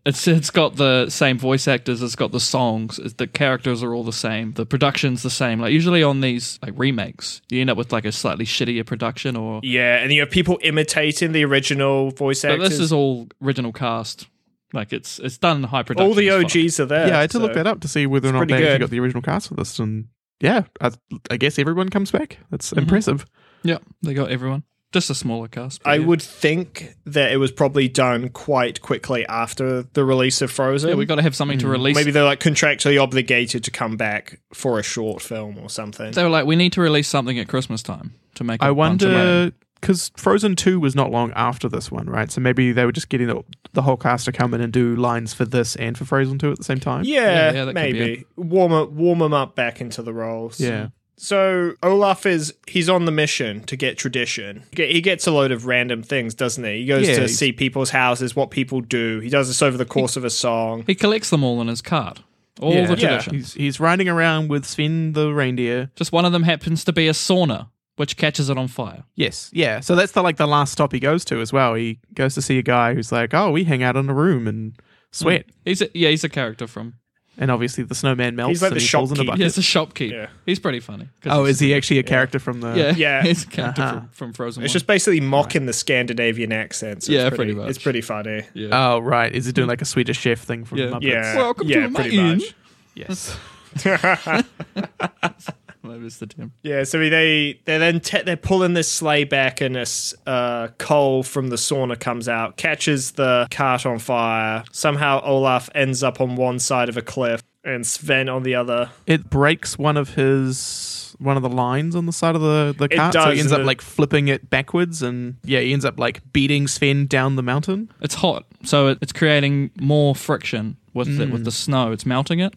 It's 0.06 0.26
it's 0.28 0.52
got 0.52 0.78
the 0.78 1.10
same 1.10 1.38
voice 1.38 1.68
actors, 1.68 2.02
it's 2.02 2.16
got 2.16 2.32
the 2.32 2.40
songs, 2.40 2.98
it's- 2.98 3.14
the 3.14 3.28
characters 3.28 3.84
are 3.84 3.94
all 3.94 4.06
the 4.06 4.14
same, 4.14 4.54
the 4.54 4.66
production's 4.66 5.22
the 5.22 5.30
same. 5.30 5.60
Like 5.60 5.74
usually 5.74 6.02
on 6.02 6.22
these 6.22 6.60
like 6.62 6.74
remakes, 6.78 7.42
you 7.50 7.60
end 7.60 7.70
up 7.70 7.76
with 7.78 7.92
like 7.92 8.06
a 8.06 8.12
slightly 8.14 8.46
shittier 8.46 8.86
production 8.86 9.36
or 9.36 9.60
Yeah, 9.64 9.98
and 9.98 10.14
you 10.14 10.22
have 10.22 10.30
people 10.32 10.60
imitating 10.62 11.34
the 11.34 11.44
original 11.44 12.12
voice 12.12 12.46
actors. 12.46 12.60
but 12.60 12.70
this 12.70 12.80
is 12.80 12.94
all 12.94 13.28
original 13.44 13.74
cast. 13.74 14.28
Like 14.72 14.94
it's 14.94 15.20
it's 15.20 15.38
done 15.38 15.58
in 15.58 15.64
high 15.64 15.84
production. 15.84 16.08
all 16.08 16.16
the 16.16 16.30
as 16.30 16.44
fuck. 16.44 16.56
OGs 16.56 16.80
are 16.80 16.86
there. 16.86 17.08
Yeah, 17.10 17.18
I 17.18 17.22
had 17.22 17.32
to 17.32 17.38
so- 17.38 17.44
look 17.44 17.54
that 17.56 17.68
up 17.68 17.82
to 17.82 17.88
see 17.90 18.06
whether 18.06 18.30
or 18.30 18.34
not 18.34 18.40
pretty 18.40 18.54
they 18.54 18.64
actually 18.66 18.80
got 18.80 18.90
the 18.92 19.00
original 19.00 19.22
cast 19.24 19.50
for 19.50 19.56
this 19.56 19.78
and 19.80 20.08
yeah, 20.40 20.64
I, 20.80 20.92
I 21.30 21.36
guess 21.36 21.60
everyone 21.60 21.90
comes 21.90 22.12
back. 22.12 22.38
That's 22.50 22.70
Mm-hmm. 22.70 22.80
impressive. 22.80 23.26
Yeah, 23.64 23.80
they 24.04 24.14
got 24.14 24.32
everyone. 24.32 24.64
Just 24.92 25.10
a 25.12 25.16
smaller 25.16 25.48
cast. 25.48 25.82
I 25.86 25.96
yeah. 25.96 26.06
would 26.06 26.22
think 26.22 26.96
that 27.06 27.32
it 27.32 27.38
was 27.38 27.52
probably 27.52 27.88
done 27.88 28.30
quite 28.30 28.82
quickly 28.82 29.26
after 29.28 29.84
the 29.84 30.04
release 30.04 30.42
of 30.42 30.50
Frozen. 30.50 30.90
Yeah, 30.90 30.96
we 30.96 31.06
got 31.06 31.16
to 31.16 31.22
have 31.22 31.36
something 31.36 31.60
to 31.60 31.68
hmm. 31.68 31.72
release. 31.72 31.96
Maybe 31.96 32.10
they're 32.10 32.24
like 32.24 32.40
contractually 32.40 33.02
obligated 33.02 33.64
to 33.66 33.72
come 33.72 33.98
back 33.98 34.40
for 34.54 34.80
a 34.80 34.84
short 34.84 35.22
film 35.22 35.60
or 35.60 35.70
something. 35.70 36.12
they 36.12 36.24
were 36.24 36.30
like, 36.30 36.48
we 36.48 36.56
need 36.56 36.74
to 36.74 36.82
release 36.82 37.08
something 37.08 37.38
at 37.38 37.48
Christmas 37.48 37.84
time 37.84 38.16
to 38.36 38.44
make. 38.44 38.64
I 38.64 38.70
I 38.70 38.74
bunch 38.74 39.04
of 39.04 39.12
money. 39.12 39.24
wonder 39.24 39.56
because 39.80 40.12
Frozen 40.18 40.56
Two 40.56 40.80
was 40.80 40.96
not 40.96 41.12
long 41.12 41.32
after 41.34 41.70
this 41.70 41.92
one, 41.92 42.08
right? 42.08 42.32
So 42.32 42.42
maybe 42.42 42.72
they 42.72 42.86
were 42.86 42.92
just 42.92 43.10
getting 43.10 43.28
the, 43.28 43.44
the 43.74 43.82
whole 43.82 43.98
cast 43.98 44.26
to 44.26 44.32
come 44.32 44.54
in 44.54 44.62
and 44.62 44.74
do 44.74 44.96
lines 44.96 45.34
for 45.34 45.46
this 45.46 45.76
and 45.76 45.98
for 45.98 46.06
Frozen 46.06 46.40
Two 46.40 46.52
at 46.52 46.58
the 46.58 46.64
same 46.64 46.80
time. 46.80 47.04
yeah, 47.04 47.22
Yeah, 47.22 47.52
yeah, 47.52 47.66
that 47.66 47.76
could 47.76 47.94
be 47.94 48.00
maybe 48.00 48.26
warm 48.36 48.74
up, 48.74 48.90
warm 48.92 49.20
them 49.20 49.34
up 49.34 49.56
back 49.56 49.82
into 49.82 50.02
the 50.02 50.14
roles. 50.14 50.60
Yeah. 50.60 50.90
So 51.22 51.74
Olaf 51.84 52.26
is 52.26 52.54
he's 52.66 52.88
on 52.88 53.04
the 53.06 53.12
mission 53.12 53.62
to 53.66 53.76
get 53.76 53.98
tradition. 53.98 54.64
He 54.76 55.02
gets 55.02 55.28
a 55.28 55.32
load 55.32 55.52
of 55.52 55.66
random 55.66 56.02
things, 56.02 56.34
doesn't 56.34 56.64
he? 56.64 56.80
He 56.80 56.86
goes 56.86 57.06
Yeah, 57.08 57.16
to 57.16 57.20
he's- 57.22 57.36
see 57.36 57.52
people's 57.52 57.90
houses, 57.90 58.36
what 58.38 58.52
people 58.52 58.80
do. 58.80 59.20
He 59.20 59.30
does 59.30 59.50
this 59.50 59.62
over 59.62 59.78
the 59.78 59.86
course 59.86 60.16
of 60.16 60.24
a 60.24 60.30
song. 60.30 60.86
He 60.88 60.96
collects 60.96 61.30
them 61.30 61.44
all 61.44 61.60
in 61.60 61.68
his 61.68 61.82
cart. 61.82 62.22
All 62.62 62.74
Yeah. 62.74 62.86
the 62.88 62.94
Yeah. 62.94 62.96
traditions. 63.20 63.32
He's 63.32 63.54
he's 63.54 63.80
riding 63.80 64.08
around 64.08 64.50
with 64.50 64.66
Sven 64.66 65.12
the 65.14 65.34
reindeer. 65.34 65.92
Just 65.96 66.12
one 66.14 66.24
of 66.26 66.32
them 66.32 66.44
happens 66.44 66.84
to 66.86 66.94
be 66.94 67.08
a 67.08 67.14
sauna, 67.14 67.68
which 67.98 68.16
catches 68.18 68.50
it 68.50 68.58
on 68.58 68.68
fire. 68.70 69.04
Yes, 69.16 69.50
yeah. 69.54 69.82
So 69.82 69.96
that's 69.96 70.14
the 70.14 70.22
like 70.22 70.38
the 70.38 70.48
last 70.48 70.72
stop 70.72 70.94
he 70.94 71.00
goes 71.00 71.26
to 71.26 71.42
as 71.42 71.52
well. 71.52 71.74
He 71.76 72.00
goes 72.14 72.34
to 72.36 72.42
see 72.42 72.58
a 72.58 72.62
guy 72.64 72.94
who's 72.94 73.12
like, 73.12 73.34
"Oh, 73.34 73.52
we 73.52 73.66
hang 73.66 73.84
out 73.84 73.96
in 73.98 74.10
a 74.10 74.14
room 74.14 74.48
and 74.48 74.74
sweat." 75.12 75.46
Hmm. 75.46 75.52
He's 75.66 75.82
a, 75.82 75.90
yeah, 75.94 76.10
he's 76.10 76.24
a 76.24 76.30
character 76.30 76.66
from 76.68 76.96
And 77.42 77.50
obviously 77.50 77.86
the 77.86 77.96
snowman 77.96 78.36
melts. 78.36 78.50
He's 78.50 78.62
like 78.62 78.72
and 78.74 78.80
the 78.80 78.84
he 78.84 78.88
falls 78.90 79.12
in 79.14 79.18
a 79.18 79.22
shopkeep. 79.22 79.26
bucket. 79.28 79.40
Yeah, 79.40 79.46
it's 79.48 79.58
a 79.58 79.62
shopkeep. 79.62 80.12
Yeah. 80.12 80.28
He's 80.46 80.60
pretty 80.60 80.82
funny. 80.82 81.08
'cause 81.22 81.32
Oh, 81.34 81.46
he's- 81.46 81.56
is 81.56 81.60
he 81.62 81.74
actually 81.74 82.00
a 82.00 82.04
character 82.04 82.38
from 82.38 82.60
the? 82.60 82.74
Yeah, 82.76 82.94
Yeah. 82.96 83.24
He's 83.30 83.44
a 83.46 83.48
character 83.48 83.82
Uh-huh. 83.82 84.00
from, 84.02 84.10
from 84.12 84.34
Frozen. 84.34 84.64
It's 84.64 84.70
one. 84.72 84.74
just 84.74 84.88
basically 84.88 85.22
mocking 85.22 85.66
the 85.66 85.72
Scandinavian 85.74 86.52
accent. 86.52 87.04
so 87.04 87.12
Yeah, 87.14 87.28
it's 87.28 87.38
pretty, 87.38 87.54
pretty 87.54 87.62
much. 87.66 87.70
It's 87.70 87.80
pretty 87.82 88.02
funny. 88.02 88.44
yeah. 88.54 88.68
Oh, 88.94 89.00
right. 89.00 89.34
Is 89.34 89.46
he 89.46 89.54
doing 89.54 89.70
like 89.70 89.82
a 89.82 89.86
Swedish 89.86 90.20
chef 90.20 90.40
thing 90.42 90.66
from 90.66 90.78
Yeah. 90.80 90.86
the 90.88 90.92
Muppets? 90.98 91.02
Yeah, 91.04 91.38
Welcome 91.38 91.68
to 91.70 91.74
yeah, 91.74 91.88
my 91.88 92.02
pretty 92.02 92.18
inn. 92.20 92.38
much. 92.40 92.56
Yes. 92.96 93.38
Maybe 95.84 96.06
it's 96.06 96.18
the 96.18 96.28
Tim. 96.28 96.52
Yeah, 96.62 96.84
so 96.84 96.98
they 97.00 97.60
they 97.66 97.78
then 97.78 98.00
te- 98.02 98.22
they're 98.24 98.36
pulling 98.38 98.74
this 98.74 98.92
sleigh 98.92 99.24
back, 99.24 99.62
and 99.62 99.78
a 99.78 99.82
s- 99.82 100.14
uh, 100.28 100.70
coal 100.78 101.24
from 101.24 101.50
the 101.50 101.56
sauna 101.56 102.00
comes 102.00 102.28
out, 102.28 102.58
catches 102.58 103.12
the 103.12 103.48
cart 103.50 103.86
on 103.86 104.00
fire. 104.00 104.64
Somehow 104.72 105.22
Olaf 105.24 105.70
ends 105.74 106.04
up 106.04 106.20
on 106.20 106.36
one 106.36 106.60
side 106.60 106.90
of 106.90 106.98
a 106.98 107.02
cliff, 107.02 107.42
and 107.64 107.86
Sven 107.88 108.28
on 108.30 108.44
the 108.44 108.56
other. 108.56 108.90
it 109.08 109.30
breaks 109.30 109.78
one 109.78 109.96
of 109.98 110.16
his 110.16 111.16
one 111.20 111.36
of 111.36 111.44
the 111.44 111.50
lines 111.50 111.96
on 111.98 112.06
the 112.06 112.14
side 112.14 112.36
of 112.36 112.42
the 112.42 112.74
the 112.78 112.86
It 112.86 112.96
cart, 112.96 113.14
so 113.14 113.32
he 113.32 113.40
ends 113.40 113.52
up 113.52 113.60
it- 113.62 113.66
like 113.66 113.82
flipping 113.82 114.28
it 114.28 114.50
backwards, 114.50 115.02
and 115.02 115.36
yeah, 115.44 115.60
he 115.62 115.72
ends 115.74 115.86
up 115.86 115.98
like 116.00 116.22
beating 116.34 116.68
Sven 116.68 117.06
down 117.08 117.36
the 117.38 117.44
mountain. 117.44 117.90
It's 118.02 118.16
hot, 118.16 118.46
so 118.64 118.88
it, 118.88 118.98
it's 119.02 119.14
creating 119.14 119.72
more 119.80 120.14
friction 120.16 120.76
with 120.94 121.18
the, 121.18 121.26
Mm. 121.26 121.32
with 121.32 121.46
the 121.46 121.52
snow. 121.52 121.92
It's 121.94 122.06
melting 122.06 122.40
it, 122.40 122.54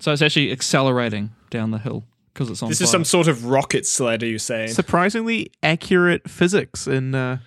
so 0.00 0.12
it's 0.12 0.22
actually 0.22 0.50
accelerating 0.50 1.30
down 1.50 1.70
the 1.70 1.78
hill 1.78 2.04
because 2.36 2.50
it's 2.50 2.62
on. 2.62 2.68
This 2.68 2.78
fire. 2.78 2.84
is 2.84 2.90
some 2.90 3.04
sort 3.04 3.28
of 3.28 3.46
rocket 3.46 3.86
sled. 3.86 4.22
Are 4.22 4.26
you 4.26 4.38
saying? 4.38 4.68
Surprisingly 4.68 5.50
accurate 5.62 6.28
physics 6.28 6.86
in 6.86 7.14
uh, 7.14 7.38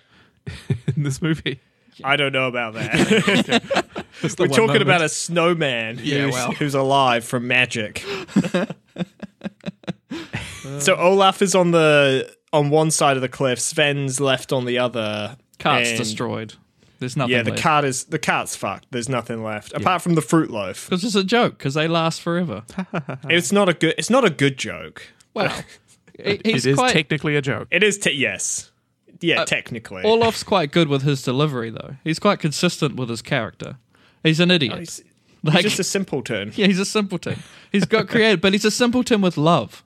in 0.96 1.04
this 1.04 1.22
movie. 1.22 1.60
I 2.04 2.16
don't 2.16 2.32
know 2.32 2.48
about 2.48 2.74
that. 2.74 2.96
Just 4.22 4.36
the 4.38 4.44
We're 4.44 4.48
talking 4.48 4.66
moment. 4.66 4.82
about 4.82 5.02
a 5.02 5.08
snowman 5.08 5.98
Yeah, 6.02 6.22
who's, 6.24 6.34
well. 6.34 6.52
who's 6.52 6.74
alive 6.74 7.24
from 7.24 7.46
magic. 7.46 8.04
so 10.78 10.96
Olaf 10.96 11.42
is 11.42 11.54
on 11.54 11.70
the 11.72 12.34
on 12.52 12.70
one 12.70 12.90
side 12.90 13.16
of 13.16 13.20
the 13.22 13.28
cliff. 13.28 13.60
Sven's 13.60 14.18
left 14.20 14.52
on 14.52 14.64
the 14.64 14.78
other. 14.78 15.36
cart's 15.58 15.92
destroyed. 15.92 16.54
There's 17.00 17.16
nothing. 17.16 17.32
Yeah, 17.34 17.42
the 17.42 17.50
left. 17.50 17.62
cart 17.62 17.84
is 17.84 18.04
the 18.04 18.18
cart's 18.18 18.54
fucked. 18.54 18.86
There's 18.92 19.08
nothing 19.08 19.42
left 19.42 19.72
apart 19.72 20.02
from 20.02 20.14
the 20.14 20.20
fruit 20.22 20.50
loaf. 20.50 20.88
Because 20.88 21.02
it's 21.02 21.14
a 21.16 21.24
joke. 21.24 21.58
Because 21.58 21.74
they 21.74 21.88
last 21.88 22.20
forever. 22.22 22.62
It's 23.28 23.50
not 23.50 23.68
a 23.68 23.74
good. 23.74 23.94
It's 23.98 24.10
not 24.10 24.24
a 24.24 24.30
good 24.30 24.56
joke. 24.58 25.08
Well, 25.34 25.48
he- 26.22 26.40
he's 26.44 26.66
It 26.66 26.70
is 26.70 26.76
quite. 26.78 26.92
technically 26.92 27.34
a 27.36 27.42
joke. 27.42 27.66
It 27.70 27.82
is. 27.82 27.98
Te- 27.98 28.12
yes. 28.12 28.70
Yeah, 29.22 29.40
uh, 29.42 29.44
technically. 29.44 30.02
Olaf's 30.02 30.42
quite 30.42 30.72
good 30.72 30.88
with 30.88 31.02
his 31.02 31.22
delivery, 31.22 31.68
though. 31.70 31.96
He's 32.04 32.18
quite 32.18 32.38
consistent 32.38 32.96
with 32.96 33.08
his 33.10 33.20
character. 33.20 33.76
He's 34.22 34.40
an 34.40 34.50
idiot. 34.50 34.72
Oh, 34.74 34.78
he's, 34.78 35.02
like, 35.42 35.56
he's 35.56 35.64
just 35.64 35.78
a 35.80 35.84
simpleton. 35.84 36.52
yeah, 36.56 36.66
he's 36.66 36.78
a 36.78 36.84
simpleton. 36.86 37.38
He's 37.72 37.84
got 37.84 38.08
creative, 38.08 38.40
but 38.40 38.52
he's 38.54 38.64
a 38.64 38.70
simpleton 38.70 39.20
with 39.20 39.36
love. 39.36 39.84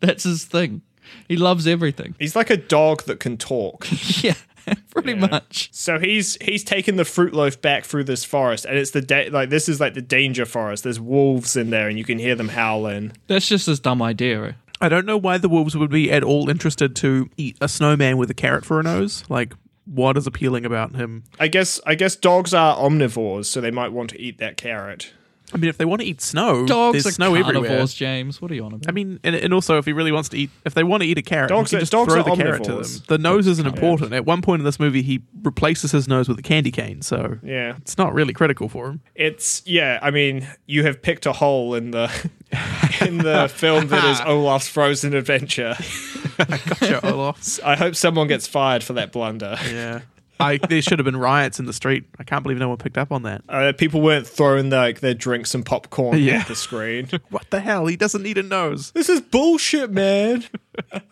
That's 0.00 0.24
his 0.24 0.44
thing. 0.44 0.82
He 1.28 1.36
loves 1.36 1.66
everything. 1.66 2.14
He's 2.18 2.34
like 2.34 2.50
a 2.50 2.56
dog 2.56 3.04
that 3.04 3.20
can 3.20 3.36
talk. 3.36 3.86
Yeah, 4.22 4.34
pretty 4.90 5.14
much. 5.14 5.70
So 5.72 5.98
he's 5.98 6.36
he's 6.40 6.64
taken 6.64 6.96
the 6.96 7.04
fruit 7.04 7.32
loaf 7.34 7.60
back 7.60 7.84
through 7.84 8.04
this 8.04 8.24
forest, 8.24 8.64
and 8.64 8.76
it's 8.78 8.90
the 8.92 9.00
da- 9.02 9.28
like 9.30 9.50
this 9.50 9.68
is 9.68 9.80
like 9.80 9.94
the 9.94 10.02
danger 10.02 10.46
forest. 10.46 10.84
There's 10.84 11.00
wolves 11.00 11.56
in 11.56 11.70
there, 11.70 11.88
and 11.88 11.98
you 11.98 12.04
can 12.04 12.18
hear 12.18 12.34
them 12.34 12.48
howling. 12.48 13.12
That's 13.26 13.46
just 13.48 13.66
his 13.66 13.80
dumb 13.80 14.02
idea. 14.02 14.42
eh? 14.44 14.52
I 14.80 14.88
don't 14.88 15.06
know 15.06 15.16
why 15.16 15.38
the 15.38 15.48
wolves 15.48 15.76
would 15.76 15.90
be 15.90 16.10
at 16.10 16.22
all 16.24 16.48
interested 16.50 16.94
to 16.96 17.30
eat 17.36 17.56
a 17.60 17.68
snowman 17.68 18.16
with 18.18 18.30
a 18.30 18.34
carrot 18.34 18.64
for 18.64 18.80
a 18.80 18.82
nose. 18.82 19.24
Like, 19.28 19.54
what 19.86 20.16
is 20.16 20.26
appealing 20.26 20.64
about 20.66 20.94
him? 20.96 21.24
I 21.38 21.48
guess 21.48 21.80
I 21.86 21.94
guess 21.94 22.16
dogs 22.16 22.52
are 22.52 22.76
omnivores, 22.76 23.46
so 23.46 23.60
they 23.60 23.70
might 23.70 23.92
want 23.92 24.10
to 24.10 24.20
eat 24.20 24.38
that 24.38 24.56
carrot. 24.56 25.12
I 25.54 25.56
mean, 25.58 25.68
if 25.70 25.78
they 25.78 25.84
want 25.84 26.00
to 26.02 26.06
eat 26.06 26.20
snow, 26.20 26.66
Dogs 26.66 26.94
there's 26.94 27.06
are 27.06 27.10
snow 27.12 27.30
carnivores, 27.40 27.64
everywhere. 27.66 27.86
James. 27.86 28.42
What 28.42 28.50
are 28.50 28.54
you 28.54 28.64
on 28.64 28.72
about? 28.74 28.88
I 28.88 28.92
mean, 28.92 29.20
and, 29.22 29.36
and 29.36 29.54
also 29.54 29.78
if 29.78 29.84
he 29.84 29.92
really 29.92 30.10
wants 30.10 30.28
to 30.30 30.36
eat, 30.36 30.50
if 30.64 30.74
they 30.74 30.82
want 30.82 31.02
to 31.02 31.08
eat 31.08 31.16
a 31.16 31.22
carrot, 31.22 31.48
Dogs 31.50 31.70
he 31.70 31.76
are- 31.76 31.78
can 31.78 31.82
just 31.82 31.92
dogs 31.92 32.12
throw 32.12 32.22
are 32.22 32.24
the 32.24 32.34
carrot 32.42 32.64
to 32.64 32.72
them. 32.72 32.80
omnivores. 32.82 33.06
The 33.06 33.18
nose 33.18 33.46
isn't 33.46 33.66
important. 33.66 34.12
At 34.12 34.26
one 34.26 34.42
point 34.42 34.60
in 34.60 34.64
this 34.64 34.80
movie, 34.80 35.02
he 35.02 35.22
replaces 35.42 35.92
his 35.92 36.08
nose 36.08 36.28
with 36.28 36.38
a 36.38 36.42
candy 36.42 36.70
cane, 36.72 37.02
so 37.02 37.38
Yeah, 37.44 37.76
it's 37.78 37.96
not 37.96 38.12
really 38.12 38.32
critical 38.32 38.68
for 38.68 38.88
him. 38.88 39.00
it's 39.14 39.62
yeah. 39.64 39.98
I 40.02 40.10
mean, 40.10 40.46
you 40.66 40.82
have 40.84 41.00
picked 41.00 41.24
a 41.26 41.32
hole 41.32 41.74
in 41.74 41.92
the 41.92 42.10
in 43.00 43.18
the 43.18 43.48
film 43.54 43.88
that 43.88 44.04
is 44.04 44.20
Olaf's 44.26 44.68
Frozen 44.68 45.14
Adventure. 45.14 45.76
Gotcha, 46.38 47.06
Olaf. 47.06 47.60
I 47.64 47.76
hope 47.76 47.94
someone 47.94 48.26
gets 48.26 48.46
fired 48.46 48.82
for 48.82 48.94
that 48.94 49.12
blunder. 49.12 49.56
Yeah. 49.70 50.00
I, 50.40 50.56
there 50.58 50.82
should 50.82 50.98
have 50.98 51.04
been 51.04 51.16
riots 51.16 51.58
in 51.60 51.66
the 51.66 51.72
street. 51.72 52.04
I 52.18 52.24
can't 52.24 52.42
believe 52.42 52.58
no 52.58 52.68
one 52.68 52.76
picked 52.78 52.98
up 52.98 53.12
on 53.12 53.22
that. 53.22 53.42
Uh, 53.48 53.72
people 53.72 54.00
weren't 54.00 54.26
throwing 54.26 54.68
like 54.70 55.00
their 55.00 55.14
drinks 55.14 55.54
and 55.54 55.64
popcorn 55.64 56.18
Yeah. 56.18 56.38
at 56.40 56.48
the 56.48 56.56
screen. 56.56 57.08
What 57.30 57.50
the 57.50 57.60
hell? 57.60 57.86
He 57.86 57.96
doesn't 57.96 58.22
need 58.22 58.38
a 58.38 58.42
nose. 58.42 58.90
this 58.92 59.08
is 59.08 59.20
bullshit, 59.20 59.90
man. 59.90 60.44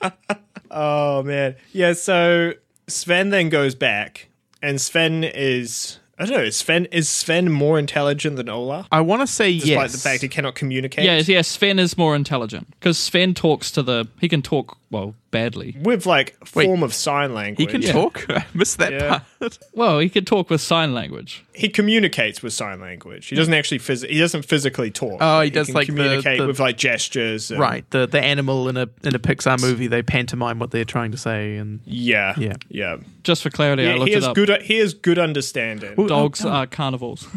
oh 0.70 1.22
man, 1.22 1.56
yeah. 1.72 1.92
So 1.92 2.54
Sven 2.88 3.30
then 3.30 3.48
goes 3.48 3.74
back, 3.74 4.28
and 4.62 4.80
Sven 4.80 5.24
is 5.24 5.98
I 6.18 6.24
don't 6.26 6.36
know. 6.36 6.42
Is 6.44 6.56
Sven 6.56 6.86
is 6.86 7.08
Sven 7.08 7.50
more 7.50 7.78
intelligent 7.78 8.36
than 8.36 8.48
Ola? 8.48 8.86
I 8.92 9.00
want 9.00 9.22
to 9.22 9.26
say 9.26 9.54
despite 9.54 9.68
yes. 9.68 9.92
Despite 9.92 10.02
the 10.02 10.08
fact 10.08 10.22
he 10.22 10.28
cannot 10.28 10.54
communicate? 10.54 11.04
yeah, 11.04 11.18
yeah. 11.24 11.42
Sven 11.42 11.78
is 11.78 11.96
more 11.96 12.14
intelligent 12.14 12.68
because 12.78 12.98
Sven 12.98 13.34
talks 13.34 13.70
to 13.72 13.82
the. 13.82 14.08
He 14.20 14.28
can 14.28 14.42
talk 14.42 14.78
well 14.92 15.14
badly. 15.32 15.74
with 15.80 16.06
like 16.06 16.36
Wait, 16.54 16.66
form 16.66 16.82
of 16.84 16.92
sign 16.94 17.32
language. 17.34 17.58
he 17.72 17.78
can 17.80 17.80
talk. 17.92 18.24
I 18.30 18.44
missed 18.54 18.78
that 18.78 18.92
Yeah. 18.92 19.20
part. 19.40 19.58
Well, 19.74 19.98
he 19.98 20.08
can 20.08 20.24
talk 20.24 20.50
with 20.50 20.60
sign 20.60 20.94
language. 20.94 21.44
He 21.54 21.68
communicates 21.68 22.42
with 22.44 22.52
sign 22.52 22.80
language. 22.80 23.26
He 23.26 23.34
doesn't 23.34 23.52
actually 23.54 23.80
phys- 23.80 24.08
He 24.08 24.18
doesn't 24.20 24.42
physically 24.44 24.90
talk. 24.92 25.18
Oh, 25.20 25.40
he 25.40 25.50
does 25.50 25.66
can 25.66 25.74
like 25.74 25.86
communicate 25.86 26.38
the- 26.38 26.46
with 26.46 26.60
like 26.60 26.76
gestures. 26.76 27.50
and- 27.50 27.58
Right. 27.58 27.84
The 27.90 28.06
the 28.06 28.20
animal 28.20 28.68
in 28.68 28.76
a 28.76 28.88
in 29.02 29.14
a 29.16 29.18
Pixar 29.18 29.60
movie, 29.60 29.88
they 29.88 30.02
pantomime 30.02 30.58
what 30.60 30.70
they're 30.70 30.84
trying 30.84 31.10
to 31.12 31.18
say, 31.18 31.56
and 31.56 31.80
Yeah. 31.86 32.34
Yeah. 32.38 32.52
Yeah. 32.68 32.98
Just 33.24 33.42
for 33.42 33.50
clarity, 33.50 33.88
I 33.88 33.94
looked 33.94 34.10
he 34.10 34.14
it 34.16 34.22
up. 34.22 34.34
good. 34.36 34.62
He 34.62 34.78
has 34.78 34.94
good 34.94 35.18
understanding. 35.18 35.94
Dogs 36.06 36.44
uh, 36.44 36.50
are 36.50 36.66
carnivores. 36.66 37.26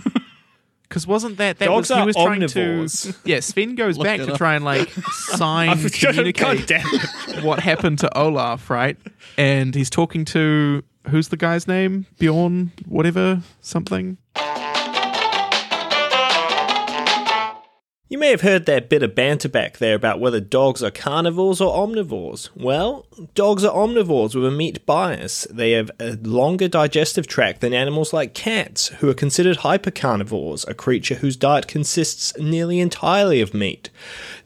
because 0.88 1.06
wasn't 1.08 1.38
that 1.38 1.60
that 1.60 1.66
Dogs 1.66 1.90
was 1.90 1.98
he 1.98 2.02
are 2.02 2.06
was 2.06 2.16
trying 2.16 2.48
to? 2.48 3.16
Yeah, 3.26 3.40
Sven 3.40 3.76
goes 3.76 3.98
back 4.08 4.20
it 4.20 4.26
to 4.28 4.32
up. 4.34 4.38
try 4.38 4.56
and 4.56 4.64
like 4.66 4.90
sign 5.12 5.70
God 5.82 5.92
communicate 5.94 6.68
damn 6.68 6.86
it. 6.88 7.44
what 7.44 7.60
happened 7.60 8.00
to 8.00 8.18
Olaf, 8.18 8.70
right? 8.70 8.98
And 9.38 9.74
he's 9.76 9.90
talking 9.90 10.26
to 10.26 10.84
who's 11.10 11.30
the 11.30 11.38
guy's 11.38 11.68
name? 11.68 12.06
Bjorn, 12.20 12.72
whatever, 12.88 13.42
something. 13.62 14.18
You 18.16 18.20
may 18.20 18.30
have 18.30 18.40
heard 18.40 18.66
that 18.66 18.88
bit 18.88 19.04
of 19.04 19.14
banter 19.14 19.50
back 19.50 19.80
there 19.80 19.94
about 19.94 20.22
whether 20.22 20.40
dogs 20.40 20.82
are 20.82 20.90
carnivores 20.90 21.60
or 21.60 21.76
omnivores. 21.86 22.48
Well, 22.56 23.06
dogs 23.34 23.66
are 23.66 23.76
omnivores 23.76 24.34
with 24.34 24.46
a 24.46 24.52
meat 24.52 24.86
bias. 24.86 25.46
They 25.52 25.72
have 25.72 25.92
a 26.00 26.16
longer 26.24 26.70
digestive 26.70 27.28
tract 27.28 27.60
than 27.60 27.74
animals 27.74 28.14
like 28.14 28.34
cats, 28.34 28.88
who 28.88 29.10
are 29.10 29.14
considered 29.14 29.58
hypercarnivores, 29.58 30.66
a 30.66 30.74
creature 30.74 31.16
whose 31.16 31.36
diet 31.36 31.68
consists 31.68 32.32
nearly 32.38 32.80
entirely 32.80 33.42
of 33.42 33.54
meat. 33.54 33.90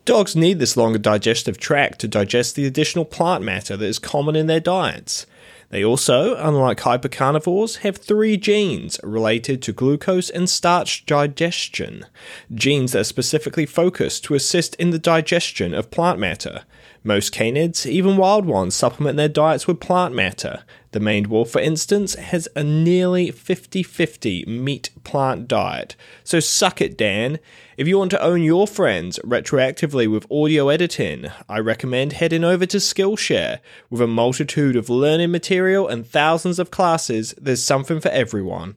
Dogs 0.04 0.36
need 0.36 0.58
this 0.58 0.76
longer 0.76 0.98
digestive 0.98 1.60
tract 1.60 2.00
to 2.00 2.08
digest 2.08 2.56
the 2.56 2.66
additional 2.66 3.06
plant 3.06 3.44
matter 3.44 3.78
that 3.78 3.86
is 3.86 4.00
common 4.00 4.36
in 4.36 4.48
their 4.48 4.60
diets. 4.60 5.28
They 5.70 5.84
also, 5.84 6.36
unlike 6.36 6.80
hypercarnivores, 6.80 7.78
have 7.80 7.98
three 7.98 8.38
genes 8.38 9.00
related 9.04 9.62
to 9.64 9.74
glucose 9.74 10.30
and 10.32 10.50
starch 10.50 11.06
digestion, 11.06 12.06
genes 12.54 12.94
that 12.94 13.02
are 13.02 13.04
specifically 13.04 13.68
focused 13.68 14.24
to 14.26 14.34
assist 14.34 14.74
in 14.76 14.90
the 14.90 14.98
digestion 14.98 15.76
of 15.76 15.92
plant 15.92 16.18
matter. 16.18 16.64
Most 17.04 17.34
canids, 17.34 17.86
even 17.86 18.18
wild 18.18 18.46
ones, 18.46 18.74
supplement 18.74 19.16
their 19.18 19.30
diets 19.30 19.68
with 19.68 19.80
plant 19.80 20.16
matter. 20.16 20.64
The 20.92 21.00
maned 21.00 21.28
wolf, 21.28 21.52
for 21.52 21.62
instance, 21.62 22.16
has 22.16 22.48
a 22.56 22.64
nearly 22.64 23.30
50 23.30 23.84
50 23.84 24.46
meat 24.46 24.90
plant 25.04 25.48
diet. 25.48 25.96
So 26.24 26.40
suck 26.40 26.82
it, 26.82 26.98
Dan. 26.98 27.38
If 27.78 27.88
you 27.88 28.00
want 28.00 28.10
to 28.12 28.22
own 28.22 28.42
your 28.42 28.66
friends 28.66 29.20
retroactively 29.24 30.10
with 30.10 30.30
audio 30.32 30.70
editing, 30.70 31.28
I 31.48 31.60
recommend 31.60 32.14
heading 32.14 32.44
over 32.44 32.66
to 32.66 32.78
Skillshare. 32.78 33.60
With 33.92 34.02
a 34.02 34.08
multitude 34.08 34.76
of 34.76 34.90
learning 34.90 35.32
material 35.32 35.88
and 35.88 36.08
thousands 36.08 36.58
of 36.58 36.72
classes, 36.72 37.36
there's 37.40 37.64
something 37.64 38.00
for 38.00 38.10
everyone. 38.10 38.76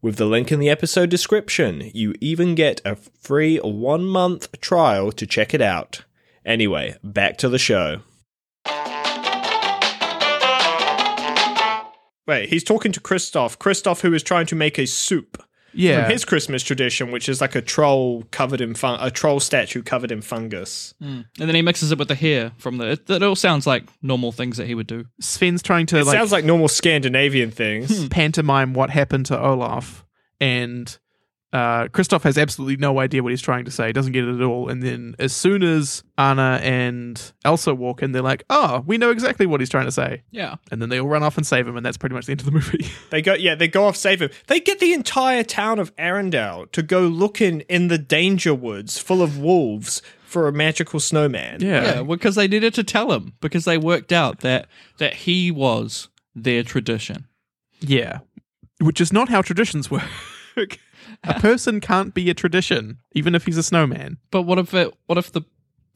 With 0.00 0.16
the 0.16 0.24
link 0.24 0.50
in 0.50 0.60
the 0.60 0.70
episode 0.70 1.10
description, 1.10 1.90
you 1.92 2.14
even 2.22 2.54
get 2.54 2.80
a 2.86 2.96
free 2.96 3.58
one 3.58 4.06
month 4.06 4.58
trial 4.62 5.12
to 5.12 5.26
check 5.26 5.52
it 5.52 5.60
out. 5.60 6.04
Anyway, 6.42 6.96
back 7.04 7.36
to 7.36 7.50
the 7.50 7.58
show. 7.58 8.00
Wait, 12.30 12.48
he's 12.48 12.64
talking 12.64 12.92
to 12.92 13.00
Kristoff. 13.00 13.58
Kristoff, 13.58 14.00
who 14.02 14.14
is 14.14 14.22
trying 14.22 14.46
to 14.46 14.54
make 14.54 14.78
a 14.78 14.86
soup 14.86 15.42
Yeah. 15.72 16.02
from 16.04 16.12
his 16.12 16.24
Christmas 16.24 16.62
tradition, 16.62 17.10
which 17.10 17.28
is 17.28 17.40
like 17.40 17.54
a 17.54 17.60
troll 17.62 18.24
covered 18.30 18.60
in 18.60 18.74
fun- 18.74 18.98
a 19.00 19.10
troll 19.10 19.40
statue 19.40 19.82
covered 19.82 20.10
in 20.12 20.20
fungus. 20.22 20.94
Mm. 21.02 21.24
and 21.38 21.48
then 21.48 21.54
he 21.54 21.62
mixes 21.62 21.90
it 21.92 21.98
with 21.98 22.08
the 22.08 22.14
hair 22.14 22.52
from 22.58 22.78
the. 22.78 22.90
It, 22.92 23.10
it 23.10 23.22
all 23.22 23.36
sounds 23.36 23.66
like 23.66 23.84
normal 24.02 24.32
things 24.32 24.56
that 24.58 24.66
he 24.66 24.74
would 24.74 24.86
do. 24.86 25.04
Sven's 25.20 25.62
trying 25.62 25.86
to 25.86 25.98
It 25.98 26.06
like, 26.06 26.16
sounds 26.16 26.32
like 26.32 26.44
normal 26.44 26.68
Scandinavian 26.68 27.50
things. 27.50 28.08
pantomime 28.08 28.74
what 28.74 28.90
happened 28.90 29.26
to 29.26 29.38
Olaf, 29.40 30.04
and 30.40 30.98
uh, 31.52 31.88
Kristoff 31.88 32.22
has 32.22 32.38
absolutely 32.38 32.76
no 32.76 33.00
idea 33.00 33.22
what 33.24 33.30
he's 33.32 33.42
trying 33.42 33.64
to 33.64 33.70
say, 33.72 33.90
doesn't 33.92 34.12
get 34.12 34.24
it 34.24 34.34
at 34.36 34.42
all. 34.42 34.68
And 34.68 34.82
then 34.82 35.16
as 35.18 35.32
soon 35.32 35.62
as 35.64 36.04
Anna 36.16 36.60
and 36.62 37.20
Elsa 37.44 37.74
walk 37.74 38.02
in, 38.02 38.12
they're 38.12 38.22
like, 38.22 38.44
"Oh, 38.48 38.84
we 38.86 38.98
know 38.98 39.10
exactly 39.10 39.46
what 39.46 39.60
he's 39.60 39.68
trying 39.68 39.86
to 39.86 39.90
say." 39.92 40.22
Yeah. 40.30 40.56
And 40.70 40.80
then 40.80 40.88
they 40.90 41.00
all 41.00 41.08
run 41.08 41.24
off 41.24 41.36
and 41.36 41.44
save 41.46 41.66
him, 41.66 41.76
and 41.76 41.84
that's 41.84 41.96
pretty 41.96 42.14
much 42.14 42.26
the 42.26 42.32
end 42.32 42.40
of 42.40 42.46
the 42.46 42.52
movie. 42.52 42.86
They 43.10 43.20
go, 43.22 43.34
yeah, 43.34 43.56
they 43.56 43.66
go 43.66 43.86
off 43.86 43.96
save 43.96 44.22
him. 44.22 44.30
They 44.46 44.60
get 44.60 44.78
the 44.78 44.92
entire 44.92 45.42
town 45.42 45.80
of 45.80 45.94
Arendelle 45.96 46.70
to 46.70 46.82
go 46.82 47.00
looking 47.00 47.60
in 47.62 47.88
the 47.88 47.98
danger 47.98 48.54
woods 48.54 48.98
full 48.98 49.20
of 49.20 49.36
wolves 49.36 50.00
for 50.22 50.46
a 50.46 50.52
magical 50.52 51.00
snowman. 51.00 51.60
Yeah, 51.60 52.04
because 52.04 52.36
they 52.36 52.46
needed 52.46 52.74
to 52.74 52.84
tell 52.84 53.10
him 53.10 53.32
because 53.40 53.64
they 53.64 53.76
worked 53.78 54.12
out 54.12 54.40
that 54.40 54.68
that 54.98 55.14
he 55.14 55.50
was 55.50 56.08
their 56.36 56.62
tradition. 56.62 57.26
yeah, 57.80 58.20
which 58.80 59.00
is 59.00 59.12
not 59.12 59.28
how 59.28 59.42
traditions 59.42 59.90
work. 59.90 60.04
a 61.24 61.38
person 61.40 61.80
can't 61.80 62.14
be 62.14 62.30
a 62.30 62.34
tradition, 62.34 62.98
even 63.12 63.34
if 63.34 63.46
he's 63.46 63.56
a 63.58 63.62
snowman. 63.62 64.18
But 64.30 64.42
what 64.42 64.58
if 64.58 64.72
it? 64.74 64.94
What 65.06 65.18
if 65.18 65.30
the 65.32 65.42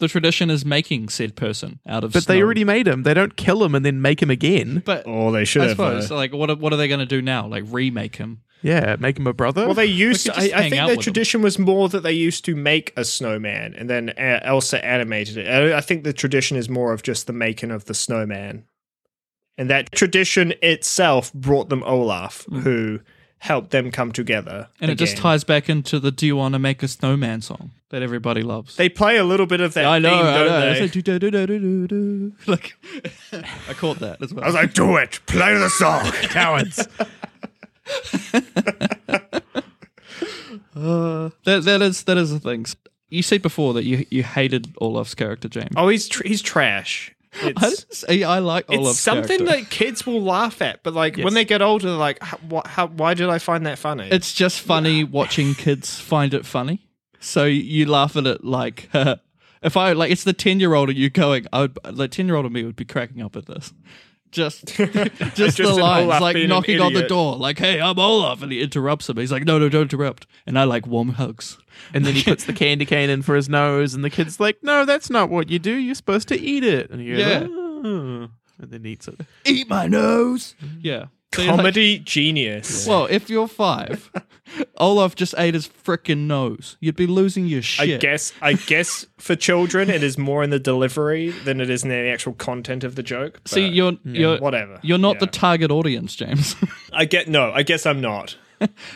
the 0.00 0.08
tradition 0.08 0.50
is 0.50 0.64
making 0.64 1.08
said 1.08 1.36
person 1.36 1.78
out 1.86 2.02
of? 2.04 2.10
Snow 2.12 2.20
But 2.20 2.26
they 2.26 2.42
already 2.42 2.64
made 2.64 2.86
him. 2.88 3.04
They 3.04 3.14
don't 3.14 3.36
kill 3.36 3.62
him 3.64 3.74
and 3.74 3.84
then 3.86 4.02
make 4.02 4.20
him 4.20 4.28
again. 4.30 4.82
But 4.84 5.04
Oh, 5.06 5.30
they 5.30 5.44
should 5.44 5.62
I 5.62 5.66
have. 5.66 5.72
suppose, 5.76 6.08
though. 6.08 6.16
like, 6.16 6.32
what 6.32 6.50
are- 6.50 6.56
what 6.56 6.72
are 6.72 6.76
they 6.76 6.88
going 6.88 7.00
to 7.00 7.06
do 7.06 7.22
now? 7.22 7.46
Like 7.46 7.64
remake 7.68 8.16
him? 8.16 8.40
Yeah, 8.60 8.96
make 8.98 9.18
him 9.18 9.26
a 9.26 9.32
brother. 9.34 9.66
Well, 9.66 9.74
they 9.74 9.84
used. 9.86 10.24
could 10.26 10.34
I, 10.38 10.58
I 10.58 10.62
think 10.70 10.74
out 10.76 10.86
their 10.86 10.96
with 10.96 11.06
'em. 11.06 11.12
tradition 11.12 11.42
was 11.42 11.58
more 11.58 11.88
that 11.90 12.00
they 12.02 12.12
used 12.12 12.44
to 12.46 12.56
make 12.56 12.92
a 12.96 13.04
snowman, 13.04 13.74
and 13.74 13.88
then 13.90 14.08
uh, 14.10 14.40
Elsa 14.42 14.82
animated 14.84 15.36
it. 15.36 15.46
I, 15.46 15.76
I 15.76 15.80
think 15.82 16.02
the 16.04 16.12
tradition 16.14 16.56
is 16.56 16.68
more 16.68 16.92
of 16.94 17.02
just 17.02 17.26
the 17.26 17.32
making 17.34 17.70
of 17.70 17.84
the 17.84 17.92
snowman, 17.94 18.64
and 19.58 19.68
that 19.70 19.92
tradition 19.92 20.54
itself 20.62 21.30
brought 21.34 21.68
them 21.68 21.82
Olaf, 21.84 22.46
who 22.50 23.00
helped 23.38 23.70
them 23.70 23.90
come 23.90 24.12
together. 24.12 24.68
And 24.80 24.90
it 24.90 24.96
just 24.96 25.16
ties 25.16 25.44
back 25.44 25.68
into 25.68 26.00
the 26.00 26.10
"Do 26.10 26.26
you 26.26 26.36
want 26.36 26.54
to 26.54 26.58
make 26.58 26.82
a 26.82 26.88
snowman?" 26.88 27.42
song 27.42 27.72
that 27.90 28.02
everybody 28.02 28.42
loves. 28.42 28.76
They 28.76 28.88
play 28.88 29.16
a 29.16 29.24
little 29.24 29.46
bit 29.46 29.60
of 29.60 29.74
that. 29.74 29.84
I 29.84 29.98
know, 29.98 30.10
theme, 30.10 30.26
I 30.26 30.34
don't 30.34 30.46
know. 30.46 30.74
they? 30.74 30.80
Like. 32.46 32.46
Like, 32.46 32.76
I 33.68 33.72
caught 33.74 33.98
that 33.98 34.22
as 34.22 34.32
well. 34.32 34.44
I 34.44 34.48
was 34.48 34.54
like, 34.54 34.74
"Do 34.74 34.96
it, 34.96 35.20
play 35.26 35.54
the 35.54 35.68
song." 35.70 36.10
cowards. 36.12 36.86
Uh, 40.76 41.30
that 41.44 41.62
that 41.64 41.82
is 41.82 42.02
that 42.04 42.16
is 42.16 42.30
the 42.30 42.40
thing. 42.40 42.66
You 43.08 43.22
said 43.22 43.42
before 43.42 43.74
that 43.74 43.84
you 43.84 44.06
you 44.10 44.22
hated 44.24 44.74
Olaf's 44.78 45.14
character, 45.14 45.48
James. 45.48 45.70
oh, 45.76 45.88
he's 45.88 46.08
tr- 46.08 46.26
he's 46.26 46.42
trash. 46.42 47.13
I, 47.42 47.52
It's, 47.68 47.98
say 47.98 48.22
I 48.22 48.38
like 48.38 48.66
it's 48.68 48.78
Olaf's 48.78 49.00
something 49.00 49.38
character. 49.38 49.60
that 49.62 49.70
kids 49.70 50.06
will 50.06 50.22
laugh 50.22 50.62
at, 50.62 50.82
but 50.82 50.94
like 50.94 51.16
Yes. 51.16 51.24
when 51.24 51.34
they 51.34 51.44
get 51.44 51.62
older, 51.62 51.88
they're 51.88 51.96
like, 51.96 52.22
how, 52.22 52.36
what, 52.48 52.66
how, 52.66 52.86
"Why 52.88 53.14
did 53.14 53.28
I 53.28 53.38
find 53.38 53.66
that 53.66 53.78
funny?" 53.78 54.08
It's 54.10 54.32
just 54.32 54.60
funny 54.60 55.04
watching 55.04 55.54
kids 55.56 55.98
find 55.98 56.32
it 56.34 56.46
funny. 56.46 56.86
So 57.20 57.44
you 57.44 57.86
laugh 57.86 58.16
at 58.16 58.26
it 58.26 58.44
like 58.44 58.88
if 59.62 59.76
I 59.76 59.92
like 59.92 60.10
it's 60.12 60.24
the 60.24 60.32
ten 60.32 60.60
year 60.60 60.74
old 60.74 60.90
and 60.90 60.98
you 60.98 61.10
going, 61.10 61.46
I 61.52 61.62
would 61.62 61.78
the 61.84 62.08
ten 62.08 62.26
year 62.26 62.36
old 62.36 62.46
of 62.46 62.52
me 62.52 62.62
would 62.64 62.76
be 62.76 62.84
cracking 62.84 63.22
up 63.22 63.34
at 63.36 63.46
this. 63.46 63.72
Just 64.34 64.66
just, 64.76 65.36
Just 65.36 65.56
the 65.58 65.74
lines 65.74 66.06
Olaf 66.06 66.20
like 66.20 66.36
knocking 66.48 66.80
on 66.80 66.92
the 66.92 67.06
door, 67.06 67.36
like, 67.36 67.58
hey, 67.58 67.80
I'm 67.80 67.98
Olaf 67.98 68.42
and 68.42 68.50
he 68.50 68.60
interrupts 68.60 69.08
him. 69.08 69.16
He's 69.16 69.30
like, 69.30 69.44
No, 69.44 69.58
no, 69.58 69.68
don't 69.68 69.82
interrupt. 69.82 70.26
And 70.44 70.58
I 70.58 70.64
like 70.64 70.86
warm 70.86 71.10
hugs. 71.10 71.56
And 71.92 72.04
then 72.04 72.14
he 72.14 72.22
puts 72.30 72.44
the 72.44 72.52
candy 72.52 72.84
cane 72.84 73.10
in 73.10 73.22
for 73.22 73.36
his 73.36 73.48
nose, 73.48 73.94
and 73.94 74.04
the 74.04 74.10
kid's 74.10 74.38
like, 74.40 74.58
"No, 74.62 74.84
that's 74.84 75.10
not 75.10 75.28
what 75.28 75.50
you 75.50 75.58
do. 75.58 75.74
You're 75.74 75.94
supposed 75.96 76.28
to 76.28 76.38
eat 76.40 76.62
it." 76.64 76.88
And 76.90 77.00
he 77.00 77.10
goes, 77.10 77.18
Yeah. 77.18 77.46
"Oh," 77.50 78.28
and 78.60 78.70
then 78.70 78.86
eats 78.86 79.08
it. 79.08 79.20
Eat 79.44 79.68
my 79.68 79.86
nose. 79.88 80.54
Mm-hmm. 80.62 80.78
Yeah. 80.82 81.06
You're 81.38 81.46
like- 81.48 81.56
Comedy 81.56 81.98
genius. 81.98 82.86
well, 82.88 83.06
if 83.06 83.28
you're 83.30 83.48
five, 83.48 84.10
Olaf 84.78 85.14
just 85.14 85.34
ate 85.38 85.54
his 85.54 85.68
freaking 85.68 86.26
nose. 86.26 86.76
You'd 86.80 86.96
be 86.96 87.06
losing 87.06 87.46
your 87.46 87.62
shit. 87.62 87.96
I 87.96 87.98
guess 87.98 88.32
I 88.40 88.52
guess 88.54 89.06
for 89.18 89.36
children 89.36 89.90
it 89.90 90.02
is 90.02 90.18
more 90.18 90.42
in 90.42 90.50
the 90.50 90.58
delivery 90.58 91.30
than 91.30 91.60
it 91.60 91.70
is 91.70 91.82
in 91.82 91.88
the 91.90 91.96
actual 92.08 92.34
content 92.34 92.84
of 92.84 92.94
the 92.94 93.02
joke. 93.02 93.40
See, 93.46 93.66
you're 93.66 93.94
you're 94.04 94.38
whatever. 94.38 94.78
You're 94.82 94.98
not 94.98 95.20
the 95.20 95.26
target 95.26 95.70
audience, 95.70 96.14
James. 96.14 96.56
I 96.92 97.04
get 97.04 97.28
no. 97.28 97.52
I 97.52 97.62
guess 97.62 97.86
I'm 97.86 98.00
not. 98.00 98.36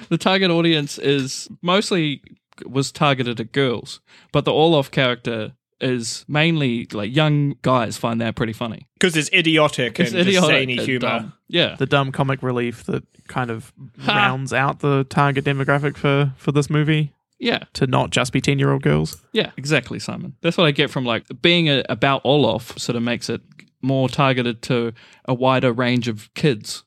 the 0.09 0.19
target 0.19 0.51
audience 0.51 0.99
is 0.99 1.49
mostly 1.63 2.23
was 2.67 2.91
targeted 2.93 3.39
at 3.41 3.53
girls, 3.53 4.01
but 4.33 4.45
the 4.45 4.53
Olaf 4.53 4.91
character 4.91 5.53
is 5.81 6.25
mainly 6.29 6.87
like 6.93 7.15
young 7.15 7.55
guys 7.63 7.97
find 7.97 8.21
that 8.21 8.35
pretty 8.35 8.53
funny. 8.53 8.89
Because 8.95 9.17
it's 9.17 9.31
idiotic 9.33 10.01
It's 10.01 10.11
and 10.13 10.19
just 10.25 10.29
idiotic 10.29 10.51
zany 10.51 10.73
and 10.79 10.81
humor. 10.83 11.01
dumb. 11.01 11.33
Yeah. 11.49 11.77
The 11.77 11.87
dumb 11.87 12.11
comic 12.13 12.43
relief 12.43 12.85
that 12.85 13.05
kind 13.29 13.51
of 13.51 13.73
rounds 14.07 14.53
out 14.53 14.81
the 14.81 15.05
target 15.05 15.45
demographic 15.45 15.97
for 15.97 16.33
for 16.37 16.51
this 16.53 16.69
movie 16.69 17.13
Yeah. 17.39 17.65
to 17.75 17.87
not 17.87 18.11
just 18.11 18.33
be 18.33 18.41
ten 18.41 18.59
year 18.59 18.73
old 18.73 18.83
girls. 18.83 19.25
Yeah, 19.33 19.53
exactly, 19.57 19.99
Simon. 19.99 20.35
That's 20.43 20.57
what 20.57 20.67
I 20.67 20.73
get 20.73 20.91
from 20.91 21.05
like 21.05 21.25
being 21.43 21.69
a, 21.69 21.85
about 21.89 22.23
Olaf 22.25 22.77
sort 22.79 22.97
of 22.97 23.03
makes 23.03 23.29
it 23.31 23.41
more 23.81 24.09
targeted 24.09 24.61
to 24.63 24.93
a 25.27 25.35
wider 25.35 25.73
range 25.73 26.09
of 26.09 26.33
kids. 26.35 26.83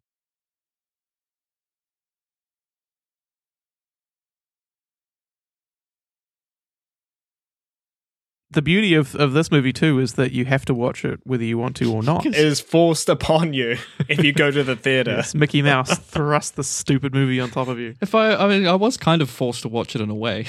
The 8.52 8.62
beauty 8.62 8.94
of, 8.96 9.16
of 9.16 9.34
this 9.34 9.50
movie 9.52 9.72
too 9.74 10.00
is 10.00 10.14
that 10.14 10.32
you 10.34 10.46
have 10.46 10.66
to 10.66 10.74
watch 10.74 11.06
it 11.06 11.20
whether 11.24 11.44
you 11.44 11.58
want 11.58 11.76
to 11.78 11.92
or 11.94 12.04
not. 12.04 12.26
It 12.26 12.36
is 12.36 12.60
forced 12.60 13.08
upon 13.10 13.54
you 13.54 13.78
if 14.10 14.24
you 14.24 14.34
go 14.34 14.52
to 14.52 14.64
the 14.64 14.76
theater. 14.76 15.12
Yes, 15.18 15.34
Mickey 15.34 15.62
Mouse 15.62 15.98
thrust 16.00 16.56
the 16.58 16.64
stupid 16.64 17.14
movie 17.14 17.40
on 17.40 17.50
top 17.50 17.68
of 17.70 17.80
you. 17.80 17.96
If 18.02 18.14
I, 18.14 18.34
I 18.36 18.48
mean, 18.48 18.68
I 18.68 18.76
was 18.76 18.98
kind 18.98 19.22
of 19.22 19.30
forced 19.30 19.62
to 19.62 19.70
watch 19.70 19.96
it 19.96 20.02
in 20.02 20.10
a 20.10 20.16
way. 20.16 20.48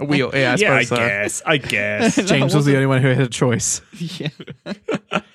We, 0.00 0.18
yeah, 0.20 0.26
I 0.52 0.54
yeah, 0.56 0.74
I 0.74 0.84
so. 0.84 0.96
guess. 0.96 1.42
I 1.44 1.56
guess. 1.56 2.14
James 2.28 2.54
was 2.54 2.64
the 2.66 2.74
only 2.74 2.86
one 2.86 3.02
who 3.02 3.08
had 3.08 3.20
a 3.20 3.28
choice. 3.28 3.80
yeah. 3.98 4.28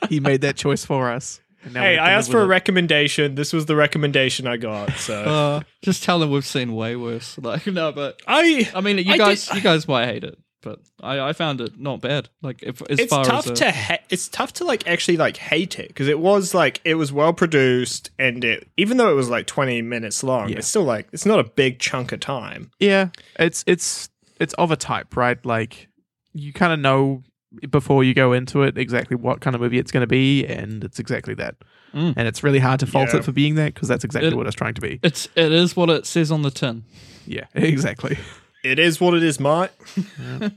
He 0.10 0.20
made 0.20 0.42
that 0.42 0.56
choice 0.56 0.86
for 0.86 1.12
us. 1.12 1.42
And 1.66 1.74
now 1.74 1.82
we 1.82 1.88
hey, 1.88 1.98
I 1.98 2.12
asked 2.12 2.32
for 2.32 2.42
a 2.42 2.44
it. 2.44 2.48
recommendation. 2.48 3.36
This 3.36 3.54
was 3.54 3.66
the 3.66 3.76
recommendation 3.76 4.48
I 4.48 4.58
got. 4.58 4.92
So 4.98 5.24
Uh, 5.24 5.62
just 5.82 6.04
tell 6.04 6.20
them 6.20 6.30
we've 6.32 6.46
seen 6.46 6.76
way 6.76 6.96
worse. 6.96 7.38
Like 7.38 7.66
no, 7.68 7.92
but 7.92 8.22
I. 8.28 8.70
I 8.76 8.82
mean, 8.82 8.98
you 9.00 9.13
I 9.13 9.18
guys, 9.18 9.48
did- 9.48 9.56
you 9.56 9.62
guys 9.62 9.88
might 9.88 10.06
hate 10.08 10.24
it, 10.24 10.38
but 10.63 10.80
I, 11.02 11.19
I 11.19 11.34
found 11.34 11.62
it 11.62 11.80
not 11.80 12.02
bad. 12.02 12.30
Like 12.41 12.63
if 12.63 12.82
as 12.89 12.99
it's 12.99 13.10
far 13.13 13.23
tough 13.26 13.45
as 13.45 13.52
a, 13.52 13.56
to 13.56 13.71
ha- 13.71 13.97
it's 14.10 14.28
tough 14.30 14.54
to 14.54 14.63
like 14.63 14.88
actually 14.88 15.17
like 15.17 15.38
hate 15.38 15.78
it 15.80 15.89
because 15.89 16.08
it 16.08 16.19
was 16.19 16.54
like 16.54 16.82
it 16.84 16.95
was 16.95 17.12
well 17.12 17.34
produced 17.34 18.10
and 18.17 18.43
it 18.43 18.67
even 18.78 18.97
though 18.97 19.12
it 19.12 19.15
was 19.15 19.30
like 19.30 19.45
20 19.45 19.82
minutes 19.82 20.23
long 20.23 20.49
Yeah. 20.49 20.58
it's 20.58 20.67
still 20.67 20.84
like 20.84 21.08
it's 21.12 21.26
not 21.26 21.39
a 21.39 21.43
big 21.43 21.80
chunk 21.80 22.12
of 22.12 22.19
time 22.21 22.71
Yeah, 22.80 23.10
it's 23.38 23.63
it's 23.67 24.10
it's 24.39 24.54
of 24.56 24.71
a 24.71 24.76
type, 24.76 25.15
right? 25.15 25.43
Like 25.45 25.88
you 26.34 26.52
kind 26.54 26.73
of 26.73 26.80
know 26.80 27.21
before 27.69 28.04
you 28.04 28.15
go 28.15 28.34
into 28.34 28.63
it 28.63 28.78
exactly 28.80 29.15
what 29.15 29.39
kind 29.41 29.56
of 29.56 29.62
movie 29.62 29.78
it's 29.78 29.91
going 29.91 30.02
to 30.02 30.08
be, 30.08 30.43
and 30.47 30.84
it's 30.84 30.97
exactly 30.97 31.36
that. 31.36 31.54
Mm. 31.93 32.15
And 32.17 32.28
it's 32.28 32.41
really 32.41 32.58
hard 32.58 32.80
to 32.80 32.88
fault 32.88 33.10
Yeah. 33.13 33.19
it 33.19 33.23
for 33.26 33.32
being 33.32 33.54
that 33.56 33.76
because 33.76 33.88
that's 33.88 34.04
exactly 34.04 34.30
It- 34.32 34.36
what 34.36 34.47
it's 34.47 34.56
trying 34.56 34.73
to 34.73 34.82
be. 34.82 34.99
it's 35.04 35.28
it 35.36 35.52
is 35.52 35.76
what 35.76 35.91
it 35.91 36.08
says 36.08 36.32
on 36.32 36.41
the 36.41 36.49
tin. 36.49 36.84
Yeah, 37.28 37.45
exactly. 37.54 38.17
It 38.63 38.80
is 38.80 38.99
what 38.99 39.13
it 39.13 39.23
is 39.23 39.39
mate 39.39 39.69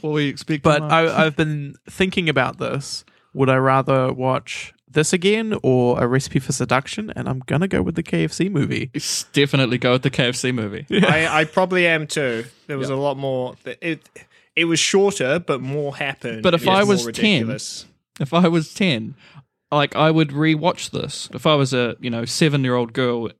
What 0.00 0.12
we 0.12 0.28
expect. 0.28 0.62
But. 0.62 0.82
I, 0.82 1.26
I've 1.26 1.36
been 1.36 1.74
thinking 1.88 2.28
about 2.28 2.58
this. 2.58 3.04
Would 3.34 3.48
I 3.48 3.56
rather 3.56 4.12
watch 4.12 4.72
this 4.88 5.12
again 5.12 5.54
or 5.62 6.02
A 6.02 6.06
Recipe 6.06 6.38
for 6.38 6.52
Seduction? 6.52 7.10
And 7.16 7.28
I'm 7.28 7.40
gonna 7.40 7.68
go 7.68 7.82
with 7.82 7.94
the 7.94 8.02
KFC 8.02 8.50
movie. 8.50 8.90
It's 8.94 9.24
definitely 9.24 9.78
go 9.78 9.92
with 9.92 10.02
the 10.02 10.10
KFC 10.10 10.54
movie. 10.54 10.86
I, 11.06 11.40
I 11.40 11.44
probably 11.44 11.86
am 11.86 12.06
too 12.06 12.44
there 12.66 12.78
was 12.78 12.90
a 12.90 12.96
lot 12.96 13.16
more 13.16 13.54
it 13.80 14.08
it 14.54 14.66
was 14.66 14.78
shorter 14.78 15.38
but 15.38 15.60
more 15.60 15.96
happened 15.96 16.42
But 16.42 16.54
if 16.54 16.68
I 16.68 16.84
more 16.84 16.88
was 16.94 17.06
10. 17.06 17.58
If 18.20 18.34
I 18.34 18.48
was 18.48 18.74
ten, 18.74 19.14
like 19.70 19.96
I 19.96 20.10
would 20.10 20.28
rewatch 20.28 20.90
this. 20.90 21.30
If 21.32 21.46
I 21.46 21.54
was 21.54 21.72
a 21.72 21.96
you 22.00 22.10
know 22.10 22.26
seven 22.26 22.62
year 22.62 22.74
old 22.74 22.92
girl 22.92 23.30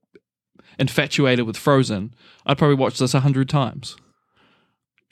infatuated 0.83 1.47
with 1.47 1.57
Frozen, 1.57 2.14
I'd 2.45 2.59
probably 2.59 2.77
watch 2.77 2.99
this 2.99 3.14
a 3.14 3.21
hundred 3.21 3.49
times. 3.49 3.97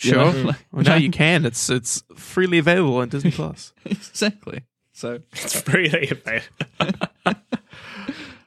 You 0.03 0.11
Sure. 0.13 0.33
know, 0.33 0.43
like- 0.43 0.67
Well, 0.73 0.85
now 0.85 0.97
you 0.97 1.11
can. 1.11 1.45
It's 1.47 1.71
it's 1.71 2.03
freely 2.17 2.59
available 2.59 2.97
on 2.99 3.09
Disney 3.09 3.31
Plus. 3.31 3.73
exactly. 3.87 4.61
So, 4.93 5.21
it's 5.33 5.67
really 5.69 6.13
bad 6.25 6.43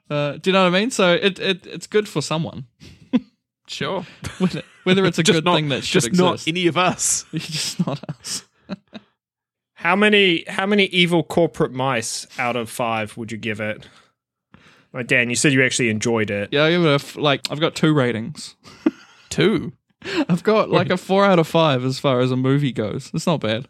uh, 0.10 0.34
do 0.34 0.50
you 0.50 0.54
know 0.54 0.64
what 0.70 0.76
I 0.76 0.80
mean? 0.80 0.92
So 0.92 1.14
it, 1.14 1.40
it 1.40 1.66
it's 1.66 1.88
good 1.88 2.08
for 2.08 2.22
someone, 2.22 2.68
Sure. 3.68 4.06
whether, 4.38 4.62
whether 4.84 5.06
it's 5.06 5.18
a 5.18 5.24
good 5.24 5.44
not- 5.46 5.56
thing 5.56 5.70
that 5.70 5.84
should 5.84 6.04
Just 6.04 6.14
not 6.14 6.48
any 6.48 6.68
of 6.68 6.78
us. 6.78 7.26
It's 7.34 7.48
just 7.48 7.86
not 7.88 8.04
us. 8.10 8.46
how 9.76 9.96
many 9.96 10.44
how 10.48 10.66
many 10.66 10.86
evil 10.86 11.24
corporate 11.24 11.72
mice 11.72 12.28
out 12.38 12.56
of 12.56 12.70
five 12.70 13.18
would 13.18 13.32
you 13.32 13.38
give 13.38 13.60
it 13.60 13.88
like 14.94 15.08
Dan 15.08 15.30
you 15.30 15.36
said 15.36 15.54
you 15.54 15.64
actually 15.64 15.90
enjoyed 15.90 16.30
it 16.32 16.50
Yeah, 16.52 16.66
I 16.66 16.72
give 16.72 16.86
it 16.86 16.90
a 16.90 16.94
f- 16.96 17.16
like. 17.18 17.42
I've 17.52 17.60
got 17.60 17.76
two 17.76 17.94
ratings. 17.94 18.56
Two. 19.30 19.74
I've 20.30 20.44
got 20.44 20.70
like 20.70 20.90
a 20.90 20.98
four 20.98 21.26
out 21.26 21.40
of 21.40 21.48
five 21.48 21.84
as 21.84 21.98
far 21.98 22.20
as 22.20 22.30
a 22.30 22.36
movie 22.36 22.72
goes. 22.72 23.10
It's 23.14 23.26
not 23.26 23.40
bad. 23.40 23.68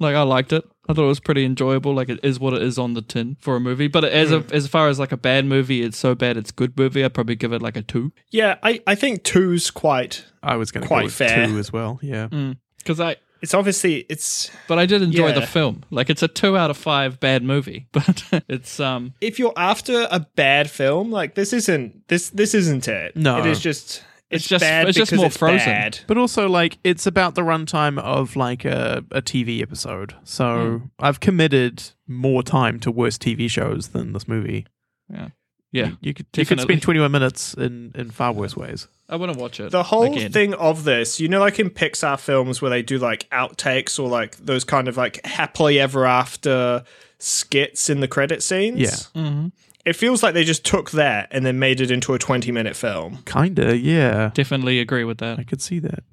Like 0.00 0.16
I 0.16 0.22
liked 0.22 0.52
it. 0.52 0.64
I 0.88 0.92
thought 0.92 1.04
it 1.04 1.08
was 1.08 1.20
pretty 1.20 1.44
enjoyable. 1.44 1.94
Like 1.94 2.08
it 2.08 2.18
is 2.24 2.40
what 2.40 2.52
it 2.52 2.62
is 2.62 2.78
on 2.78 2.94
the 2.94 3.02
tin 3.02 3.36
for 3.40 3.54
a 3.54 3.60
movie. 3.60 3.86
But 3.86 4.04
as 4.04 4.32
a, 4.32 4.40
hmm. 4.40 4.52
as 4.52 4.66
far 4.66 4.88
as 4.88 4.98
like 4.98 5.12
a 5.12 5.16
bad 5.16 5.44
movie, 5.46 5.82
it's 5.82 5.96
so 5.96 6.14
bad 6.14 6.36
it's 6.36 6.50
good 6.50 6.76
movie. 6.76 7.04
I'd 7.04 7.14
probably 7.14 7.36
give 7.36 7.52
it 7.52 7.62
like 7.62 7.76
a 7.76 7.82
two. 7.82 8.12
Yeah, 8.30 8.56
I, 8.62 8.80
I 8.86 8.94
think 8.96 9.22
two's 9.22 9.70
quite. 9.70 10.24
I 10.42 10.56
was 10.56 10.72
going 10.72 10.82
to 10.82 10.88
Quite 10.88 11.00
go 11.00 11.04
with 11.04 11.14
fair. 11.14 11.46
two 11.46 11.58
as 11.58 11.72
well. 11.72 12.00
Yeah. 12.02 12.28
Mm. 12.28 12.56
Because 12.78 12.98
I 13.00 13.16
It's 13.42 13.52
obviously 13.54 14.06
it's 14.08 14.50
but 14.68 14.78
I 14.78 14.86
did 14.86 15.02
enjoy 15.02 15.32
the 15.32 15.46
film. 15.46 15.84
Like 15.90 16.08
it's 16.08 16.22
a 16.22 16.28
two 16.28 16.56
out 16.56 16.70
of 16.70 16.76
five 16.76 17.20
bad 17.20 17.42
movie. 17.42 17.88
But 17.92 18.22
it's 18.48 18.80
um 18.80 19.12
if 19.20 19.38
you're 19.38 19.52
after 19.56 20.08
a 20.10 20.20
bad 20.34 20.70
film, 20.70 21.10
like 21.10 21.34
this 21.34 21.52
isn't 21.52 22.08
this 22.08 22.30
this 22.30 22.54
isn't 22.54 22.88
it. 22.88 23.16
No. 23.16 23.38
it 23.38 23.46
is 23.46 23.60
just 23.60 24.02
it's, 24.30 24.44
It's 24.44 24.48
just- 24.48 24.62
bad 24.62 24.88
it's 24.88 24.96
just 24.96 25.12
more 25.12 25.26
it's 25.26 25.36
Frozen. 25.36 25.66
bad. 25.66 25.98
But 26.06 26.16
also, 26.16 26.48
like, 26.48 26.78
it's 26.82 27.06
about 27.06 27.34
the 27.34 27.42
runtime 27.42 27.98
of 28.00 28.34
like 28.36 28.64
a, 28.64 29.04
a 29.10 29.20
TV 29.20 29.60
episode. 29.62 30.14
So 30.24 30.80
I've 30.98 31.20
committed 31.20 31.82
more 32.08 32.42
time 32.42 32.80
to 32.80 32.90
worse 32.90 33.18
TV 33.18 33.48
shows 33.50 33.88
than 33.88 34.12
this 34.14 34.26
movie. 34.26 34.66
yeah. 35.12 35.28
You 35.74 36.14
could 36.14 36.26
you 36.36 36.46
could 36.46 36.60
spend 36.60 36.82
21 36.82 37.10
minutes 37.10 37.54
in, 37.54 37.92
in 37.94 38.10
far 38.10 38.32
worse 38.32 38.56
ways. 38.56 38.86
I 39.08 39.16
want 39.16 39.32
to 39.32 39.38
watch 39.38 39.60
it. 39.60 39.70
The 39.70 39.82
whole 39.82 40.14
again. 40.14 40.32
thing 40.32 40.54
of 40.54 40.84
this, 40.84 41.20
you 41.20 41.28
know, 41.28 41.40
like 41.40 41.58
in 41.58 41.68
Pixar 41.68 42.18
films 42.18 42.62
where 42.62 42.70
they 42.70 42.82
do 42.82 42.98
like 42.98 43.28
outtakes 43.30 43.98
or 43.98 44.08
like 44.08 44.36
those 44.36 44.64
kind 44.64 44.88
of 44.88 44.96
like 44.96 45.24
happily 45.26 45.78
ever 45.80 46.06
after 46.06 46.84
skits 47.18 47.90
in 47.90 48.00
the 48.00 48.08
credit 48.08 48.42
scenes. 48.42 48.80
Yeah. 48.80 49.20
Mhm. 49.22 49.52
It 49.84 49.94
feels 49.96 50.22
like 50.22 50.32
they 50.32 50.44
just 50.44 50.64
took 50.64 50.92
that 50.92 51.28
and 51.30 51.44
then 51.44 51.58
made 51.58 51.80
it 51.82 51.90
into 51.90 52.14
a 52.14 52.18
20 52.18 52.50
minute 52.52 52.76
film. 52.76 53.18
Kinda, 53.26 53.76
yeah. 53.76 54.30
Definitely 54.32 54.80
agree 54.80 55.04
with 55.04 55.18
that. 55.18 55.38
I 55.38 55.42
could 55.42 55.60
see 55.60 55.78
that. 55.80 56.04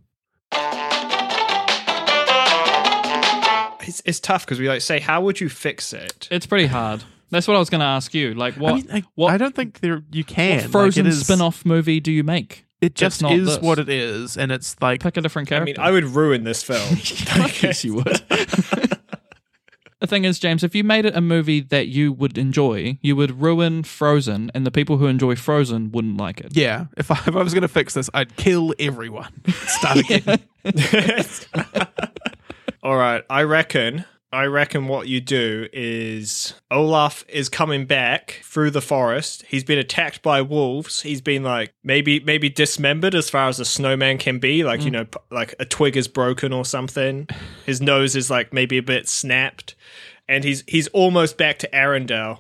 It's, 3.84 4.02
it's 4.06 4.20
tough 4.20 4.46
because 4.46 4.60
we 4.60 4.68
like 4.70 4.82
say, 4.82 5.00
how 5.00 5.22
would 5.22 5.40
you 5.40 5.50
fix 5.50 5.92
it? 5.94 6.28
It's 6.32 6.46
pretty 6.46 6.68
hard. 6.68 7.04
That's 7.32 7.48
what 7.48 7.56
I 7.56 7.60
was 7.60 7.70
going 7.70 7.80
to 7.80 7.86
ask 7.88 8.14
you. 8.14 8.34
Like, 8.34 8.56
what 8.56 8.74
I 8.74 8.76
mean, 8.76 8.90
I, 8.92 9.04
what, 9.16 9.32
I 9.34 9.38
don't 9.38 9.56
think 9.56 9.80
there 9.80 10.04
you 10.12 10.24
can. 10.24 10.56
what 10.58 10.62
Like, 10.64 10.72
Frozen 10.72 11.06
it 11.08 11.10
is, 11.10 11.22
spin-off 11.26 11.66
movie 11.66 12.00
do 12.00 12.12
you 12.12 12.24
make? 12.24 12.66
It 12.82 12.94
just 12.96 13.24
is 13.24 13.46
this? 13.48 13.60
what 13.60 13.78
it 13.80 13.90
is, 13.90 14.38
and 14.38 14.52
it's 14.52 14.76
like 14.82 15.02
Pick 15.02 15.16
a 15.16 15.22
different 15.22 15.48
I 15.50 15.50
character. 15.50 15.66
mean, 15.80 15.88
I 15.88 15.92
would 15.92 16.04
ruin 16.04 16.44
this 16.44 16.64
film. 16.64 16.90
yes, 17.62 17.84
you 17.86 17.94
would. 17.94 18.06
the 20.00 20.08
thing 20.08 20.26
is, 20.26 20.40
James, 20.40 20.64
if 20.64 20.74
you 20.74 20.84
made 20.84 21.06
it 21.06 21.16
a 21.16 21.22
movie 21.22 21.60
that 21.62 21.90
you 21.90 22.12
would 22.12 22.40
enjoy, 22.40 22.98
you 23.04 23.16
would 23.16 23.40
ruin 23.40 23.84
Frozen, 23.84 24.50
and 24.56 24.66
the 24.66 24.72
people 24.72 24.98
who 24.98 25.06
enjoy 25.06 25.36
Frozen 25.36 25.92
wouldn't 25.92 26.18
like 26.18 26.42
it. 26.42 26.58
yeah. 26.58 26.86
If 26.98 27.12
I, 27.12 27.16
if 27.28 27.36
I 27.36 27.44
was 27.44 27.54
going 27.54 27.62
to 27.62 27.68
fix 27.68 27.94
this, 27.94 28.10
I'd 28.16 28.36
kill 28.36 28.74
everyone. 28.80 29.32
Start 29.68 29.98
again. 30.00 30.40
All 32.84 32.98
right, 32.98 33.24
I 33.30 33.44
reckon. 33.44 34.06
I 34.34 34.46
reckon 34.46 34.88
what 34.88 35.10
you 35.10 35.20
do 35.20 35.68
is 35.74 36.54
Olaf 36.70 37.26
is 37.28 37.50
coming 37.50 37.86
back 37.86 38.40
through 38.44 38.72
the 38.72 38.82
forest. 38.82 39.44
He's 39.46 39.66
been 39.66 39.78
attacked 39.78 40.22
by 40.22 40.42
wolves. 40.42 41.02
He's 41.02 41.20
been 41.20 41.44
like 41.44 41.74
maybe 41.84 42.22
maybe 42.22 42.50
dismembered 42.50 43.14
as 43.14 43.30
far 43.30 43.50
as 43.50 43.60
a 43.60 43.66
snowman 43.66 44.18
can 44.18 44.40
be. 44.40 44.64
Like 44.64 44.84
you 44.84 44.90
mm. 44.90 44.94
know, 44.94 45.06
p- 45.06 45.20
like 45.32 45.54
a 45.60 45.66
twig 45.66 45.98
is 45.98 46.08
broken 46.08 46.54
or 46.54 46.64
something. 46.64 47.28
His 47.66 47.82
nose 47.82 48.16
is 48.16 48.30
like 48.30 48.54
maybe 48.54 48.78
a 48.78 48.84
bit 48.84 49.10
snapped, 49.10 49.76
and 50.30 50.46
he's 50.46 50.64
he's 50.66 50.88
almost 50.90 51.38
back 51.38 51.60
to 51.60 51.70
Arendelle, 51.72 52.40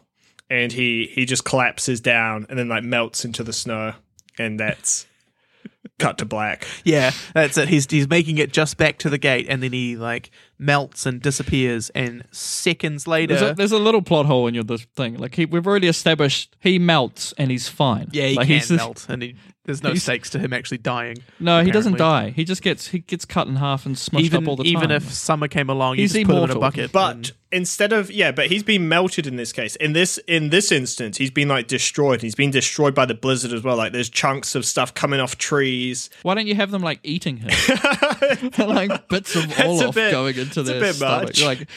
and 0.50 0.72
he 0.72 1.12
he 1.12 1.26
just 1.26 1.44
collapses 1.44 2.00
down 2.00 2.46
and 2.50 2.58
then 2.58 2.70
like 2.70 2.86
melts 2.86 3.26
into 3.26 3.44
the 3.44 3.54
snow, 3.54 3.96
and 4.38 4.58
that's 4.58 5.08
cut 6.00 6.18
to 6.20 6.26
black. 6.26 6.66
Yeah, 6.86 7.12
that's 7.34 7.58
it. 7.58 7.68
He's 7.68 7.86
he's 7.90 8.08
making 8.08 8.38
it 8.38 8.54
just 8.54 8.78
back 8.78 9.00
to 9.00 9.10
the 9.10 9.18
gate, 9.18 9.48
and 9.50 9.62
then 9.62 9.74
he 9.74 9.98
like 9.98 10.32
melts 10.62 11.06
and 11.06 11.21
disappears, 11.21 11.89
and 11.89 12.24
seconds 12.32 13.08
later, 13.08 13.36
There's 13.36 13.52
a, 13.52 13.54
there's 13.56 13.71
a 13.71 13.80
little 13.80 14.02
plot 14.02 14.28
hole 14.28 14.47
in 14.47 14.54
your 14.54 14.63
this 14.63 14.86
thing. 14.95 15.17
Like 15.17 15.36
he, 15.36 15.45
we've 15.45 15.65
already 15.67 15.88
established 15.88 16.56
he 16.60 16.80
melts 16.80 17.34
and 17.38 17.50
he's 17.52 17.67
fine. 17.67 18.08
yeah, 18.13 18.28
he 18.28 18.36
like, 18.36 18.47
can 18.47 18.56
he's 18.56 18.67
just- 18.69 18.78
melt, 18.78 19.06
and 19.10 19.24
he, 19.24 19.36
there's 19.65 19.84
no 19.84 19.89
he's- 19.89 20.04
stakes 20.04 20.30
to 20.32 20.39
him 20.39 20.54
actually 20.54 20.80
dying. 20.80 21.17
No, 21.39 21.63
he 21.63 21.69
doesn't 21.71 21.93
apparently. 21.93 22.32
die. 22.32 22.36
He 22.36 22.43
just 22.45 22.62
gets 22.63 22.88
he 22.88 23.00
gets 23.00 23.26
cut 23.26 23.47
in 23.47 23.58
half 23.58 23.86
and 23.86 23.95
smushed 23.95 24.21
Even 24.21 24.43
up 24.43 24.50
all 24.50 24.56
the 24.56 24.63
time. 24.63 24.71
even 24.74 24.91
if 24.91 25.12
summer 25.13 25.47
came 25.47 25.69
along, 25.69 25.95
you 25.97 26.02
He's 26.04 26.13
just 26.13 26.26
put 26.26 26.32
him 26.32 26.38
in 26.38 26.50
a 26.50 26.54
immortal. 26.54 26.62
bucket. 26.62 26.91
But 26.91 27.15
and- 27.15 27.32
instead 27.52 27.93
of 27.93 28.10
yeah, 28.12 28.32
but 28.32 28.47
he's 28.47 28.63
been 28.63 28.89
melted 28.89 29.28
in 29.28 29.36
this 29.36 29.52
case. 29.54 29.76
In 29.76 29.93
this 29.93 30.17
in 30.28 30.50
this 30.50 30.71
instance, 30.71 31.17
he's 31.17 31.30
been 31.32 31.47
like 31.47 31.67
destroyed. 31.67 32.21
He's 32.24 32.34
been 32.36 32.50
destroyed 32.52 32.95
by 32.95 33.06
the 33.06 33.13
blizzard 33.13 33.54
as 33.54 33.62
well. 33.63 33.78
Like 33.78 33.93
there's 33.93 34.10
chunks 34.10 34.56
of 34.56 34.65
stuff 34.65 34.93
coming 34.95 35.19
off 35.19 35.38
trees. 35.38 36.10
Why 36.24 36.34
don't 36.34 36.47
you 36.47 36.56
have 36.56 36.71
them 36.71 36.82
like 36.82 37.00
eating 37.04 37.38
him? 37.38 37.50
like 38.58 39.08
bits 39.10 39.36
of 39.36 39.45
a 39.60 39.65
Olaf 39.65 39.95
bit- 39.95 40.12
going 40.12 40.36
into 40.38 40.47
it's 40.47 40.58
a 40.58 40.63
their 40.63 40.80
bit 40.80 40.95
stomach. 40.95 41.24
much. 41.30 41.43
Like 41.43 41.67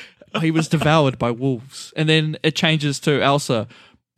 he 0.41 0.51
was 0.51 0.67
devoured 0.69 1.17
by 1.19 1.31
wolves, 1.31 1.93
and 1.97 2.09
then 2.09 2.37
it 2.43 2.57
changes 2.57 2.99
to 3.01 3.23
Elsa. 3.23 3.69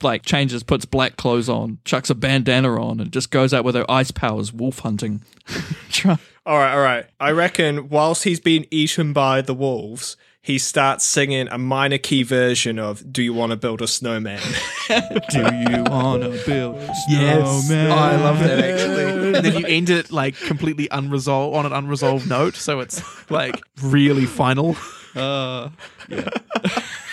Like 0.02 0.24
changes, 0.26 0.62
puts 0.62 0.84
black 0.84 1.16
clothes 1.16 1.48
on, 1.48 1.78
chucks 1.86 2.10
a 2.10 2.14
bandana 2.14 2.78
on, 2.84 3.00
and 3.00 3.10
just 3.10 3.30
goes 3.30 3.54
out 3.54 3.64
with 3.64 3.74
her 3.74 3.90
ice 3.90 4.10
powers, 4.10 4.52
wolf 4.52 4.80
hunting. 4.80 5.22
All 6.04 6.58
right, 6.58 6.74
all 6.74 6.80
right. 6.80 7.06
I 7.18 7.32
reckon 7.32 7.88
whilst 7.88 8.22
he's 8.22 8.38
being 8.38 8.66
eaten 8.70 9.12
by 9.12 9.40
the 9.40 9.52
wolves, 9.54 10.16
he 10.40 10.58
starts 10.58 11.04
singing 11.04 11.48
a 11.48 11.58
minor 11.58 11.98
key 11.98 12.22
version 12.22 12.78
of 12.78 13.10
"Do 13.12 13.20
You 13.20 13.34
Want 13.34 13.50
to 13.50 13.56
Build 13.56 13.82
a 13.82 13.88
Snowman?" 13.88 14.40
Do 14.88 15.40
you 15.40 15.82
wanna 15.88 16.28
build 16.46 16.76
a 16.76 16.94
Yes, 17.08 17.66
snowman? 17.66 17.90
Oh, 17.90 17.94
I 17.94 18.14
love 18.16 18.38
that 18.40 18.60
actually. 18.60 19.34
and 19.34 19.44
then 19.44 19.58
you 19.58 19.66
end 19.66 19.90
it 19.90 20.12
like 20.12 20.36
completely 20.36 20.86
unresolved 20.92 21.56
on 21.56 21.66
an 21.66 21.72
unresolved 21.72 22.28
note, 22.28 22.54
so 22.54 22.78
it's 22.78 23.02
like 23.28 23.60
really 23.82 24.26
final. 24.26 24.76
Uh, 25.16 25.70
yeah. 26.08 26.28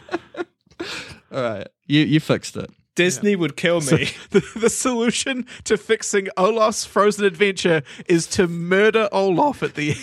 All 1.32 1.42
right, 1.42 1.68
you 1.88 2.02
you 2.02 2.20
fixed 2.20 2.56
it. 2.58 2.70
Disney 2.96 3.36
would 3.36 3.56
kill 3.56 3.80
me. 3.82 4.10
The, 4.32 4.44
the 4.60 4.70
solution 4.70 5.46
to 5.66 5.78
fixing 5.78 6.28
Olaf's 6.36 6.84
frozen 6.84 7.26
adventure 7.26 7.84
is 8.08 8.28
to 8.28 8.48
murder 8.48 9.08
Olaf 9.12 9.64
at 9.64 9.76
the 9.76 9.96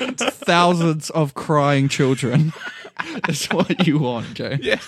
end. 0.00 0.18
Thousands 0.20 1.10
of 1.10 1.34
crying 1.34 1.88
children. 1.88 2.52
That's 3.24 3.46
what 3.50 3.86
you 3.86 3.98
want, 3.98 4.34
Jay. 4.34 4.58
yeah, 4.60 4.80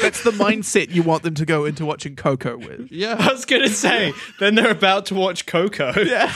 that's 0.00 0.22
the 0.22 0.30
mindset 0.30 0.90
you 0.90 1.02
want 1.02 1.22
them 1.22 1.34
to 1.34 1.44
go 1.44 1.66
into 1.66 1.84
watching 1.84 2.16
Coco 2.16 2.56
with. 2.56 2.90
Yeah. 2.90 3.16
I 3.18 3.32
was 3.32 3.44
gonna 3.44 3.68
say. 3.68 4.12
then 4.38 4.54
they're 4.54 4.70
about 4.70 5.06
to 5.06 5.14
watch 5.14 5.44
Coco. 5.44 5.92
Yeah. 6.00 6.32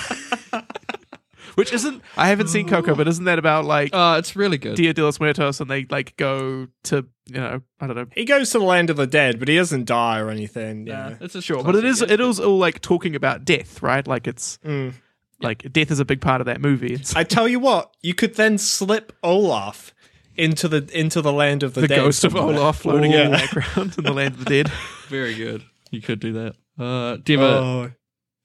Which 1.54 1.72
isn't 1.72 2.02
I 2.16 2.28
haven't 2.28 2.48
seen 2.48 2.68
Coco, 2.68 2.94
but 2.94 3.06
isn't 3.08 3.24
that 3.24 3.38
about 3.38 3.64
like 3.64 3.90
Uh, 3.94 4.16
it's 4.18 4.34
really 4.36 4.58
good. 4.58 4.76
Dia 4.76 4.92
de 4.92 5.02
los 5.04 5.20
Muertos 5.20 5.60
and 5.60 5.70
they 5.70 5.86
like 5.90 6.16
go 6.16 6.68
to 6.84 7.06
you 7.26 7.34
know 7.40 7.60
I 7.80 7.86
don't 7.86 7.96
know. 7.96 8.06
He 8.14 8.24
goes 8.24 8.50
to 8.50 8.58
the 8.58 8.64
land 8.64 8.90
of 8.90 8.96
the 8.96 9.06
dead, 9.06 9.38
but 9.38 9.48
he 9.48 9.56
doesn't 9.56 9.84
die 9.86 10.18
or 10.18 10.30
anything. 10.30 10.86
Yeah, 10.86 11.10
Yeah. 11.10 11.16
it's 11.20 11.34
a 11.34 11.42
Sure, 11.42 11.62
but 11.62 11.74
it 11.76 11.84
is 11.84 12.02
it 12.02 12.20
is 12.20 12.40
all 12.40 12.58
like 12.58 12.80
talking 12.80 13.14
about 13.16 13.44
death, 13.44 13.82
right? 13.82 14.06
Like 14.06 14.26
it's 14.26 14.58
Mm. 14.66 14.94
like 15.40 15.70
death 15.72 15.90
is 15.90 16.00
a 16.00 16.04
big 16.04 16.20
part 16.20 16.40
of 16.40 16.46
that 16.46 16.60
movie. 16.60 16.94
It's 16.94 17.14
I 17.16 17.24
tell 17.24 17.46
you 17.48 17.58
what, 17.60 17.94
you 18.02 18.14
could 18.14 18.34
then 18.34 18.58
slip 18.58 19.12
Olaf 19.22 19.92
into 20.36 20.66
the 20.66 20.88
into 20.92 21.22
the 21.22 21.32
land 21.32 21.62
of 21.62 21.74
the, 21.74 21.82
the 21.82 21.88
dead. 21.88 21.98
The 21.98 22.02
ghost 22.04 22.24
of 22.24 22.32
somewhere. 22.32 22.56
Olaf 22.58 22.78
floating 22.80 23.12
in 23.12 23.30
the 23.30 23.36
background 23.54 23.94
in 23.96 24.04
the 24.04 24.12
land 24.12 24.34
of 24.34 24.44
the 24.44 24.50
dead. 24.50 24.72
very 25.08 25.34
good. 25.34 25.62
You 25.92 26.00
could 26.00 26.18
do 26.18 26.32
that. 26.32 26.56
Uh, 26.76 27.16
do 27.22 27.32
you 27.34 27.38
have 27.38 27.48
a, 27.48 27.56
Oh. 27.58 27.90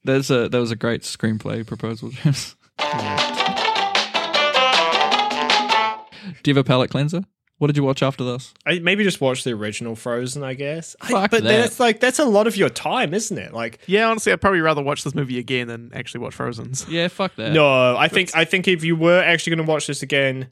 there's 0.04 0.30
a 0.30 0.48
that 0.48 0.58
was 0.60 0.70
a 0.70 0.76
great 0.76 1.02
screenplay 1.02 1.66
proposal, 1.66 2.10
James. 2.10 2.54
Do 6.42 6.50
you 6.50 6.54
have 6.56 6.64
a 6.64 6.64
palate 6.64 6.90
cleanser? 6.90 7.22
What 7.58 7.66
did 7.66 7.76
you 7.76 7.82
watch 7.84 8.02
after 8.02 8.24
this? 8.24 8.54
I 8.64 8.78
maybe 8.78 9.04
just 9.04 9.20
watch 9.20 9.44
the 9.44 9.52
original 9.52 9.94
Frozen, 9.94 10.42
I 10.42 10.54
guess. 10.54 10.96
I- 11.02 11.08
Fuck 11.08 11.30
but 11.30 11.42
that. 11.42 11.48
that's 11.48 11.78
like 11.78 12.00
that's 12.00 12.18
a 12.18 12.24
lot 12.24 12.46
of 12.46 12.56
your 12.56 12.70
time, 12.70 13.12
isn't 13.12 13.36
it? 13.36 13.52
Like 13.52 13.80
Yeah, 13.86 14.08
honestly, 14.08 14.32
I'd 14.32 14.40
probably 14.40 14.60
rather 14.60 14.82
watch 14.82 15.04
this 15.04 15.14
movie 15.14 15.38
again 15.38 15.66
than 15.68 15.90
actually 15.92 16.20
watch 16.20 16.34
Frozen's. 16.34 16.86
Yeah, 16.88 17.08
fuck 17.08 17.36
that. 17.36 17.52
no, 17.52 17.96
I 17.96 18.08
think 18.08 18.34
I 18.34 18.44
think 18.46 18.66
if 18.66 18.82
you 18.82 18.96
were 18.96 19.20
actually 19.22 19.56
going 19.56 19.66
to 19.66 19.70
watch 19.70 19.86
this 19.86 20.02
again, 20.02 20.48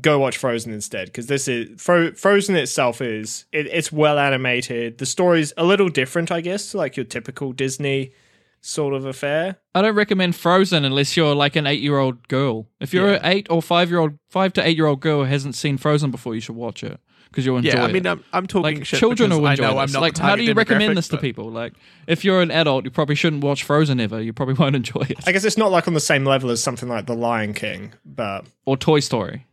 go 0.00 0.18
watch 0.18 0.36
Frozen 0.36 0.72
instead 0.72 1.06
because 1.06 1.26
this 1.28 1.46
is 1.46 1.80
Fro- 1.80 2.12
Frozen 2.14 2.56
itself 2.56 3.00
is 3.00 3.44
it, 3.52 3.66
it's 3.68 3.92
well 3.92 4.18
animated. 4.18 4.98
The 4.98 5.06
story's 5.06 5.52
a 5.56 5.62
little 5.64 5.88
different, 5.88 6.32
I 6.32 6.40
guess, 6.40 6.72
to 6.72 6.78
like 6.78 6.96
your 6.96 7.04
typical 7.06 7.52
Disney 7.52 8.12
sort 8.60 8.94
of 8.94 9.04
affair. 9.06 9.56
I 9.74 9.82
don't 9.82 9.94
recommend 9.94 10.34
Frozen 10.36 10.84
unless 10.84 11.16
you're 11.16 11.34
like 11.34 11.56
an 11.56 11.66
eight 11.66 11.80
year 11.80 11.98
old 11.98 12.26
girl. 12.28 12.66
If 12.80 12.92
you're 12.92 13.14
an 13.14 13.20
eight 13.24 13.46
or 13.50 13.62
five 13.62 13.90
year 13.90 13.98
old, 14.00 14.18
five 14.28 14.52
to 14.54 14.66
eight 14.66 14.76
year 14.76 14.86
old 14.86 15.00
girl 15.00 15.18
who 15.24 15.30
hasn't 15.30 15.54
seen 15.54 15.78
Frozen 15.78 16.10
before, 16.10 16.34
you 16.34 16.40
should 16.40 16.56
watch 16.56 16.82
it 16.82 16.98
because 17.30 17.44
you'll 17.46 17.58
enjoy 17.58 17.70
it. 17.70 17.74
Yeah, 17.74 17.84
I 17.84 17.88
it. 17.88 17.92
mean, 17.92 18.06
I'm, 18.06 18.24
I'm 18.32 18.46
talking 18.46 18.76
like 18.76 18.84
shit 18.86 18.98
children 18.98 19.28
because 19.30 19.40
will 19.40 19.46
I 19.48 19.52
enjoy 19.52 19.62
know 19.64 19.80
this. 19.80 19.90
I'm 19.90 19.92
not 19.92 20.00
like, 20.00 20.16
how 20.18 20.34
do 20.34 20.42
you 20.42 20.54
recommend 20.54 20.96
this 20.96 21.08
to 21.08 21.16
but- 21.16 21.20
people? 21.22 21.50
Like, 21.50 21.74
if 22.06 22.24
you're 22.24 22.40
an 22.42 22.50
adult, 22.50 22.84
you 22.84 22.90
probably 22.90 23.14
shouldn't 23.14 23.44
watch 23.44 23.62
Frozen 23.64 24.00
ever. 24.00 24.20
You 24.20 24.32
probably 24.32 24.54
won't 24.58 24.74
enjoy 24.76 25.02
it. 25.08 25.18
I 25.26 25.32
guess 25.32 25.44
it's 25.44 25.58
not 25.58 25.70
like 25.70 25.86
on 25.86 25.94
the 25.94 26.00
same 26.00 26.24
level 26.24 26.50
as 26.50 26.62
something 26.62 26.88
like 26.88 27.06
The 27.06 27.14
Lion 27.14 27.54
King, 27.54 27.92
but 28.04 28.46
or 28.66 28.76
Toy 28.76 29.00
Story. 29.00 29.46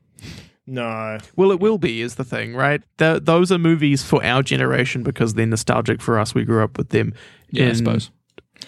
no. 0.66 1.18
Well, 1.36 1.52
it 1.52 1.60
will 1.60 1.78
be 1.78 2.02
is 2.02 2.16
the 2.16 2.24
thing, 2.24 2.56
right? 2.56 2.82
Th 2.98 3.22
those 3.24 3.52
are 3.52 3.58
movies 3.60 4.04
for 4.04 4.24
our 4.24 4.42
generation 4.42 5.04
because 5.04 5.34
they're 5.36 5.46
nostalgic 5.46 6.02
for 6.02 6.18
us. 6.18 6.34
We 6.34 6.44
grew 6.44 6.64
up 6.64 6.78
with 6.78 6.90
them. 6.90 7.14
Yeah, 7.52 7.70
I 7.70 7.74
suppose. 7.74 8.10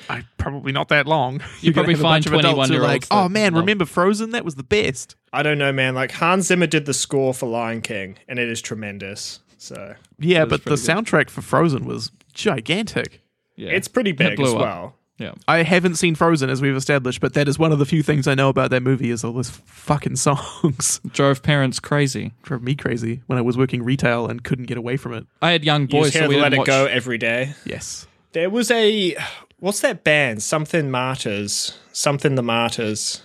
I 0.09 0.23
probably 0.37 0.71
not 0.71 0.89
that 0.89 1.05
long. 1.07 1.39
You 1.61 1.71
You're 1.71 1.73
gonna 1.73 1.83
probably 1.85 1.93
have 1.95 1.99
a 1.99 2.03
bunch 2.03 2.25
find 2.27 2.35
of 2.35 2.39
adults 2.39 2.69
who 2.69 2.75
are 2.75 2.79
21-year-olds 2.79 2.87
like, 2.93 3.09
that 3.09 3.15
oh 3.15 3.29
man, 3.29 3.53
love- 3.53 3.61
remember 3.61 3.85
Frozen? 3.85 4.31
That 4.31 4.45
was 4.45 4.55
the 4.55 4.63
best. 4.63 5.15
I 5.33 5.43
don't 5.43 5.57
know, 5.57 5.71
man. 5.71 5.95
Like 5.95 6.11
Hans 6.11 6.47
Zimmer 6.47 6.67
did 6.67 6.85
the 6.85 6.93
score 6.93 7.33
for 7.33 7.47
Lion 7.47 7.81
King, 7.81 8.17
and 8.27 8.39
it 8.39 8.49
is 8.49 8.61
tremendous. 8.61 9.39
So 9.57 9.95
Yeah, 10.19 10.45
but 10.45 10.63
the 10.63 10.71
good. 10.71 10.79
soundtrack 10.79 11.29
for 11.29 11.41
Frozen 11.41 11.85
was 11.85 12.11
gigantic. 12.33 13.21
Yeah. 13.55 13.71
it's 13.71 13.87
pretty 13.87 14.11
It 14.11 14.17
big 14.17 14.35
blew 14.37 14.45
as 14.47 14.53
up. 14.53 14.59
well. 14.59 14.93
Yeah. 15.17 15.31
I 15.47 15.63
haven't 15.63 15.95
seen 15.95 16.13
Frozen 16.13 16.51
as 16.51 16.61
we've 16.61 16.75
established, 16.75 17.21
but 17.21 17.33
that 17.33 17.47
is 17.47 17.57
one 17.57 17.71
of 17.71 17.79
the 17.79 17.87
few 17.87 18.03
things 18.03 18.27
I 18.27 18.35
know 18.35 18.49
about 18.49 18.69
that 18.69 18.83
movie 18.83 19.09
is 19.09 19.23
all 19.23 19.33
those 19.33 19.49
fucking 19.49 20.15
songs. 20.27 21.01
Drove 21.11 21.41
parents 21.41 21.79
crazy. 21.79 22.33
Drove 22.43 22.61
me 22.61 22.75
crazy 22.75 23.21
when 23.25 23.39
I 23.39 23.41
was 23.41 23.57
working 23.57 23.81
retail 23.83 24.27
and 24.27 24.43
couldn't 24.43 24.65
get 24.65 24.77
away 24.77 24.95
from 24.95 25.13
it. 25.13 25.25
I 25.41 25.49
had 25.51 25.63
young 25.65 25.81
You 25.83 25.87
boys, 25.87 26.11
just 26.11 26.23
so 26.23 26.29
we 26.29 26.35
Let 26.35 26.49
didn't 26.49 26.53
It 26.53 26.57
watch. 26.59 26.67
Go 26.67 26.85
every 26.85 27.17
day. 27.17 27.55
Yes. 27.65 28.05
There 28.33 28.51
was 28.51 28.69
a 28.69 29.15
what's 29.59 29.81
that 29.81 30.03
band? 30.03 30.43
Something 30.43 30.89
Martyrs. 30.91 31.77
Something 31.91 32.35
the 32.35 32.43
Martyrs. 32.43 33.21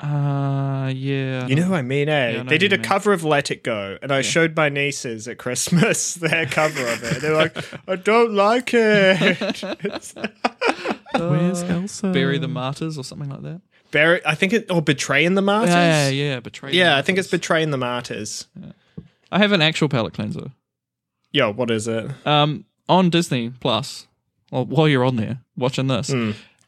Uh, 0.00 0.92
yeah. 0.94 1.46
You 1.46 1.54
know 1.54 1.62
who 1.62 1.74
I 1.74 1.82
mean, 1.82 2.08
eh? 2.08 2.32
Yeah, 2.32 2.40
I 2.40 2.42
they 2.42 2.58
did 2.58 2.72
a 2.72 2.76
mean. 2.76 2.84
cover 2.84 3.12
of 3.12 3.22
Let 3.22 3.52
It 3.52 3.62
Go, 3.62 3.98
and 4.02 4.10
I 4.10 4.20
showed 4.22 4.56
my 4.56 4.68
nieces 4.68 5.28
at 5.28 5.38
Christmas 5.38 6.14
their 6.16 6.46
cover 6.46 6.84
of 6.88 7.04
it. 7.04 7.22
They're 7.22 7.36
like, 7.36 7.56
I 7.88 7.94
don't 7.96 8.34
like 8.34 8.70
it. 8.74 9.62
Where's 11.14 11.62
Elsa? 11.62 12.10
Bury 12.12 12.38
the 12.38 12.48
Martyrs 12.48 12.98
or 12.98 13.04
something 13.04 13.28
like 13.28 13.42
that. 13.42 13.60
Bury, 13.92 14.20
I 14.26 14.34
think 14.34 14.54
it, 14.54 14.70
or 14.70 14.82
Betraying 14.82 15.34
the 15.34 15.42
Martyrs. 15.42 15.74
Yeah, 15.74 16.08
yeah, 16.08 16.40
Betraying 16.40 16.74
Yeah, 16.74 16.96
I 16.96 17.02
think 17.02 17.18
it's 17.18 17.28
Betraying 17.28 17.70
the 17.70 17.76
Martyrs. 17.76 18.48
I 19.30 19.38
have 19.38 19.52
an 19.52 19.62
actual 19.62 19.88
palate 19.88 20.14
cleanser. 20.14 20.50
Yo, 21.30 21.52
what 21.52 21.70
is 21.70 21.86
it? 21.86 22.10
Um, 22.26 22.64
on 22.88 23.08
Disney 23.10 23.50
Plus, 23.50 24.08
well, 24.52 24.64
while 24.66 24.86
you're 24.88 25.04
on 25.04 25.16
there 25.16 25.40
watching 25.56 25.88
this, 25.88 26.12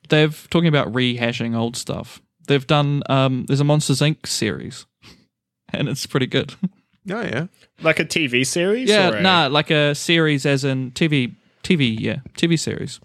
they've 0.08 0.48
talking 0.50 0.66
about 0.68 0.92
rehashing 0.92 1.54
old 1.54 1.76
stuff. 1.76 2.20
They've 2.48 2.66
done 2.66 3.02
um, 3.08 3.44
there's 3.46 3.60
a 3.60 3.64
Monsters 3.64 4.00
Inc. 4.00 4.26
series, 4.26 4.86
and 5.72 5.88
it's 5.88 6.06
pretty 6.06 6.26
good. 6.26 6.54
Oh 7.10 7.20
yeah. 7.20 7.48
Like 7.82 7.98
a 8.00 8.04
TV 8.06 8.46
series? 8.46 8.88
yeah, 8.88 9.10
or 9.10 9.16
a- 9.16 9.20
nah, 9.20 9.46
like 9.48 9.70
a 9.70 9.94
series 9.94 10.46
as 10.46 10.64
in 10.64 10.90
TV, 10.92 11.34
TV, 11.62 11.94
yeah, 12.00 12.20
TV 12.32 12.58
series, 12.58 12.98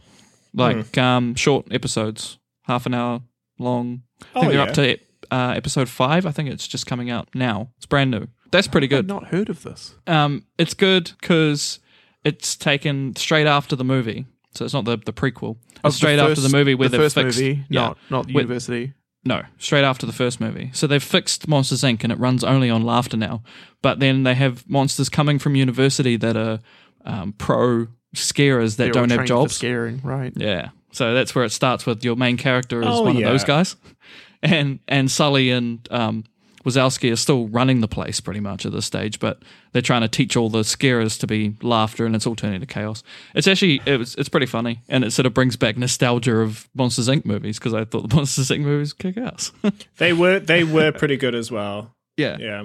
like 0.53 0.97
um, 0.97 1.35
short 1.35 1.65
episodes, 1.69 2.37
half 2.63 2.85
an 2.85 2.93
hour 2.93 3.21
long. 3.59 4.03
I 4.21 4.23
think 4.23 4.45
Oh, 4.45 4.47
they're 4.47 4.53
yeah. 4.53 4.63
up 4.63 4.73
to 4.75 4.97
uh, 5.35 5.53
episode 5.53 5.89
five. 5.89 6.25
I 6.25 6.31
think 6.31 6.47
it's 6.49 6.65
just 6.65 6.85
coming 6.85 7.09
out 7.09 7.27
now. 7.35 7.71
It's 7.75 7.85
brand 7.85 8.11
new. 8.11 8.27
That's 8.51 8.69
pretty 8.69 8.87
good. 8.87 8.99
I've 8.99 9.05
not 9.21 9.27
heard 9.27 9.49
of 9.49 9.63
this. 9.63 9.95
Um, 10.07 10.45
it's 10.57 10.73
good 10.73 11.11
because 11.19 11.79
it's 12.23 12.55
taken 12.55 13.17
straight 13.17 13.47
after 13.47 13.75
the 13.75 13.83
movie, 13.83 14.25
so 14.55 14.65
it's 14.65 14.73
not 14.73 14.85
the 14.85 14.97
the 14.97 15.13
prequel. 15.13 15.57
It's 15.71 15.79
Of 15.83 15.93
straight 15.93 16.19
after 16.19 16.41
the 16.41 16.49
movie 16.49 16.75
where 16.75 16.89
the 16.89 16.97
first 16.97 17.15
fixed. 17.15 17.39
movie, 17.39 17.65
yeah, 17.69 17.81
not 17.81 17.97
not 18.09 18.25
With- 18.27 18.35
University. 18.35 18.93
no, 19.25 19.43
straight 19.57 19.83
after 19.83 20.05
the 20.05 20.13
first 20.13 20.39
movie. 20.41 20.71
So 20.73 20.87
they've 20.87 21.03
fixed 21.03 21.47
Monsters 21.47 21.81
Inc. 21.83 22.03
and 22.03 22.11
it 22.11 22.19
runs 22.19 22.43
only 22.43 22.69
on 22.69 22.83
Laughter 22.83 23.17
now. 23.17 23.43
But 23.81 23.99
then 23.99 24.23
they 24.23 24.33
have 24.35 24.67
monsters 24.69 25.09
coming 25.09 25.39
from 25.39 25.55
university 25.55 26.17
that 26.17 26.35
are 26.37 26.59
um, 27.05 27.33
pro 27.33 27.87
scarers 28.13 28.75
that 28.77 28.85
They're 28.85 28.93
don't 28.93 29.09
have 29.11 29.25
jobs. 29.25 29.55
Scaring, 29.55 30.01
right? 30.03 30.33
Yeah. 30.35 30.69
So 30.91 31.13
that's 31.13 31.35
where 31.35 31.45
it 31.45 31.51
starts 31.51 31.85
with 31.85 32.03
your 32.03 32.15
main 32.15 32.35
character 32.37 32.81
is 32.81 32.87
Oh, 32.89 33.03
one 33.03 33.15
yeah. 33.17 33.27
of 33.27 33.33
those 33.33 33.43
guys. 33.43 33.75
And 34.41 34.79
and 34.87 35.11
Sully 35.11 35.51
and 35.51 35.85
um 35.91 36.23
Wazowski 36.65 37.11
is 37.11 37.19
still 37.19 37.47
running 37.47 37.79
the 37.81 37.87
place 37.87 38.19
pretty 38.19 38.39
much 38.39 38.65
at 38.65 38.71
this 38.71 38.85
stage, 38.85 39.19
but 39.19 39.41
they're 39.71 39.81
trying 39.81 40.01
to 40.01 40.07
teach 40.07 40.35
all 40.35 40.49
the 40.49 40.63
scarers 40.63 41.17
to 41.19 41.27
be 41.27 41.55
laughter 41.61 42.05
and 42.05 42.15
it's 42.15 42.27
all 42.27 42.35
turning 42.35 42.59
to 42.59 42.65
chaos. 42.65 43.01
It's 43.33 43.47
actually 43.47 43.81
it 43.85 43.97
was 43.97 44.15
it's 44.15 44.29
pretty 44.29 44.45
funny 44.45 44.81
and 44.89 45.03
it 45.03 45.11
sort 45.11 45.25
of 45.25 45.33
brings 45.33 45.55
back 45.55 45.77
nostalgia 45.77 46.37
of 46.37 46.67
Monsters 46.75 47.07
Inc. 47.07 47.25
movies 47.25 47.59
because 47.59 47.73
I 47.73 47.85
thought 47.85 48.09
the 48.09 48.15
Monsters 48.15 48.49
Inc. 48.49 48.61
movies 48.61 48.93
kick 48.93 49.17
ass. 49.17 49.51
They 49.97 50.13
were 50.13 50.39
they 50.39 50.63
were 50.63 50.91
pretty 50.91 51.17
good 51.17 51.35
as 51.35 51.51
well. 51.51 51.93
yeah. 52.17 52.37
Yeah. 52.39 52.63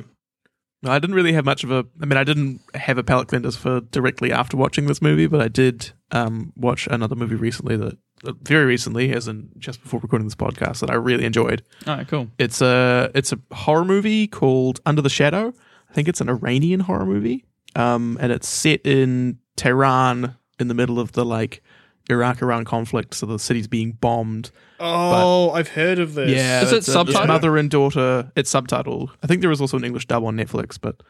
No, 0.83 0.91
I 0.91 0.99
didn't 0.99 1.17
really 1.17 1.33
have 1.33 1.47
much 1.47 1.65
of 1.65 1.71
a. 1.71 1.87
I 2.03 2.05
mean, 2.05 2.19
I 2.19 2.25
didn't 2.25 2.61
have 2.75 2.99
a 2.99 3.03
palate 3.03 3.29
cleanser 3.29 3.53
for 3.53 3.81
directly 3.81 4.31
after 4.31 4.59
watching 4.59 4.85
this 4.87 5.01
movie, 5.01 5.27
but 5.27 5.41
I 5.41 5.49
did 5.49 5.93
um, 6.11 6.53
watch 6.57 6.87
another 6.89 7.15
movie 7.15 7.37
recently 7.37 7.75
that 7.79 7.97
very 8.43 8.65
recently, 8.65 9.13
as 9.13 9.29
in 9.29 9.49
just 9.59 9.83
before 9.83 10.01
recording 10.01 10.27
this 10.27 10.35
podcast, 10.35 10.81
that 10.81 10.91
I 10.91 10.95
really 10.95 11.25
enjoyed. 11.25 11.63
All 11.87 11.97
right, 11.97 12.07
cool. 12.09 12.29
It's 12.39 12.61
a 12.61 13.11
it's 13.15 13.33
a 13.33 13.39
horror 13.53 13.85
movie 13.85 14.27
called 14.27 14.81
Under 14.87 15.03
the 15.03 15.11
Shadow. 15.11 15.53
I 15.91 15.93
think 15.95 16.09
it's 16.09 16.21
an 16.21 16.29
Iranian 16.29 16.81
horror 16.81 17.07
movie, 17.07 17.45
um, 17.77 18.19
and 18.21 18.33
it's 18.33 18.49
set 18.49 18.81
in 18.85 19.39
Tehran 19.57 20.37
in 20.59 20.69
the 20.69 20.75
middle 20.75 20.99
of 20.99 21.13
the 21.13 21.25
like 21.25 21.63
Iraq 22.11 22.43
Iran 22.43 22.65
conflict. 22.65 23.15
So 23.15 23.27
the 23.27 23.39
city's 23.39 23.67
being 23.69 23.93
bombed. 23.93 24.51
Oh, 24.81 25.51
I've 25.53 25.69
heard 25.69 25.99
of 25.99 26.15
this. 26.15 26.31
Yeah, 26.31 26.63
Is 26.63 26.73
it 26.73 26.77
it's 26.79 26.89
a- 26.89 26.93
subtitled? 26.97 27.29
mother 27.29 27.57
and 27.57 27.71
daughter. 27.71 28.31
It's 28.37 28.53
subtitled. 28.53 29.11
I 29.23 29.27
think 29.27 29.41
there 29.41 29.51
is 29.53 29.61
also 29.61 29.77
an 29.77 29.85
English 29.85 30.07
dub 30.07 30.25
on 30.25 30.37
Netflix, 30.37 30.79
but 30.81 31.03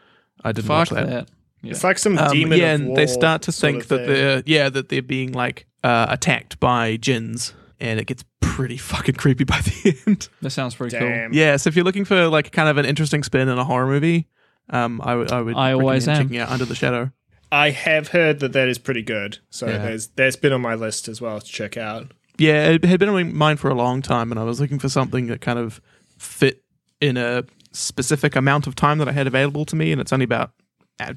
I 0.45 0.53
didn't 0.53 0.67
Fuck 0.69 0.77
watch 0.79 0.91
that. 0.91 1.07
that. 1.09 1.29
Yeah. 1.65 1.71
It's 1.73 1.85
like 1.85 1.99
some 1.99 2.19
Um, 2.19 2.33
demon. 2.33 2.59
yeah, 2.59 2.75
of 2.75 2.81
and 2.81 2.97
they 2.97 3.07
start 3.07 3.43
to 3.43 3.53
think 3.53 3.87
that 3.89 3.99
thing. 3.99 4.07
they're 4.09 4.43
yeah 4.47 4.69
that 4.69 4.89
they're 4.89 5.03
being 5.03 5.33
like 5.33 5.67
uh, 5.83 6.07
attacked 6.09 6.61
by 6.61 6.97
jinns, 6.97 7.53
and 7.81 7.99
it 8.01 8.07
gets 8.07 8.25
pretty 8.41 8.77
fucking 8.77 9.15
creepy 9.17 9.45
by 9.45 9.61
the 9.65 9.97
end. 10.07 10.29
That 10.43 10.51
sounds 10.51 10.75
pretty 10.75 10.97
cool. 10.99 11.29
Yeah, 11.33 11.57
so 11.57 11.69
if 11.69 11.77
you're 11.77 11.85
looking 11.85 12.05
for 12.05 12.29
like 12.29 12.53
kind 12.53 12.69
of 12.69 12.77
an 12.77 12.85
interesting 12.87 13.23
spin 13.23 13.49
in 13.49 13.59
a 13.59 13.65
horror 13.65 13.87
movie, 13.87 14.29
um, 14.71 15.01
I 15.03 15.15
would 15.17 15.33
I 15.33 15.73
always 15.73 16.07
am. 16.09 16.23
checking 16.23 16.39
out 16.39 16.51
Under 16.51 16.65
the 16.65 16.75
Shadow. 16.75 17.11
I 17.53 17.71
have 17.71 18.09
heard 18.09 18.41
that 18.41 18.53
that 18.53 18.69
is 18.69 18.79
pretty 18.79 19.03
good. 19.03 19.39
So 19.51 19.67
Yeah. 19.69 19.79
there's 19.79 20.09
there's 20.09 20.37
been 20.37 20.53
on 20.53 20.61
my 20.61 20.75
list 20.75 21.07
as 21.09 21.21
well 21.21 21.41
to 21.41 21.47
check 21.47 21.77
out. 21.77 22.13
Yeah, 22.37 22.69
it 22.71 22.85
had 22.85 22.99
been 22.99 23.09
on 23.09 23.15
my 23.15 23.23
mind 23.25 23.61
for 23.61 23.69
a 23.71 23.75
long 23.75 24.03
time, 24.03 24.33
and 24.33 24.41
I 24.41 24.45
was 24.45 24.61
looking 24.61 24.79
for 24.81 24.89
something 24.89 25.27
that 25.29 25.41
kind 25.41 25.59
of 25.59 25.81
fit 26.19 26.65
in 27.01 27.17
a 27.17 27.45
specific 27.73 28.35
amount 28.37 28.67
of 28.67 28.75
time 28.75 28.99
that 28.99 29.09
I 29.09 29.13
had 29.13 29.27
available 29.27 29.65
to 29.67 29.77
me, 29.77 29.93
and 29.93 30.01
it's 30.01 30.13
only 30.13 30.25
about 30.25 30.53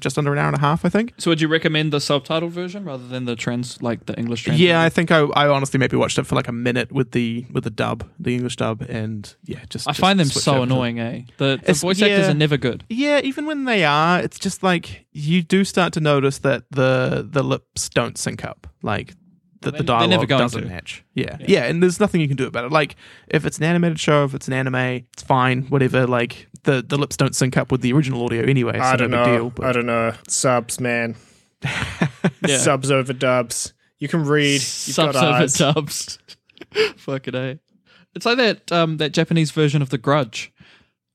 just 0.00 0.18
under 0.18 0.32
an 0.32 0.38
hour 0.38 0.48
and 0.48 0.56
a 0.56 0.60
half, 0.60 0.84
I 0.84 0.88
think. 0.88 1.14
So 1.18 1.30
would 1.30 1.40
you 1.40 1.48
recommend 1.48 1.92
the 1.92 1.98
subtitled 1.98 2.50
version 2.50 2.84
rather 2.84 3.06
than 3.06 3.24
the 3.24 3.36
trans 3.36 3.80
like 3.82 4.06
the 4.06 4.18
English 4.18 4.42
trans? 4.44 4.60
Yeah, 4.60 4.82
I 4.82 4.88
think 4.88 5.10
I, 5.10 5.20
I 5.20 5.48
honestly 5.48 5.78
maybe 5.78 5.96
watched 5.96 6.18
it 6.18 6.24
for 6.24 6.34
like 6.34 6.48
a 6.48 6.52
minute 6.52 6.90
with 6.92 7.12
the 7.12 7.46
with 7.52 7.64
the 7.64 7.70
dub, 7.70 8.08
the 8.18 8.34
English 8.34 8.56
dub, 8.56 8.82
and 8.88 9.34
yeah, 9.44 9.60
just 9.70 9.86
I 9.86 9.92
just 9.92 10.00
find 10.00 10.18
them 10.18 10.26
so 10.26 10.54
to- 10.56 10.62
annoying, 10.62 10.98
eh? 10.98 11.22
The, 11.36 11.60
the 11.62 11.72
voice 11.74 12.02
actors 12.02 12.28
are 12.28 12.34
never 12.34 12.56
good. 12.56 12.84
Yeah, 12.88 13.20
even 13.22 13.46
when 13.46 13.64
they 13.64 13.84
are, 13.84 14.20
it's 14.20 14.38
just 14.38 14.62
like 14.62 15.06
you 15.12 15.42
do 15.42 15.64
start 15.64 15.92
to 15.94 16.00
notice 16.00 16.38
that 16.38 16.64
the 16.70 17.26
the 17.28 17.42
lips 17.44 17.88
don't 17.88 18.18
sync 18.18 18.44
up, 18.44 18.66
like 18.82 19.14
that 19.62 19.72
They- 19.72 19.78
the 19.78 19.84
dialogue 19.84 20.10
never 20.10 20.26
going 20.26 20.40
doesn't 20.42 20.62
to. 20.62 20.68
match. 20.68 21.04
Yeah. 21.14 21.36
Yeah. 21.40 21.46
yeah, 21.48 21.64
and 21.64 21.82
there's 21.82 21.98
nothing 22.00 22.20
you 22.20 22.28
can 22.28 22.36
do 22.36 22.46
about 22.46 22.64
it. 22.66 22.72
Like 22.72 22.96
if 23.28 23.44
it's 23.44 23.58
an 23.58 23.64
animated 23.64 23.98
show, 23.98 24.24
if 24.24 24.34
it's 24.34 24.46
an 24.46 24.54
anime, 24.54 24.74
it's 25.12 25.22
fine, 25.22 25.62
whatever. 25.64 26.06
Like 26.06 26.48
the 26.64 26.84
the 26.86 26.96
lips 26.98 27.16
don't 27.16 27.34
sync 27.34 27.56
up 27.56 27.72
with 27.72 27.80
the 27.80 27.92
original 27.92 28.24
audio 28.24 28.42
anyway. 28.42 28.74
So 28.74 28.80
I 28.82 28.96
don't 28.96 29.10
no 29.10 29.24
know. 29.24 29.36
deal. 29.36 29.50
But 29.50 29.66
I 29.66 29.72
don't 29.72 29.86
know. 29.86 30.12
Subs, 30.28 30.80
man. 30.80 31.16
Yeah. 32.46 32.58
Subs 32.58 32.90
over 32.90 33.12
dubs. 33.12 33.72
You 33.98 34.06
can 34.08 34.24
read. 34.24 34.54
You've 34.54 34.62
Subs 34.62 35.12
got 35.14 35.24
over 35.24 35.42
eyes. 35.42 35.54
dubs. 35.54 36.18
Fucking 36.98 37.34
a. 37.34 37.58
It's 38.14 38.24
like 38.26 38.36
that 38.38 38.70
um, 38.72 38.96
that 38.98 39.12
Japanese 39.12 39.50
version 39.50 39.82
of 39.82 39.90
The 39.90 39.98
Grudge. 39.98 40.52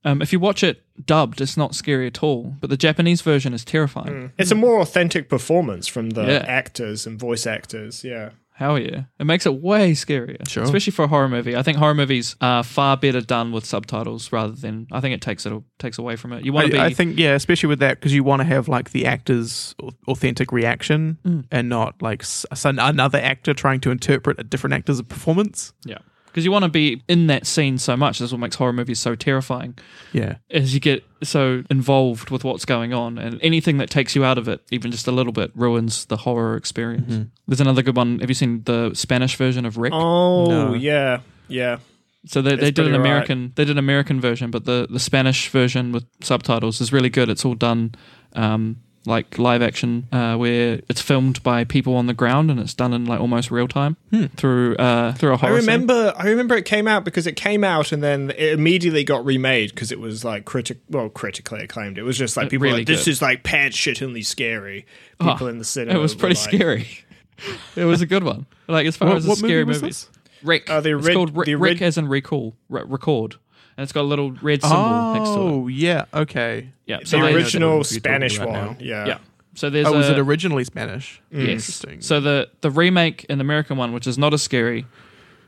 Um, 0.05 0.21
if 0.21 0.33
you 0.33 0.39
watch 0.39 0.63
it 0.63 0.83
dubbed, 1.05 1.39
it's 1.41 1.55
not 1.57 1.75
scary 1.75 2.07
at 2.07 2.21
all, 2.23 2.55
but 2.59 2.69
the 2.69 2.77
Japanese 2.77 3.21
version 3.21 3.53
is 3.53 3.63
terrifying. 3.63 4.31
It's 4.37 4.51
a 4.51 4.55
more 4.55 4.79
authentic 4.81 5.29
performance 5.29 5.87
from 5.87 6.11
the 6.11 6.23
Yeah. 6.23 6.45
actors 6.47 7.07
and 7.07 7.19
voice 7.19 7.47
actors. 7.47 8.03
Yeah. 8.03 8.31
Hell 8.55 8.77
yeah. 8.77 9.05
It 9.19 9.23
makes 9.25 9.47
it 9.47 9.55
way 9.61 9.93
scarier. 9.93 10.47
Sure. 10.47 10.61
Especially 10.63 10.91
for 10.91 11.05
a 11.05 11.07
horror 11.07 11.27
movie. 11.27 11.55
I 11.55 11.63
think 11.63 11.77
horror 11.79 11.95
movies 11.95 12.35
are 12.39 12.63
far 12.63 12.95
better 12.95 13.19
done 13.21 13.51
with 13.51 13.65
subtitles 13.65 14.31
rather 14.31 14.53
than 14.53 14.85
I 14.91 14.99
think 15.01 15.15
it 15.15 15.21
takes 15.21 15.45
it 15.47 15.53
takes 15.79 15.97
away 15.97 16.15
from 16.17 16.33
it. 16.33 16.45
You 16.45 16.53
want 16.53 16.67
to 16.67 16.71
be 16.73 16.77
I, 16.77 16.85
I 16.87 16.93
think 16.93 17.17
yeah, 17.17 17.33
especially 17.33 17.69
with 17.69 17.79
that 17.79 17.99
because 17.99 18.13
you 18.13 18.23
want 18.23 18.41
to 18.41 18.43
have 18.45 18.67
like 18.67 18.91
the 18.91 19.07
actor's 19.07 19.73
authentic 20.07 20.51
reaction 20.51 21.17
Mm. 21.25 21.45
and 21.51 21.67
not 21.67 21.99
like 22.01 22.21
s- 22.21 22.45
s- 22.51 22.65
another 22.65 23.17
actor 23.17 23.55
trying 23.55 23.79
to 23.81 23.89
interpret 23.91 24.39
a 24.39 24.43
different 24.43 24.75
actor's 24.75 25.01
performance. 25.01 25.73
Yeah. 25.83 25.97
Because 26.33 26.45
you 26.45 26.51
want 26.51 26.63
to 26.63 26.69
be 26.69 27.03
in 27.07 27.27
that 27.27 27.45
scene 27.45 27.77
so 27.77 27.95
much. 27.95 28.17
That's 28.17 28.31
what 28.31 28.39
makes 28.39 28.55
horror 28.55 28.73
movies 28.73 28.99
so 28.99 29.13
terrifying. 29.13 29.77
Yeah. 30.13 30.37
Is 30.49 30.73
you 30.73 30.79
get 30.79 31.03
so 31.21 31.63
involved 31.69 32.31
with 32.31 32.43
what's 32.43 32.65
going 32.65 32.91
on, 32.91 33.19
and 33.19 33.39
anything 33.43 33.77
that 33.77 33.91
takes 33.91 34.15
you 34.15 34.25
out 34.25 34.39
of 34.39 34.47
it, 34.47 34.59
even 34.71 34.89
just 34.89 35.07
a 35.07 35.11
little 35.11 35.31
bit, 35.31 35.51
ruins 35.53 36.05
the 36.05 36.17
horror 36.17 36.57
experience. 36.57 37.27
There's 37.47 37.61
another 37.61 37.83
good 37.83 37.95
one. 37.95 38.17
Have 38.19 38.31
you 38.31 38.33
seen 38.33 38.63
the 38.63 38.95
Spanish 38.95 39.35
version 39.35 39.63
of 39.65 39.77
Rec? 39.77 39.93
Oh, 39.93 40.45
No. 40.47 40.73
yeah. 40.73 41.19
Yeah. 41.47 41.77
so 42.25 42.41
they, 42.41 42.55
they 42.55 42.71
did 42.71 42.79
an 42.79 42.85
pretty 42.85 42.91
right. 42.93 42.99
American. 42.99 43.51
They 43.55 43.65
did 43.65 43.73
an 43.73 43.77
American 43.77 44.19
version, 44.19 44.49
but 44.49 44.65
the 44.65 44.87
the 44.89 44.99
Spanish 44.99 45.49
version 45.49 45.91
with 45.91 46.05
subtitles 46.21 46.81
is 46.81 46.91
really 46.91 47.09
good. 47.09 47.29
It's 47.29 47.45
all 47.45 47.53
done. 47.55 47.93
Um, 48.33 48.77
like 49.05 49.37
live 49.37 49.61
action, 49.61 50.07
uh, 50.11 50.35
where 50.37 50.81
it's 50.89 51.01
filmed 51.01 51.43
by 51.43 51.63
people 51.65 51.95
on 51.95 52.07
the 52.07 52.13
ground 52.13 52.49
and 52.49 52.59
it's 52.59 52.73
done 52.73 52.93
in 52.93 53.05
like 53.05 53.19
almost 53.19 53.51
real 53.51 53.67
time 53.67 53.97
through 54.37 54.75
uh, 54.77 55.11
through 55.13 55.31
a 55.31 55.33
I 55.33 55.37
horror. 55.37 55.59
scene. 55.61 55.67
remember. 55.71 56.13
I 56.17 56.27
remember 56.27 56.55
it 56.55 56.65
came 56.65 56.87
out 56.87 57.03
because 57.03 57.27
it 57.27 57.35
came 57.35 57.63
out 57.63 57.91
and 57.91 58.01
then 58.01 58.31
it 58.31 58.53
immediately 58.53 59.03
got 59.03 59.25
remade 59.25 59.71
because 59.71 59.91
it 59.91 59.99
was 59.99 60.23
like 60.23 60.45
critic, 60.45 60.79
well, 60.89 61.09
critically 61.09 61.61
acclaimed. 61.63 61.97
It 61.97 62.03
was 62.03 62.17
just 62.17 62.37
like 62.37 62.45
Uh, 62.45 62.49
people 62.49 62.61
were 62.61 62.67
really 62.67 62.79
like, 62.81 62.87
"This 62.87 63.05
good. 63.05 63.11
is 63.11 63.21
like 63.21 63.43
pants 63.43 63.77
shittingly 63.77 64.25
scary." 64.25 64.85
People 65.19 65.47
Oh, 65.47 65.49
in 65.49 65.57
the 65.57 65.65
cinema. 65.65 65.97
It 65.99 66.01
was 66.01 66.15
pretty 66.15 66.35
like- 66.35 66.53
scary. 66.53 66.87
It 67.75 67.83
was 67.85 67.99
a 68.01 68.05
good 68.05 68.23
one. 68.23 68.45
Like 68.67 68.85
as 68.87 68.95
far 68.95 69.09
What, 69.09 69.17
as 69.17 69.25
a 69.27 69.35
scary 69.35 69.65
movie 69.65 69.67
was 69.67 69.81
movie. 69.81 69.89
this? 69.89 70.09
Rec. 70.43 70.69
Oh, 70.69 70.79
the 70.81 70.97
it's 70.97 71.09
called 71.09 71.35
Rec, 71.35 71.45
the 71.47 71.55
Rec 71.55 71.81
as 71.81 71.97
in 71.97 72.07
recall, 72.07 72.55
re- 72.69 72.83
record, 72.85 73.35
and 73.77 73.83
it's 73.83 73.91
got 73.91 74.01
a 74.01 74.09
little 74.09 74.31
red 74.41 74.61
symbol 74.61 75.13
next 75.13 75.29
to 75.29 75.35
it. 75.35 75.39
Oh, 75.39 75.67
yeah. 75.67 76.05
Okay. 76.13 76.69
Yeah, 76.85 76.99
so 77.05 77.17
I 77.17 77.21
know 77.21 77.25
there's- 77.27 77.35
the 77.35 77.43
original 77.43 77.75
one 77.77 77.83
Spanish 77.83 78.35
about 78.37 78.49
one. 78.49 78.55
now. 78.65 78.75
Yeah. 78.79 79.05
yeah. 79.07 79.17
So 79.55 79.69
there's 79.69 79.87
Oh, 79.87 79.93
a, 79.93 79.97
was 79.97 80.09
it 80.09 80.17
originally 80.19 80.63
Spanish? 80.63 81.21
Yes. 81.31 81.41
Interesting. 81.41 82.01
So 82.01 82.19
the 82.19 82.49
the 82.61 82.71
remake 82.71 83.25
and 83.29 83.39
the 83.39 83.43
American 83.43 83.77
one, 83.77 83.93
which 83.93 84.07
is 84.07 84.17
not 84.17 84.33
as 84.33 84.41
scary, 84.41 84.85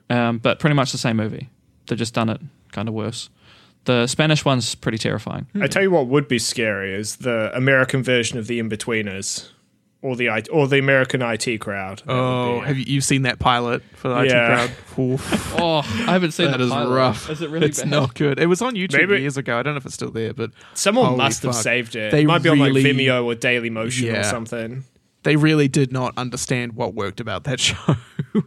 um, 0.10 0.38
but 0.38 0.60
pretty 0.60 0.76
much 0.76 0.92
the 0.92 0.98
same 1.00 1.18
movie. 1.18 1.50
They've 1.88 1.98
just 1.98 2.14
done 2.14 2.30
it 2.30 2.40
kind 2.72 2.88
of 2.88 2.94
worse. 2.94 3.30
The 3.86 4.08
Spanish 4.08 4.44
one's 4.46 4.74
pretty 4.76 4.98
terrifying. 4.98 5.48
I 5.60 5.68
tell 5.68 5.82
you 5.84 5.92
what 5.92 6.08
would 6.08 6.28
be 6.28 6.40
scary 6.40 6.94
is 6.96 7.18
the 7.18 7.52
American 7.56 8.04
version 8.04 8.38
of 8.40 8.48
the 8.48 8.60
Inbetweeners. 8.60 9.50
Or 10.06 10.16
the 10.16 10.30
I- 10.30 10.44
or 10.52 10.68
the 10.68 10.78
American 10.78 11.22
IT 11.24 11.60
crowd. 11.60 12.04
Oh, 12.08 12.60
be- 12.62 12.68
have 12.68 12.78
you, 12.78 12.86
you've 12.88 13.04
seen 13.04 13.24
that 13.24 13.40
pilot 13.40 13.82
for 13.96 14.10
the 14.10 14.20
IT 14.22 14.30
crowd? 14.30 14.72
Oh, 15.58 15.78
I 15.80 16.12
haven't 16.14 16.32
seen 16.34 16.52
that 16.52 16.58
the 16.58 16.66
is 16.66 16.70
pilot. 16.72 16.96
rough. 16.96 17.30
Is 17.30 17.42
it 17.42 17.50
really 17.50 17.66
it's 17.68 17.80
bad? 17.82 17.90
not 17.90 18.14
good. 18.14 18.40
It 18.40 18.46
was 18.46 18.62
on 18.62 18.76
YouTube 18.76 18.98
Maybe- 19.10 19.22
years 19.22 19.36
ago. 19.38 19.58
I 19.58 19.64
don't 19.64 19.74
know 19.74 19.78
if 19.78 19.86
it's 19.86 19.96
still 19.96 20.12
there, 20.12 20.34
but 20.34 20.52
Someone 20.76 21.06
Holy 21.08 21.18
must 21.18 21.42
have 21.44 21.56
saved 21.56 21.96
it. 21.96 22.12
They 22.12 22.22
it 22.22 22.28
might 22.28 22.44
be 22.44 22.50
really- 22.50 22.62
on 22.62 22.74
like 22.76 22.84
Vimeo 22.84 23.26
or 23.26 23.36
Dailymotion 23.36 24.20
or 24.20 24.24
something. 24.24 24.84
They 25.26 25.36
really 25.36 25.68
did 25.68 25.92
not 25.92 26.18
understand 26.18 26.74
what 26.74 26.94
worked 26.94 27.20
about 27.20 27.44
that 27.44 27.60
show 27.68 27.76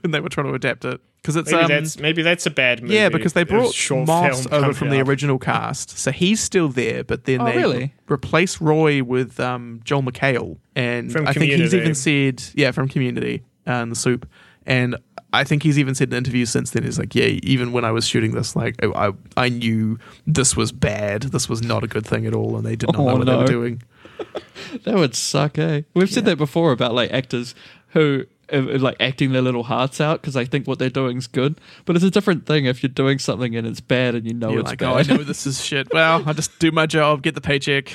when 0.01 0.11
they 0.13 0.21
were 0.21 0.29
trying 0.31 0.47
to 0.47 0.55
adapt 0.55 0.85
it. 0.87 1.01
Because 1.21 1.35
it's 1.37 1.51
Maybe 1.51 1.63
um, 1.65 1.69
that's 1.69 1.99
maybe 1.99 2.23
that's 2.23 2.47
a 2.47 2.51
bad 2.51 2.81
movie. 2.81 2.95
yeah, 2.95 3.09
because 3.11 3.33
they 3.35 3.43
brought 3.45 3.75
short 3.75 4.07
Moss 4.07 4.47
over 4.47 4.73
from 4.73 4.89
the 4.89 4.97
company. 4.97 5.01
original 5.03 5.39
cast, 5.39 5.99
so 5.99 6.11
he's 6.13 6.41
still 6.41 6.69
there. 6.69 7.03
But 7.05 7.25
then 7.25 7.43
Oh, 7.43 7.45
they 7.45 7.57
really? 7.57 7.95
replaced 8.09 8.61
Roy 8.61 9.03
with 9.03 9.39
um, 9.41 9.81
Joel 9.85 10.03
McHale, 10.05 10.57
and 10.77 11.13
From 11.13 11.27
I 11.29 11.33
think 11.35 11.53
he's 11.53 11.75
even 11.75 11.95
said, 11.97 12.43
yeah, 12.55 12.71
from 12.71 12.89
Community 12.89 13.43
uh, 13.67 13.73
and 13.73 13.91
the 13.93 13.97
Soup, 13.97 14.27
and 14.65 14.97
I 15.33 15.45
think 15.45 15.65
he's 15.65 15.79
even 15.79 15.95
said 15.97 16.09
in 16.13 16.17
interviews 16.17 16.49
since 16.51 16.71
then, 16.71 16.85
he's 16.85 16.99
like, 17.01 17.15
yeah, 17.15 17.27
even 17.43 17.73
when 17.73 17.85
I 17.85 17.91
was 17.91 18.07
shooting 18.07 18.31
this, 18.33 18.55
like 18.57 18.77
I, 18.83 19.09
I, 19.09 19.13
I 19.37 19.49
knew 19.51 19.99
this 20.27 20.57
was 20.57 20.73
bad, 20.73 21.23
this 21.25 21.49
was 21.49 21.63
not 21.63 21.83
a 21.85 21.89
good 21.89 22.07
thing 22.07 22.27
at 22.27 22.35
all, 22.35 22.57
and 22.57 22.65
they 22.65 22.77
did 22.77 22.91
not 22.93 23.01
Oh, 23.01 23.05
know 23.09 23.17
what 23.17 23.27
they 23.27 23.37
were 23.37 23.45
doing. 23.45 23.83
That 24.85 24.97
would 24.97 25.15
suck, 25.15 25.59
eh? 25.59 25.83
We've 25.95 26.11
said 26.11 26.27
that 26.27 26.37
before 26.37 26.73
about 26.73 26.93
like 26.95 27.11
actors 27.11 27.55
who 27.89 28.27
are, 28.53 28.59
are, 28.59 28.79
like 28.79 28.97
acting 29.01 29.33
their 29.33 29.41
little 29.41 29.63
hearts 29.63 29.99
out 30.01 30.21
because 30.21 30.35
they 30.35 30.45
think 30.45 30.67
what 30.67 30.79
they're 30.79 30.91
doing 30.91 31.17
is 31.17 31.27
good. 31.27 31.59
But 31.87 31.97
it's 31.97 32.05
a 32.05 32.11
different 32.11 32.45
thing 32.45 32.67
if 32.67 32.83
you're 32.83 32.89
doing 32.91 33.19
something 33.19 33.57
and 33.57 33.67
it's 33.67 33.81
bad 33.81 34.15
and 34.15 34.27
you 34.27 34.35
know 34.35 34.51
You're 34.51 34.61
it's 34.61 34.69
like, 34.71 34.81
bad. 34.81 34.89
oh, 34.93 34.97
I 34.97 35.03
know 35.03 35.23
this 35.25 35.47
is 35.47 35.65
shit. 35.65 35.89
Well, 35.93 36.23
I 36.27 36.33
just 36.35 36.59
do 36.59 36.71
my 36.71 36.85
job, 36.87 37.23
get 37.23 37.35
the 37.35 37.41
paycheck. 37.41 37.93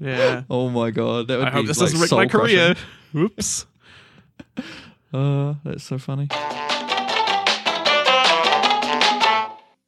Yeah. 0.00 0.42
Oh 0.50 0.70
my 0.70 0.90
god, 0.90 1.28
that 1.28 1.38
would 1.38 1.48
I 1.48 1.50
be 1.50 1.56
hope 1.56 1.66
this 1.66 1.78
like, 1.80 1.90
doesn't 1.90 2.00
wreck 2.00 2.10
my 2.10 2.28
soul-crushing. 2.28 2.56
career. 2.56 2.74
Whoops. 3.12 3.66
Uh, 5.14 5.54
that's 5.64 5.84
so 5.84 5.96
funny. 5.98 6.28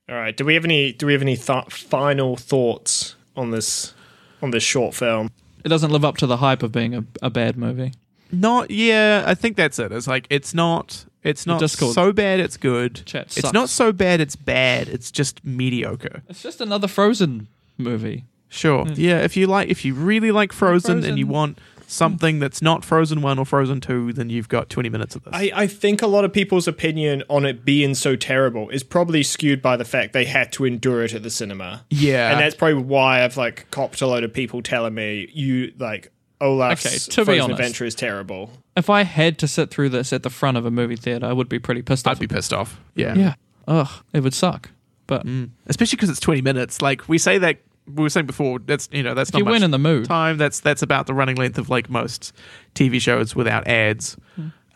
All 0.09 0.17
right. 0.17 0.35
Do 0.35 0.45
we 0.45 0.55
have 0.55 0.65
any? 0.65 0.93
Do 0.93 1.07
we 1.07 1.13
have 1.13 1.21
any 1.23 1.37
th- 1.37 1.71
final 1.71 2.37
thoughts 2.37 3.15
on 3.37 3.51
this 3.51 3.93
on 4.41 4.51
this 4.53 4.63
short 4.63 4.95
film? 4.95 5.31
It 5.65 5.69
doesn't 5.69 5.91
live 5.91 6.05
up 6.05 6.17
to 6.19 6.27
the 6.27 6.37
hype 6.39 6.63
of 6.63 6.73
being 6.73 6.95
a, 6.95 7.05
a 7.23 7.31
bad 7.31 7.57
movie. 7.57 7.93
Not 8.31 8.71
yeah, 8.71 9.25
I 9.27 9.35
think 9.35 9.57
that's 9.57 9.79
it. 9.79 9.91
It's 9.93 10.07
like 10.07 10.27
it's 10.31 10.53
not 10.55 11.05
it's 11.23 11.47
not 11.47 11.61
Discord 11.61 11.95
so 11.95 12.13
bad 12.13 12.41
it's 12.41 12.57
good. 12.57 13.03
chat 13.07 13.27
It's 13.27 13.41
sucks. 13.41 13.53
not 13.53 13.69
so 13.71 13.93
bad 13.93 14.21
it's 14.21 14.37
bad. 14.37 14.89
It's 14.89 15.11
just 15.11 15.45
mediocre. 15.45 16.23
It's 16.29 16.43
just 16.43 16.61
another 16.61 16.89
Frozen 16.89 17.49
movie. 17.79 18.25
Sure. 18.49 18.85
Hmm. 18.85 18.93
Yeah, 18.97 19.21
if 19.21 19.37
you 19.37 19.47
like 19.47 19.69
if 19.69 19.85
you 19.85 19.95
really 19.95 20.31
like 20.31 20.53
Frozen, 20.53 21.05
and 21.05 21.19
you 21.19 21.25
Frozen. 21.27 21.29
want 21.29 21.59
something 21.89 22.39
that's 22.39 22.63
not 22.63 22.85
Frozen 22.85 23.23
1 23.23 23.39
or 23.39 23.45
Frozen 23.45 23.81
2, 23.81 24.13
then 24.13 24.31
you've 24.31 24.49
got 24.49 24.69
20 24.69 24.89
minutes 24.89 25.17
of 25.17 25.25
this. 25.25 25.33
I, 25.35 25.51
I 25.55 25.67
think 25.67 26.03
a 26.03 26.07
lot 26.07 26.25
of 26.25 26.33
people's 26.33 26.69
opinion 26.69 27.25
on 27.29 27.45
it 27.45 27.65
being 27.65 27.95
so 27.95 28.15
terrible 28.15 28.69
is 28.69 28.83
probably 28.83 29.23
skewed 29.23 29.63
by 29.63 29.77
the 29.77 29.85
fact 29.85 30.13
they 30.13 30.27
had 30.27 30.53
to 30.53 30.65
endure 30.65 31.03
it 31.03 31.15
at 31.15 31.23
the 31.23 31.31
cinema. 31.31 31.85
yeah. 31.91 32.31
and 32.31 32.41
that's 32.41 32.55
probably 32.55 32.83
why 32.83 33.25
I've 33.25 33.37
like 33.37 33.71
copped 33.71 34.01
a 34.01 34.07
load 34.07 34.23
of 34.23 34.33
people 34.33 34.63
telling 34.63 34.95
me 34.95 35.31
you 35.33 35.73
like 35.79 36.13
Olaf's 36.41 36.87
Okay, 36.87 36.99
to 36.99 37.21
be 37.23 37.25
Frozen 37.25 37.43
honest. 37.43 37.61
Adventure 37.61 37.85
is 37.85 37.95
terrible. 37.95 38.51
If 38.77 38.91
I 38.91 39.03
had 39.03 39.39
to 39.39 39.49
sit 39.49 39.71
through 39.71 39.89
this 39.89 40.13
at 40.13 40.23
the 40.23 40.31
front 40.31 40.57
of 40.57 40.65
a 40.65 40.71
movie 40.71 40.97
theater, 40.97 41.27
I 41.27 41.33
would 41.33 41.49
be 41.49 41.59
pretty 41.59 41.83
pissed 41.83 42.07
off. 42.07 42.13
I'd 42.13 42.21
be 42.21 42.29
pissed 42.29 42.53
off. 42.53 42.81
Yeah. 42.95 43.15
yeah. 43.15 43.35
Ugh, 43.67 43.89
it 44.13 44.23
would 44.23 44.35
suck. 44.35 44.71
But 45.07 45.27
mm. 45.27 45.51
Especially 45.67 45.97
because 45.97 46.11
it's 46.11 46.21
20 46.21 46.43
minutes. 46.43 46.81
Like 46.81 47.09
we 47.09 47.19
say 47.19 47.39
that 47.39 47.59
we 47.95 48.03
were 48.03 48.11
saying 48.11 48.27
before, 48.27 48.59
that's 48.59 48.89
you 48.93 49.03
know, 49.03 49.15
that's 49.15 49.31
if 49.31 49.35
not 49.35 49.39
you 49.39 49.45
much 49.45 49.53
went 49.53 49.65
in 49.65 49.71
the 49.71 49.79
mood, 49.79 50.07
time. 50.07 50.39
That's 50.39 50.61
that's 50.61 50.83
about 50.83 51.07
the 51.07 51.15
running 51.15 51.37
length 51.37 51.59
of 51.59 51.71
like 51.71 51.89
most 51.91 52.33
TV 52.75 53.01
shows 53.01 53.35
without 53.35 53.67
ads. 53.67 54.17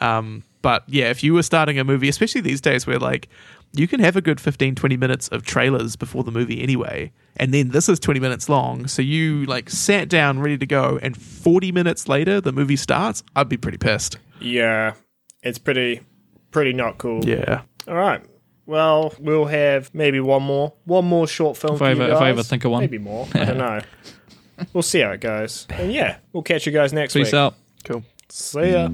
Um, 0.01 0.43
but 0.63 0.85
yeah, 0.89 1.11
if 1.11 1.23
you 1.23 1.35
were 1.35 1.43
starting 1.43 1.79
a 1.79 1.85
movie, 1.85 2.09
especially 2.09 2.41
these 2.41 2.61
days 2.61 2.87
where 2.87 2.99
like 2.99 3.29
you 3.73 3.89
can 3.89 4.01
have 4.01 4.17
a 4.17 4.21
good 4.21 4.41
15, 4.41 4.75
20 4.75 4.97
minutes 4.97 5.29
of 5.29 5.45
trailers 5.45 5.97
before 5.97 6.25
the 6.25 6.31
movie 6.31 6.63
anyway, 6.63 7.13
and 7.37 7.55
then 7.55 7.71
this 7.71 7.89
is 7.89 7.99
20 7.99 8.21
minutes 8.21 8.49
long, 8.49 8.87
so 8.87 9.03
you 9.03 9.47
like 9.47 9.71
sat 9.71 10.09
down 10.09 10.41
ready 10.41 10.59
to 10.59 10.67
go, 10.67 10.99
and 11.03 11.17
40 11.17 11.73
minutes 11.73 12.09
later 12.09 12.41
the 12.41 12.53
movie 12.53 12.77
starts, 12.77 13.23
I'd 13.35 13.49
be 13.49 13.57
pretty 13.57 13.79
pissed. 13.79 14.19
Yeah, 14.41 14.95
it's 15.43 15.59
pretty 15.59 16.01
pretty 16.51 16.73
not 16.73 16.99
cool. 16.99 17.25
Yeah. 17.25 17.63
All 17.89 17.95
right. 17.95 18.23
Well, 18.67 19.13
we'll 19.19 19.47
have 19.47 19.93
maybe 19.95 20.21
one 20.21 20.43
more 20.43 20.73
one 20.85 21.05
more 21.05 21.27
short 21.27 21.57
film. 21.57 21.75
If 21.75 21.79
for 21.79 21.85
I 21.85 21.93
you 21.93 22.03
ever- 22.03 22.13
if 22.13 22.19
I 22.21 22.31
ever 22.31 22.43
think 22.43 22.65
of 22.65 22.71
one. 22.71 22.81
maybe 22.81 22.99
more. 22.99 23.27
I 23.35 23.45
don't 23.45 23.59
know. 23.59 23.81
we'll 24.73 24.83
see 24.83 25.01
how 25.01 25.11
it 25.11 25.21
goes. 25.21 25.67
And 25.71 25.93
yeah, 25.93 26.19
we'll 26.33 26.43
catch 26.45 26.67
you 26.67 26.73
guys 26.73 26.93
next 26.93 27.13
peace 27.15 27.21
week. 27.21 27.27
Peace 27.27 27.35
out. 27.35 27.55
Cool. 27.85 28.05
See 28.29 28.71
ya. 28.73 28.89